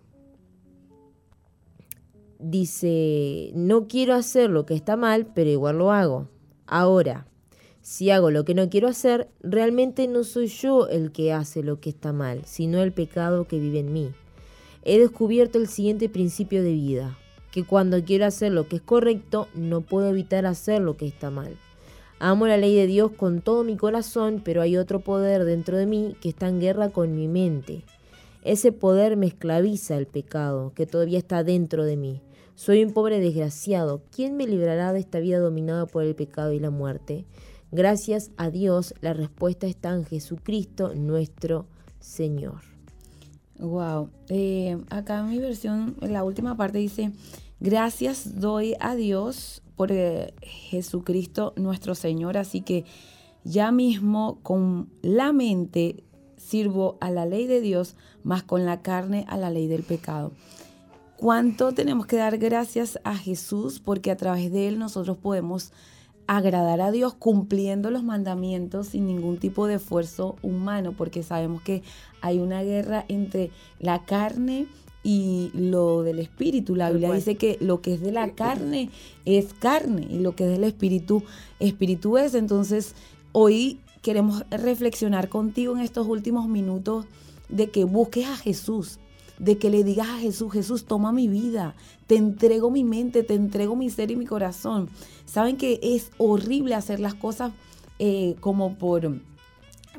Dice, 2.39 3.53
no 3.55 3.87
quiero 3.87 4.14
hacer 4.14 4.51
lo 4.51 4.66
que 4.66 4.74
está 4.74 4.97
mal, 4.97 5.26
pero 5.33 5.49
igual 5.49 5.78
lo 5.78 5.93
hago. 5.93 6.28
Ahora, 6.66 7.26
si 7.83 8.11
hago 8.11 8.30
lo 8.33 8.45
que 8.45 8.55
no 8.55 8.68
quiero 8.68 8.89
hacer, 8.89 9.28
realmente 9.41 10.09
no 10.09 10.24
soy 10.24 10.49
yo 10.49 10.89
el 10.89 11.12
que 11.12 11.33
hace 11.33 11.62
lo 11.62 11.78
que 11.80 11.91
está 11.91 12.12
mal, 12.12 12.43
sino 12.45 12.83
el 12.83 12.93
pecado 12.93 13.47
que 13.47 13.61
vive 13.61 13.78
en 13.78 13.93
mí. 13.93 14.11
He 14.85 14.99
descubierto 14.99 15.59
el 15.59 15.68
siguiente 15.68 16.09
principio 16.09 16.64
de 16.64 16.72
vida, 16.72 17.16
que 17.53 17.64
cuando 17.64 18.03
quiero 18.03 18.26
hacer 18.26 18.50
lo 18.50 18.66
que 18.66 18.76
es 18.76 18.82
correcto, 18.82 19.46
no 19.55 19.82
puedo 19.82 20.09
evitar 20.09 20.46
hacer 20.46 20.80
lo 20.80 20.96
que 20.96 21.07
está 21.07 21.30
mal. 21.30 21.57
Amo 22.18 22.46
la 22.46 22.57
ley 22.57 22.74
de 22.74 22.86
Dios 22.86 23.12
con 23.12 23.40
todo 23.40 23.62
mi 23.62 23.76
corazón, 23.76 24.40
pero 24.44 24.62
hay 24.62 24.76
otro 24.76 25.00
poder 25.00 25.44
dentro 25.44 25.76
de 25.76 25.86
mí 25.86 26.16
que 26.20 26.30
está 26.30 26.48
en 26.48 26.61
guerra 26.61 26.88
con 26.88 27.14
mi 27.14 27.28
mente. 27.28 27.84
Ese 28.42 28.72
poder 28.72 29.16
me 29.16 29.26
esclaviza 29.26 29.96
el 29.96 30.07
pecado 30.07 30.72
que 30.74 30.86
todavía 30.86 31.18
está 31.18 31.44
dentro 31.44 31.84
de 31.84 31.96
mí. 31.96 32.22
Soy 32.55 32.84
un 32.84 32.92
pobre 32.92 33.20
desgraciado. 33.20 34.03
¿Quién 34.14 34.36
me 34.36 34.46
librará 34.46 34.92
de 34.92 35.00
esta 35.00 35.20
vida 35.20 35.38
dominada 35.38 35.86
por 35.86 36.05
el 36.05 36.14
pecado 36.14 36.53
y 36.53 36.61
la 36.61 36.70
muerte? 36.70 37.24
Gracias 37.70 38.30
a 38.36 38.50
Dios, 38.50 38.94
la 39.00 39.14
respuesta 39.14 39.66
está 39.66 39.90
en 39.94 40.05
Jesucristo 40.05 40.94
nuestro 40.94 41.66
Señor. 41.98 42.71
Wow. 43.62 44.10
Eh, 44.28 44.76
acá 44.90 45.20
en 45.20 45.30
mi 45.30 45.38
versión, 45.38 45.96
en 46.00 46.12
la 46.12 46.24
última 46.24 46.56
parte 46.56 46.78
dice, 46.78 47.12
gracias 47.60 48.40
doy 48.40 48.74
a 48.80 48.96
Dios 48.96 49.62
por 49.76 49.92
eh, 49.92 50.34
Jesucristo 50.42 51.52
nuestro 51.56 51.94
Señor, 51.94 52.36
así 52.36 52.62
que 52.62 52.84
ya 53.44 53.70
mismo 53.70 54.40
con 54.42 54.90
la 55.00 55.32
mente 55.32 56.02
sirvo 56.36 56.98
a 57.00 57.12
la 57.12 57.24
ley 57.24 57.46
de 57.46 57.60
Dios, 57.60 57.94
más 58.24 58.42
con 58.42 58.66
la 58.66 58.82
carne 58.82 59.24
a 59.28 59.36
la 59.36 59.50
ley 59.50 59.68
del 59.68 59.84
pecado. 59.84 60.32
¿Cuánto 61.16 61.72
tenemos 61.72 62.06
que 62.06 62.16
dar 62.16 62.38
gracias 62.38 62.98
a 63.04 63.14
Jesús? 63.14 63.78
Porque 63.78 64.10
a 64.10 64.16
través 64.16 64.50
de 64.50 64.66
Él 64.66 64.80
nosotros 64.80 65.18
podemos 65.18 65.72
agradar 66.37 66.80
a 66.80 66.91
Dios 66.91 67.12
cumpliendo 67.12 67.91
los 67.91 68.05
mandamientos 68.05 68.89
sin 68.89 69.07
ningún 69.07 69.37
tipo 69.37 69.66
de 69.66 69.74
esfuerzo 69.74 70.37
humano, 70.43 70.95
porque 70.97 71.22
sabemos 71.22 71.61
que 71.61 71.83
hay 72.22 72.39
una 72.39 72.62
guerra 72.62 73.05
entre 73.09 73.51
la 73.80 74.07
carne 74.07 74.66
y 75.03 75.51
lo 75.53 76.03
del 76.03 76.18
espíritu. 76.20 76.74
La 76.74 76.91
Biblia 76.91 77.12
dice 77.12 77.35
que 77.35 77.59
lo 77.61 77.83
que 77.83 77.93
es 77.95 78.01
de 78.01 78.12
la 78.12 78.30
carne 78.30 78.89
es 79.26 79.53
carne 79.53 80.07
y 80.09 80.20
lo 80.20 80.35
que 80.35 80.45
es 80.45 80.51
del 80.51 80.64
espíritu, 80.64 81.22
espíritu 81.61 82.16
es. 82.16 82.35
Entonces, 82.35 82.95
hoy 83.33 83.80
queremos 84.01 84.45
reflexionar 84.51 85.28
contigo 85.28 85.76
en 85.76 85.83
estos 85.83 86.07
últimos 86.07 86.49
minutos 86.49 87.05
de 87.51 87.68
que 87.68 87.85
busques 87.85 88.26
a 88.26 88.37
Jesús, 88.37 89.01
de 89.43 89.59
que 89.59 89.70
le 89.70 89.82
digas 89.82 90.09
a 90.09 90.18
Jesús, 90.18 90.53
Jesús, 90.53 90.84
toma 90.84 91.11
mi 91.11 91.26
vida, 91.26 91.74
te 92.07 92.14
entrego 92.14 92.70
mi 92.70 92.84
mente, 92.84 93.24
te 93.24 93.34
entrego 93.34 93.74
mi 93.74 93.90
ser 93.90 94.12
y 94.12 94.16
mi 94.16 94.24
corazón. 94.24 94.88
Saben 95.24 95.57
que 95.57 95.80
es 95.82 96.12
horrible 96.16 96.76
hacer 96.76 97.01
las 97.01 97.14
cosas 97.14 97.53
eh, 97.99 98.36
como 98.38 98.78
por, 98.78 99.18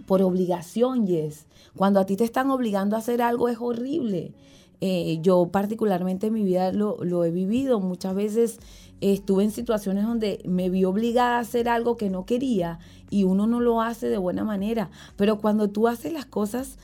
por 0.06 0.22
obligación, 0.22 1.08
Yes. 1.08 1.46
Cuando 1.76 2.00
a 2.00 2.06
ti 2.06 2.16
te 2.16 2.24
están 2.24 2.52
obligando 2.52 2.96
a 2.96 3.00
hacer 3.00 3.22
algo 3.22 3.50
es 3.50 3.58
horrible. 3.60 4.32
Eh, 4.80 5.20
yo 5.22 5.50
particularmente 5.52 6.28
en 6.28 6.34
mi 6.34 6.44
vida 6.44 6.72
lo, 6.72 7.04
lo 7.04 7.26
he 7.26 7.32
vivido. 7.32 7.82
Muchas 7.82 8.16
veces 8.16 8.60
eh, 9.02 9.12
estuve 9.12 9.44
en 9.44 9.52
situaciones 9.52 10.06
donde 10.06 10.41
me 10.46 10.70
vi 10.70 10.86
obligada 10.86 11.38
a 11.38 11.39
hacer 11.39 11.68
algo 11.68 11.98
que 11.98 12.10
no 12.10 12.26
quería 12.26 12.80
y 13.10 13.26
uno 13.26 13.46
no 13.46 13.60
lo 13.60 13.82
hace 13.82 14.08
de 14.08 14.18
buena 14.18 14.46
manera. 14.46 14.89
Pero 15.18 15.39
cuando 15.39 15.70
tú 15.70 15.89
haces 15.89 16.14
las 16.14 16.26
cosas 16.26 16.78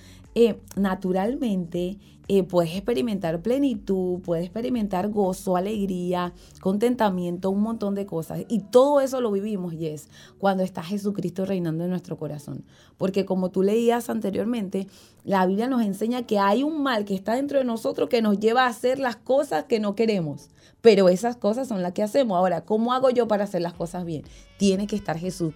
naturalmente, 0.78 1.98
eh, 2.32 2.44
puedes 2.44 2.76
experimentar 2.76 3.42
plenitud, 3.42 4.20
puedes 4.22 4.46
experimentar 4.46 5.10
gozo, 5.10 5.58
alegría, 5.58 6.32
contentamiento, 6.62 7.50
un 7.50 7.64
montón 7.64 7.96
de 7.96 8.06
cosas. 8.06 8.42
Y 8.48 8.60
todo 8.60 9.02
eso 9.02 9.20
lo 9.20 9.32
vivimos, 9.32 9.74
Yes, 9.74 10.10
cuando 10.38 10.62
está 10.62 10.84
Jesucristo 10.84 11.46
reinando 11.46 11.86
en 11.86 11.90
nuestro 11.90 12.18
corazón. 12.18 12.64
Porque 13.00 13.26
como 13.26 13.50
tú 13.50 13.64
leías 13.64 14.12
anteriormente, 14.12 14.86
la 15.24 15.44
Biblia 15.48 15.68
nos 15.68 15.82
enseña 15.82 16.22
que 16.28 16.38
hay 16.38 16.62
un 16.62 16.84
mal 16.84 17.04
que 17.04 17.16
está 17.16 17.34
dentro 17.34 17.58
de 17.58 17.66
nosotros 17.66 18.10
que 18.10 18.22
nos 18.22 18.40
lleva 18.40 18.66
a 18.66 18.70
hacer 18.70 19.00
las 19.00 19.16
cosas 19.16 19.64
que 19.64 19.80
no 19.80 19.96
queremos. 19.96 20.50
Pero 20.82 21.10
esas 21.10 21.36
cosas 21.36 21.68
son 21.68 21.82
las 21.82 21.94
que 21.94 22.04
hacemos. 22.04 22.38
Ahora, 22.38 22.62
¿cómo 22.62 22.94
hago 22.94 23.10
yo 23.10 23.28
para 23.28 23.46
hacer 23.46 23.64
las 23.64 23.74
cosas 23.74 24.06
bien? 24.06 24.22
Tiene 24.60 24.86
que 24.86 24.96
estar 24.96 25.18
Jesús. 25.18 25.56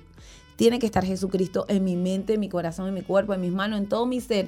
Tiene 0.55 0.79
que 0.79 0.85
estar 0.85 1.05
Jesucristo 1.05 1.65
en 1.67 1.83
mi 1.83 1.95
mente, 1.95 2.33
en 2.35 2.39
mi 2.39 2.49
corazón, 2.49 2.87
en 2.87 2.93
mi 2.93 3.01
cuerpo, 3.01 3.33
en 3.33 3.41
mis 3.41 3.51
manos, 3.51 3.79
en 3.79 3.87
todo 3.87 4.05
mi 4.05 4.21
ser. 4.21 4.47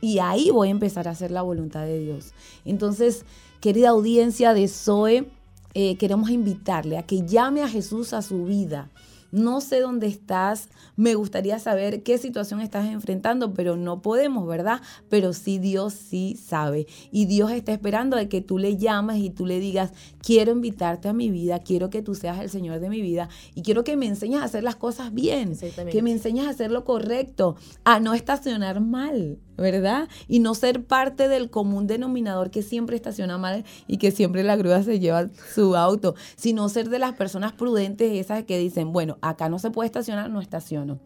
Y 0.00 0.18
ahí 0.18 0.50
voy 0.50 0.68
a 0.68 0.72
empezar 0.72 1.08
a 1.08 1.12
hacer 1.12 1.30
la 1.30 1.42
voluntad 1.42 1.86
de 1.86 1.98
Dios. 1.98 2.32
Entonces, 2.64 3.24
querida 3.60 3.90
audiencia 3.90 4.52
de 4.52 4.68
Zoe, 4.68 5.28
eh, 5.74 5.96
queremos 5.98 6.30
invitarle 6.30 6.98
a 6.98 7.02
que 7.02 7.26
llame 7.26 7.62
a 7.62 7.68
Jesús 7.68 8.12
a 8.12 8.22
su 8.22 8.44
vida. 8.44 8.90
No 9.32 9.60
sé 9.60 9.80
dónde 9.80 10.06
estás, 10.06 10.68
me 10.96 11.14
gustaría 11.14 11.58
saber 11.58 12.02
qué 12.02 12.16
situación 12.16 12.60
estás 12.60 12.86
enfrentando, 12.86 13.52
pero 13.52 13.76
no 13.76 14.00
podemos, 14.00 14.46
¿verdad? 14.46 14.80
Pero 15.10 15.32
sí 15.32 15.58
Dios 15.58 15.92
sí 15.92 16.38
sabe. 16.42 16.86
Y 17.10 17.26
Dios 17.26 17.50
está 17.50 17.72
esperando 17.72 18.16
de 18.16 18.28
que 18.28 18.40
tú 18.40 18.58
le 18.58 18.76
llames 18.76 19.18
y 19.18 19.30
tú 19.30 19.44
le 19.44 19.60
digas, 19.60 19.92
quiero 20.22 20.52
invitarte 20.52 21.08
a 21.08 21.12
mi 21.12 21.30
vida, 21.30 21.58
quiero 21.58 21.90
que 21.90 22.00
tú 22.00 22.14
seas 22.14 22.38
el 22.40 22.48
Señor 22.48 22.80
de 22.80 22.88
mi 22.88 23.02
vida 23.02 23.28
y 23.54 23.62
quiero 23.62 23.84
que 23.84 23.96
me 23.96 24.06
enseñes 24.06 24.40
a 24.40 24.44
hacer 24.44 24.62
las 24.62 24.76
cosas 24.76 25.12
bien, 25.12 25.54
que 25.90 26.02
me 26.02 26.12
enseñes 26.12 26.46
a 26.46 26.50
hacer 26.50 26.70
lo 26.70 26.84
correcto, 26.84 27.56
a 27.84 28.00
no 28.00 28.14
estacionar 28.14 28.80
mal, 28.80 29.38
¿verdad? 29.56 30.08
Y 30.28 30.38
no 30.40 30.54
ser 30.54 30.84
parte 30.84 31.28
del 31.28 31.50
común 31.50 31.86
denominador 31.86 32.50
que 32.50 32.62
siempre 32.62 32.96
estaciona 32.96 33.38
mal 33.38 33.64
y 33.86 33.98
que 33.98 34.10
siempre 34.10 34.42
la 34.42 34.56
grúa 34.56 34.82
se 34.82 34.98
lleva 35.00 35.28
su 35.54 35.76
auto, 35.76 36.14
sino 36.36 36.68
ser 36.68 36.88
de 36.88 36.98
las 36.98 37.14
personas 37.14 37.52
prudentes 37.52 38.12
esas 38.12 38.44
que 38.44 38.58
dicen, 38.58 38.92
bueno, 38.92 39.18
acá 39.22 39.48
no 39.48 39.58
se 39.58 39.70
puede 39.70 39.86
estacionar, 39.86 40.30
no 40.30 40.40
estaciono. 40.40 40.98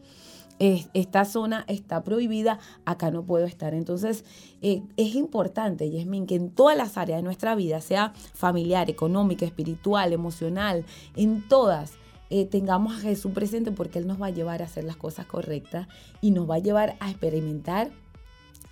Es- 0.59 0.89
Esta 0.93 1.25
zona 1.25 1.65
está 1.69 2.05
prohibida, 2.05 2.59
acá 2.85 3.11
no 3.11 3.23
puedo 3.25 3.47
estar. 3.47 3.73
Entonces, 3.73 4.25
eh, 4.61 4.83
es 4.99 5.15
importante, 5.15 5.91
Yasmin, 5.91 6.27
que 6.27 6.35
en 6.35 6.51
todas 6.51 6.77
las 6.77 6.99
áreas 6.99 7.19
de 7.19 7.23
nuestra 7.23 7.55
vida, 7.55 7.81
sea 7.81 8.13
familiar, 8.35 8.91
económica, 8.91 9.47
espiritual, 9.47 10.13
emocional, 10.13 10.85
en 11.17 11.49
todas, 11.49 11.93
eh, 12.29 12.45
tengamos 12.45 12.95
a 12.95 13.01
Jesús 13.01 13.33
presente 13.33 13.73
porque 13.73 13.99
Él 14.01 14.07
nos 14.07 14.21
va 14.21 14.27
a 14.27 14.31
llevar 14.31 14.61
a 14.61 14.67
hacer 14.67 14.85
las 14.85 14.97
cosas 14.97 15.25
correctas 15.25 15.89
y 16.21 16.31
nos 16.31 16.49
va 16.49 16.57
a 16.57 16.59
llevar 16.61 16.95
a 17.01 17.11
experimentar 17.11 17.91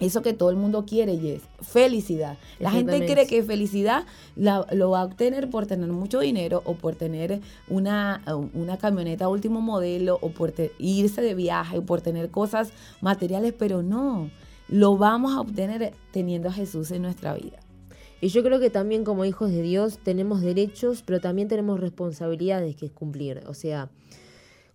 eso 0.01 0.22
que 0.22 0.32
todo 0.32 0.51
el 0.51 0.57
mundo 0.57 0.84
quiere 0.86 1.14
y 1.14 1.28
es 1.32 1.42
felicidad. 1.61 2.38
La 2.61 2.70
gente 2.70 2.92
cree 3.14 3.26
que 3.26 3.42
felicidad 3.42 4.05
la- 4.36 4.66
lo 4.72 4.90
va 4.90 5.01
a 5.01 5.05
obtener 5.05 5.51
por 5.51 5.66
tener 5.66 5.88
mucho 5.90 6.20
dinero 6.20 6.62
o 6.66 6.74
por 6.74 6.94
tener 6.94 7.40
una, 7.68 8.22
una 8.55 8.76
camioneta 8.78 9.28
último 9.28 9.61
modelo 9.61 10.18
o 10.20 10.30
por 10.30 10.53
te- 10.53 10.72
irse 10.78 11.20
de 11.20 11.34
viaje 11.34 11.78
o 11.78 11.82
por 11.84 12.01
tener 12.01 12.30
cosas 12.30 12.70
materiales, 13.01 13.55
pero 13.59 13.82
no, 13.82 14.30
lo 14.68 14.96
vamos 14.96 15.32
a 15.34 15.40
obtener 15.40 15.94
teniendo 16.12 16.49
a 16.49 16.53
Jesús 16.53 16.90
en 16.92 17.03
nuestra 17.03 17.34
vida. 17.34 17.59
Y 18.20 18.28
yo 18.28 18.42
creo 18.42 18.59
que 18.61 18.70
también 18.70 19.05
como 19.05 19.24
hijos 19.24 19.51
de 19.51 19.62
Dios 19.62 19.99
tenemos 20.03 20.40
derechos, 20.40 21.03
pero 21.07 21.20
también 21.20 21.46
tenemos 21.49 21.78
responsabilidades 21.80 22.74
que 22.76 22.90
cumplir. 22.90 23.42
O 23.46 23.55
sea, 23.55 23.90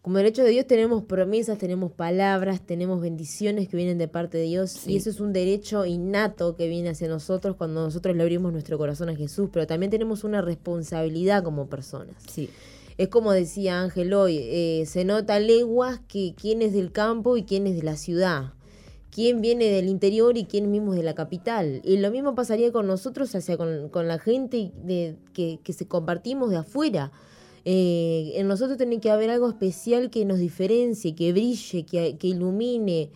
como 0.04 0.18
derechos 0.18 0.44
de 0.44 0.52
Dios 0.52 0.68
tenemos 0.68 1.06
promesas, 1.06 1.58
tenemos 1.58 1.90
palabras, 1.94 2.60
tenemos 2.60 3.00
bendiciones 3.00 3.70
que 3.70 3.78
vienen 3.78 3.98
de 3.98 4.10
parte 4.10 4.38
de 4.38 4.44
Dios. 4.44 4.72
Sí. 4.72 4.92
Y 4.92 4.98
eso 4.98 5.10
es 5.10 5.22
un 5.22 5.32
derecho 5.32 5.86
innato 5.86 6.58
que 6.58 6.68
viene 6.68 6.90
hacia 6.90 7.08
nosotros 7.08 7.56
cuando 7.56 7.86
nosotros 7.86 8.14
le 8.14 8.22
abrimos 8.22 8.52
nuestro 8.52 8.78
corazón 8.78 9.08
a 9.08 9.16
Jesús. 9.16 9.50
Pero 9.54 9.66
también 9.66 9.92
tenemos 9.92 10.26
una 10.26 10.42
responsabilidad 10.42 11.42
como 11.42 11.70
personas. 11.70 12.18
Sí. 12.28 12.50
Es 12.98 13.08
como 13.08 13.32
decía 13.32 13.80
Ángel 13.80 14.14
hoy, 14.14 14.40
eh, 14.42 14.84
se 14.88 15.06
nota 15.06 15.40
leguas 15.40 16.02
que 16.10 16.36
quién 16.36 16.62
es 16.62 16.74
del 16.74 16.92
campo 16.92 17.38
y 17.38 17.44
quién 17.44 17.66
es 17.66 17.78
de 17.78 17.84
la 17.84 17.96
ciudad, 17.96 18.52
quién 19.10 19.40
viene 19.40 19.70
del 19.70 19.88
interior 19.88 20.38
y 20.38 20.44
quién 20.44 20.70
mismo 20.70 20.92
es 20.92 20.98
de 20.98 21.04
la 21.04 21.16
capital. 21.16 21.80
Y 21.86 21.96
lo 21.96 22.12
mismo 22.12 22.36
pasaría 22.36 22.74
con 22.74 22.88
nosotros, 22.88 23.34
o 23.34 23.40
sea, 23.40 23.56
con, 23.56 23.88
con 23.88 24.10
la 24.10 24.20
gente 24.20 24.74
de, 24.84 25.16
que, 25.34 25.62
que 25.64 25.72
se 25.72 25.88
compartimos 25.88 26.50
de 26.50 26.58
afuera. 26.58 27.14
Eh, 27.66 28.34
en 28.36 28.48
nosotros 28.48 28.78
tiene 28.78 29.00
que 29.00 29.10
haber 29.10 29.30
algo 29.30 29.48
especial 29.50 30.10
que 30.10 30.26
nos 30.26 30.40
diferencie, 30.40 31.16
que 31.16 31.32
brille, 31.32 31.86
que, 31.86 32.18
que 32.18 32.28
ilumine, 32.28 33.10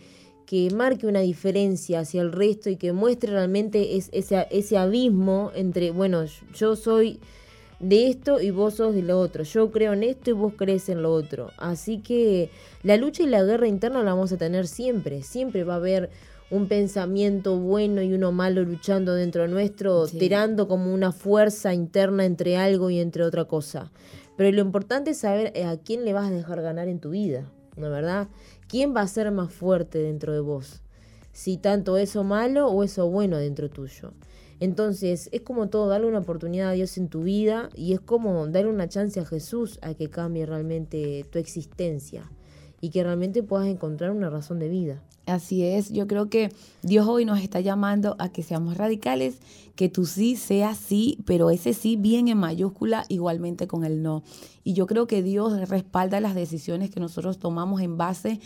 que 0.46 0.70
marque 0.70 1.06
una 1.06 1.20
diferencia 1.20 2.00
hacia 2.00 2.22
el 2.22 2.32
resto 2.32 2.70
y 2.70 2.76
que 2.76 2.92
muestre 2.92 3.32
realmente 3.32 3.96
es- 3.96 4.08
ese, 4.12 4.46
ese 4.50 4.78
abismo 4.78 5.50
entre, 5.54 5.90
bueno, 5.90 6.24
yo 6.54 6.76
soy 6.76 7.20
de 7.80 8.08
esto 8.08 8.40
y 8.40 8.50
vos 8.50 8.74
sos 8.74 8.94
de 8.94 9.02
lo 9.02 9.20
otro. 9.20 9.44
Yo 9.44 9.70
creo 9.70 9.92
en 9.92 10.02
esto 10.02 10.30
y 10.30 10.32
vos 10.32 10.54
crees 10.56 10.88
en 10.88 11.02
lo 11.02 11.12
otro. 11.12 11.50
Así 11.58 11.98
que 11.98 12.48
la 12.82 12.96
lucha 12.96 13.22
y 13.22 13.26
la 13.26 13.42
guerra 13.44 13.68
interna 13.68 14.02
la 14.02 14.14
vamos 14.14 14.32
a 14.32 14.38
tener 14.38 14.66
siempre. 14.66 15.22
Siempre 15.22 15.62
va 15.64 15.74
a 15.74 15.76
haber 15.76 16.08
un 16.50 16.66
pensamiento 16.66 17.58
bueno 17.58 18.00
y 18.00 18.14
uno 18.14 18.32
malo 18.32 18.62
luchando 18.64 19.14
dentro 19.14 19.46
nuestro, 19.48 20.06
Sí. 20.06 20.18
tirando 20.18 20.66
como 20.66 20.92
una 20.94 21.12
fuerza 21.12 21.74
interna 21.74 22.24
entre 22.24 22.56
algo 22.56 22.88
y 22.88 22.98
entre 23.00 23.22
otra 23.22 23.44
cosa. 23.44 23.92
Pero 24.38 24.52
lo 24.52 24.62
importante 24.62 25.10
es 25.10 25.18
saber 25.18 25.50
eh, 25.56 25.64
a 25.64 25.76
quién 25.78 26.04
le 26.04 26.12
vas 26.12 26.28
a 26.28 26.30
dejar 26.30 26.62
ganar 26.62 26.86
en 26.86 27.00
tu 27.00 27.10
vida, 27.10 27.50
¿no 27.76 27.90
verdad? 27.90 28.28
¿Quién 28.68 28.94
va 28.94 29.00
a 29.00 29.08
ser 29.08 29.32
más 29.32 29.52
fuerte 29.52 29.98
dentro 29.98 30.32
de 30.32 30.38
vos? 30.38 30.80
Si 31.32 31.56
tanto 31.56 31.96
eso 31.98 32.22
malo 32.22 32.68
o 32.68 32.84
eso 32.84 33.10
bueno 33.10 33.38
dentro 33.38 33.68
tuyo. 33.68 34.12
Entonces, 34.60 35.28
es 35.32 35.40
como 35.40 35.70
todo, 35.70 35.88
darle 35.88 36.06
una 36.06 36.20
oportunidad 36.20 36.68
a 36.68 36.72
Dios 36.72 36.98
en 36.98 37.08
tu 37.08 37.24
vida 37.24 37.68
y 37.74 37.94
es 37.94 38.00
como 38.00 38.46
darle 38.46 38.70
una 38.70 38.88
chance 38.88 39.18
a 39.18 39.24
Jesús 39.24 39.80
a 39.82 39.94
que 39.94 40.08
cambie 40.08 40.46
realmente 40.46 41.26
tu 41.32 41.40
existencia 41.40 42.30
y 42.80 42.90
que 42.90 43.02
realmente 43.02 43.42
puedas 43.42 43.66
encontrar 43.66 44.10
una 44.10 44.30
razón 44.30 44.58
de 44.58 44.68
vida. 44.68 45.02
Así 45.26 45.62
es, 45.62 45.92
yo 45.92 46.06
creo 46.06 46.30
que 46.30 46.50
Dios 46.82 47.06
hoy 47.06 47.26
nos 47.26 47.40
está 47.40 47.60
llamando 47.60 48.16
a 48.18 48.30
que 48.30 48.42
seamos 48.42 48.78
radicales, 48.78 49.36
que 49.76 49.90
tu 49.90 50.06
sí 50.06 50.36
sea 50.36 50.74
sí, 50.74 51.18
pero 51.26 51.50
ese 51.50 51.74
sí 51.74 51.96
bien 51.96 52.28
en 52.28 52.38
mayúscula 52.38 53.04
igualmente 53.08 53.66
con 53.66 53.84
el 53.84 54.02
no. 54.02 54.22
Y 54.64 54.72
yo 54.72 54.86
creo 54.86 55.06
que 55.06 55.22
Dios 55.22 55.68
respalda 55.68 56.20
las 56.20 56.34
decisiones 56.34 56.90
que 56.90 57.00
nosotros 57.00 57.38
tomamos 57.38 57.82
en 57.82 57.98
base 57.98 58.40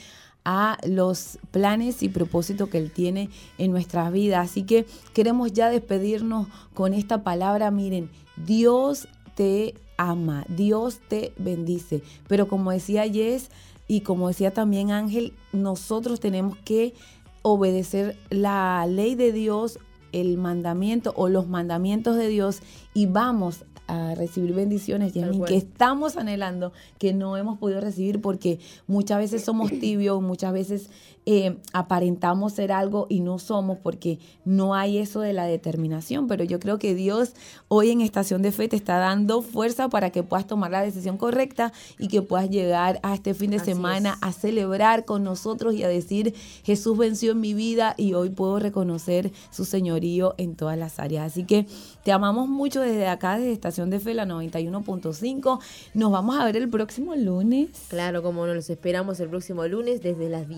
a 0.45 0.77
los 0.85 1.39
planes 1.53 2.03
y 2.03 2.09
propósitos 2.09 2.69
que 2.69 2.79
Él 2.79 2.91
tiene 2.91 3.31
en 3.59 3.71
nuestras 3.71 4.13
vidas. 4.13 4.51
Así 4.51 4.65
que 4.65 4.87
queremos 5.15 5.53
ya 5.53 5.71
despedirnos 5.71 6.49
con 6.75 6.95
esta 6.95 7.23
palabra. 7.23 7.71
Miren, 7.71 8.11
Dios 8.45 9.07
te 9.37 9.75
ama, 9.97 10.45
Dios 10.49 11.01
te 11.09 11.33
bendice. 11.39 12.03
Pero 12.27 12.49
como 12.49 12.73
decía 12.73 13.09
Jess, 13.09 13.51
y 13.93 14.01
como 14.01 14.29
decía 14.29 14.55
también 14.55 14.91
Ángel, 14.91 15.35
nosotros 15.53 16.19
tenemos 16.19 16.57
que 16.57 16.95
obedecer 17.43 18.17
la 18.31 18.87
ley 18.87 19.17
de 19.17 19.33
Dios, 19.33 19.79
el 20.13 20.39
mandamiento 20.39 21.13
o 21.15 21.29
los 21.29 21.47
mandamientos 21.47 22.17
de 22.17 22.29
Dios 22.29 22.61
y 22.95 23.05
vamos 23.05 23.67
a 23.89 24.15
recibir 24.15 24.55
bendiciones, 24.55 25.13
cual. 25.13 25.45
que 25.47 25.59
estamos 25.59 26.17
anhelando, 26.17 26.73
que 26.97 27.13
no 27.13 27.37
hemos 27.37 27.59
podido 27.59 27.83
recibir 27.83 28.23
porque 28.23 28.61
muchas 28.87 29.19
veces 29.19 29.45
somos 29.45 29.71
tibios, 29.79 30.23
muchas 30.23 30.55
veces 30.55 30.89
eh, 31.25 31.57
aparentamos 31.73 32.55
ser 32.55 32.73
algo 32.73 33.07
y 33.09 33.21
no 33.21 33.39
somos 33.39 33.79
porque 33.79 34.19
no 34.45 34.75
hay 34.75 34.99
eso 34.99 35.21
de 35.21 35.33
la 35.33 35.45
determinación. 35.45 36.27
Pero 36.27 36.45
yo 36.45 36.59
creo 36.59 36.79
que 36.79 36.95
Dios 36.95 37.35
hoy 37.69 37.91
en 37.91 38.01
Estación 38.01 38.43
de 38.43 38.51
Fe 38.53 38.69
te 38.69 38.77
está 38.77 38.99
dando 38.99 39.43
fuerza 39.43 39.89
para 39.89 40.11
que 40.11 40.23
puedas 40.23 40.47
tomar 40.47 40.71
la 40.71 40.83
decisión 40.83 41.17
correcta 41.17 41.73
y 41.99 42.09
que 42.09 42.23
puedas 42.23 42.51
llegar 42.51 42.99
a 43.03 43.15
este 43.15 43.35
fin 43.35 43.51
de 43.51 43.59
Así 43.59 43.67
semana 43.67 44.19
es. 44.21 44.29
a 44.29 44.33
celebrar 44.33 45.05
con 45.05 45.23
nosotros 45.23 45.75
y 45.75 45.85
a 45.85 45.89
decir, 45.89 46.35
Jesús 46.65 46.99
venció 46.99 47.33
en 47.33 47.41
mi 47.41 47.55
vida 47.55 47.95
y 47.97 48.15
hoy 48.15 48.31
puedo 48.31 48.59
reconocer 48.59 49.31
su 49.51 49.65
señorío 49.65 50.35
en 50.39 50.57
todas 50.57 50.77
las 50.77 50.99
áreas. 50.99 51.33
Así 51.33 51.45
que 51.45 51.67
te 52.03 52.13
amamos 52.13 52.49
mucho 52.49 52.81
desde 52.81 53.07
acá, 53.07 53.39
desde 53.39 53.53
Estación 53.53 53.91
de 53.91 54.01
Fe, 54.01 54.15
la 54.15 54.27
91.5. 54.27 55.61
Nos 55.95 56.11
vamos 56.13 56.37
a 56.37 56.45
ver 56.45 56.57
el 56.57 56.69
próximo 56.69 57.15
lunes. 57.15 57.69
Claro, 57.89 58.23
como 58.23 58.47
nos 58.47 58.69
esperamos 58.71 59.21
el 59.21 59.29
próximo 59.29 59.67
lunes 59.67 60.03
desde 60.03 60.29
las 60.29 60.49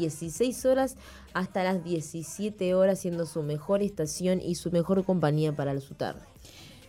16 0.55 0.65
horas 0.67 0.97
hasta 1.35 1.65
las 1.65 1.85
17 1.85 2.75
horas, 2.75 3.01
siendo 3.01 3.27
su 3.27 3.43
mejor 3.43 3.83
estación 3.83 4.41
y 4.41 4.55
su 4.55 4.71
mejor 4.71 5.05
compañía 5.05 5.55
para 5.55 5.79
su 5.81 5.95
tarde. 5.95 6.23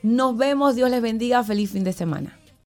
Nos 0.04 0.38
vemos, 0.38 0.76
Dios 0.76 0.90
les 0.90 1.02
bendiga, 1.02 1.44
feliz 1.44 1.72
fin 1.72 1.84
de 1.84 1.94
semana. 1.94 2.40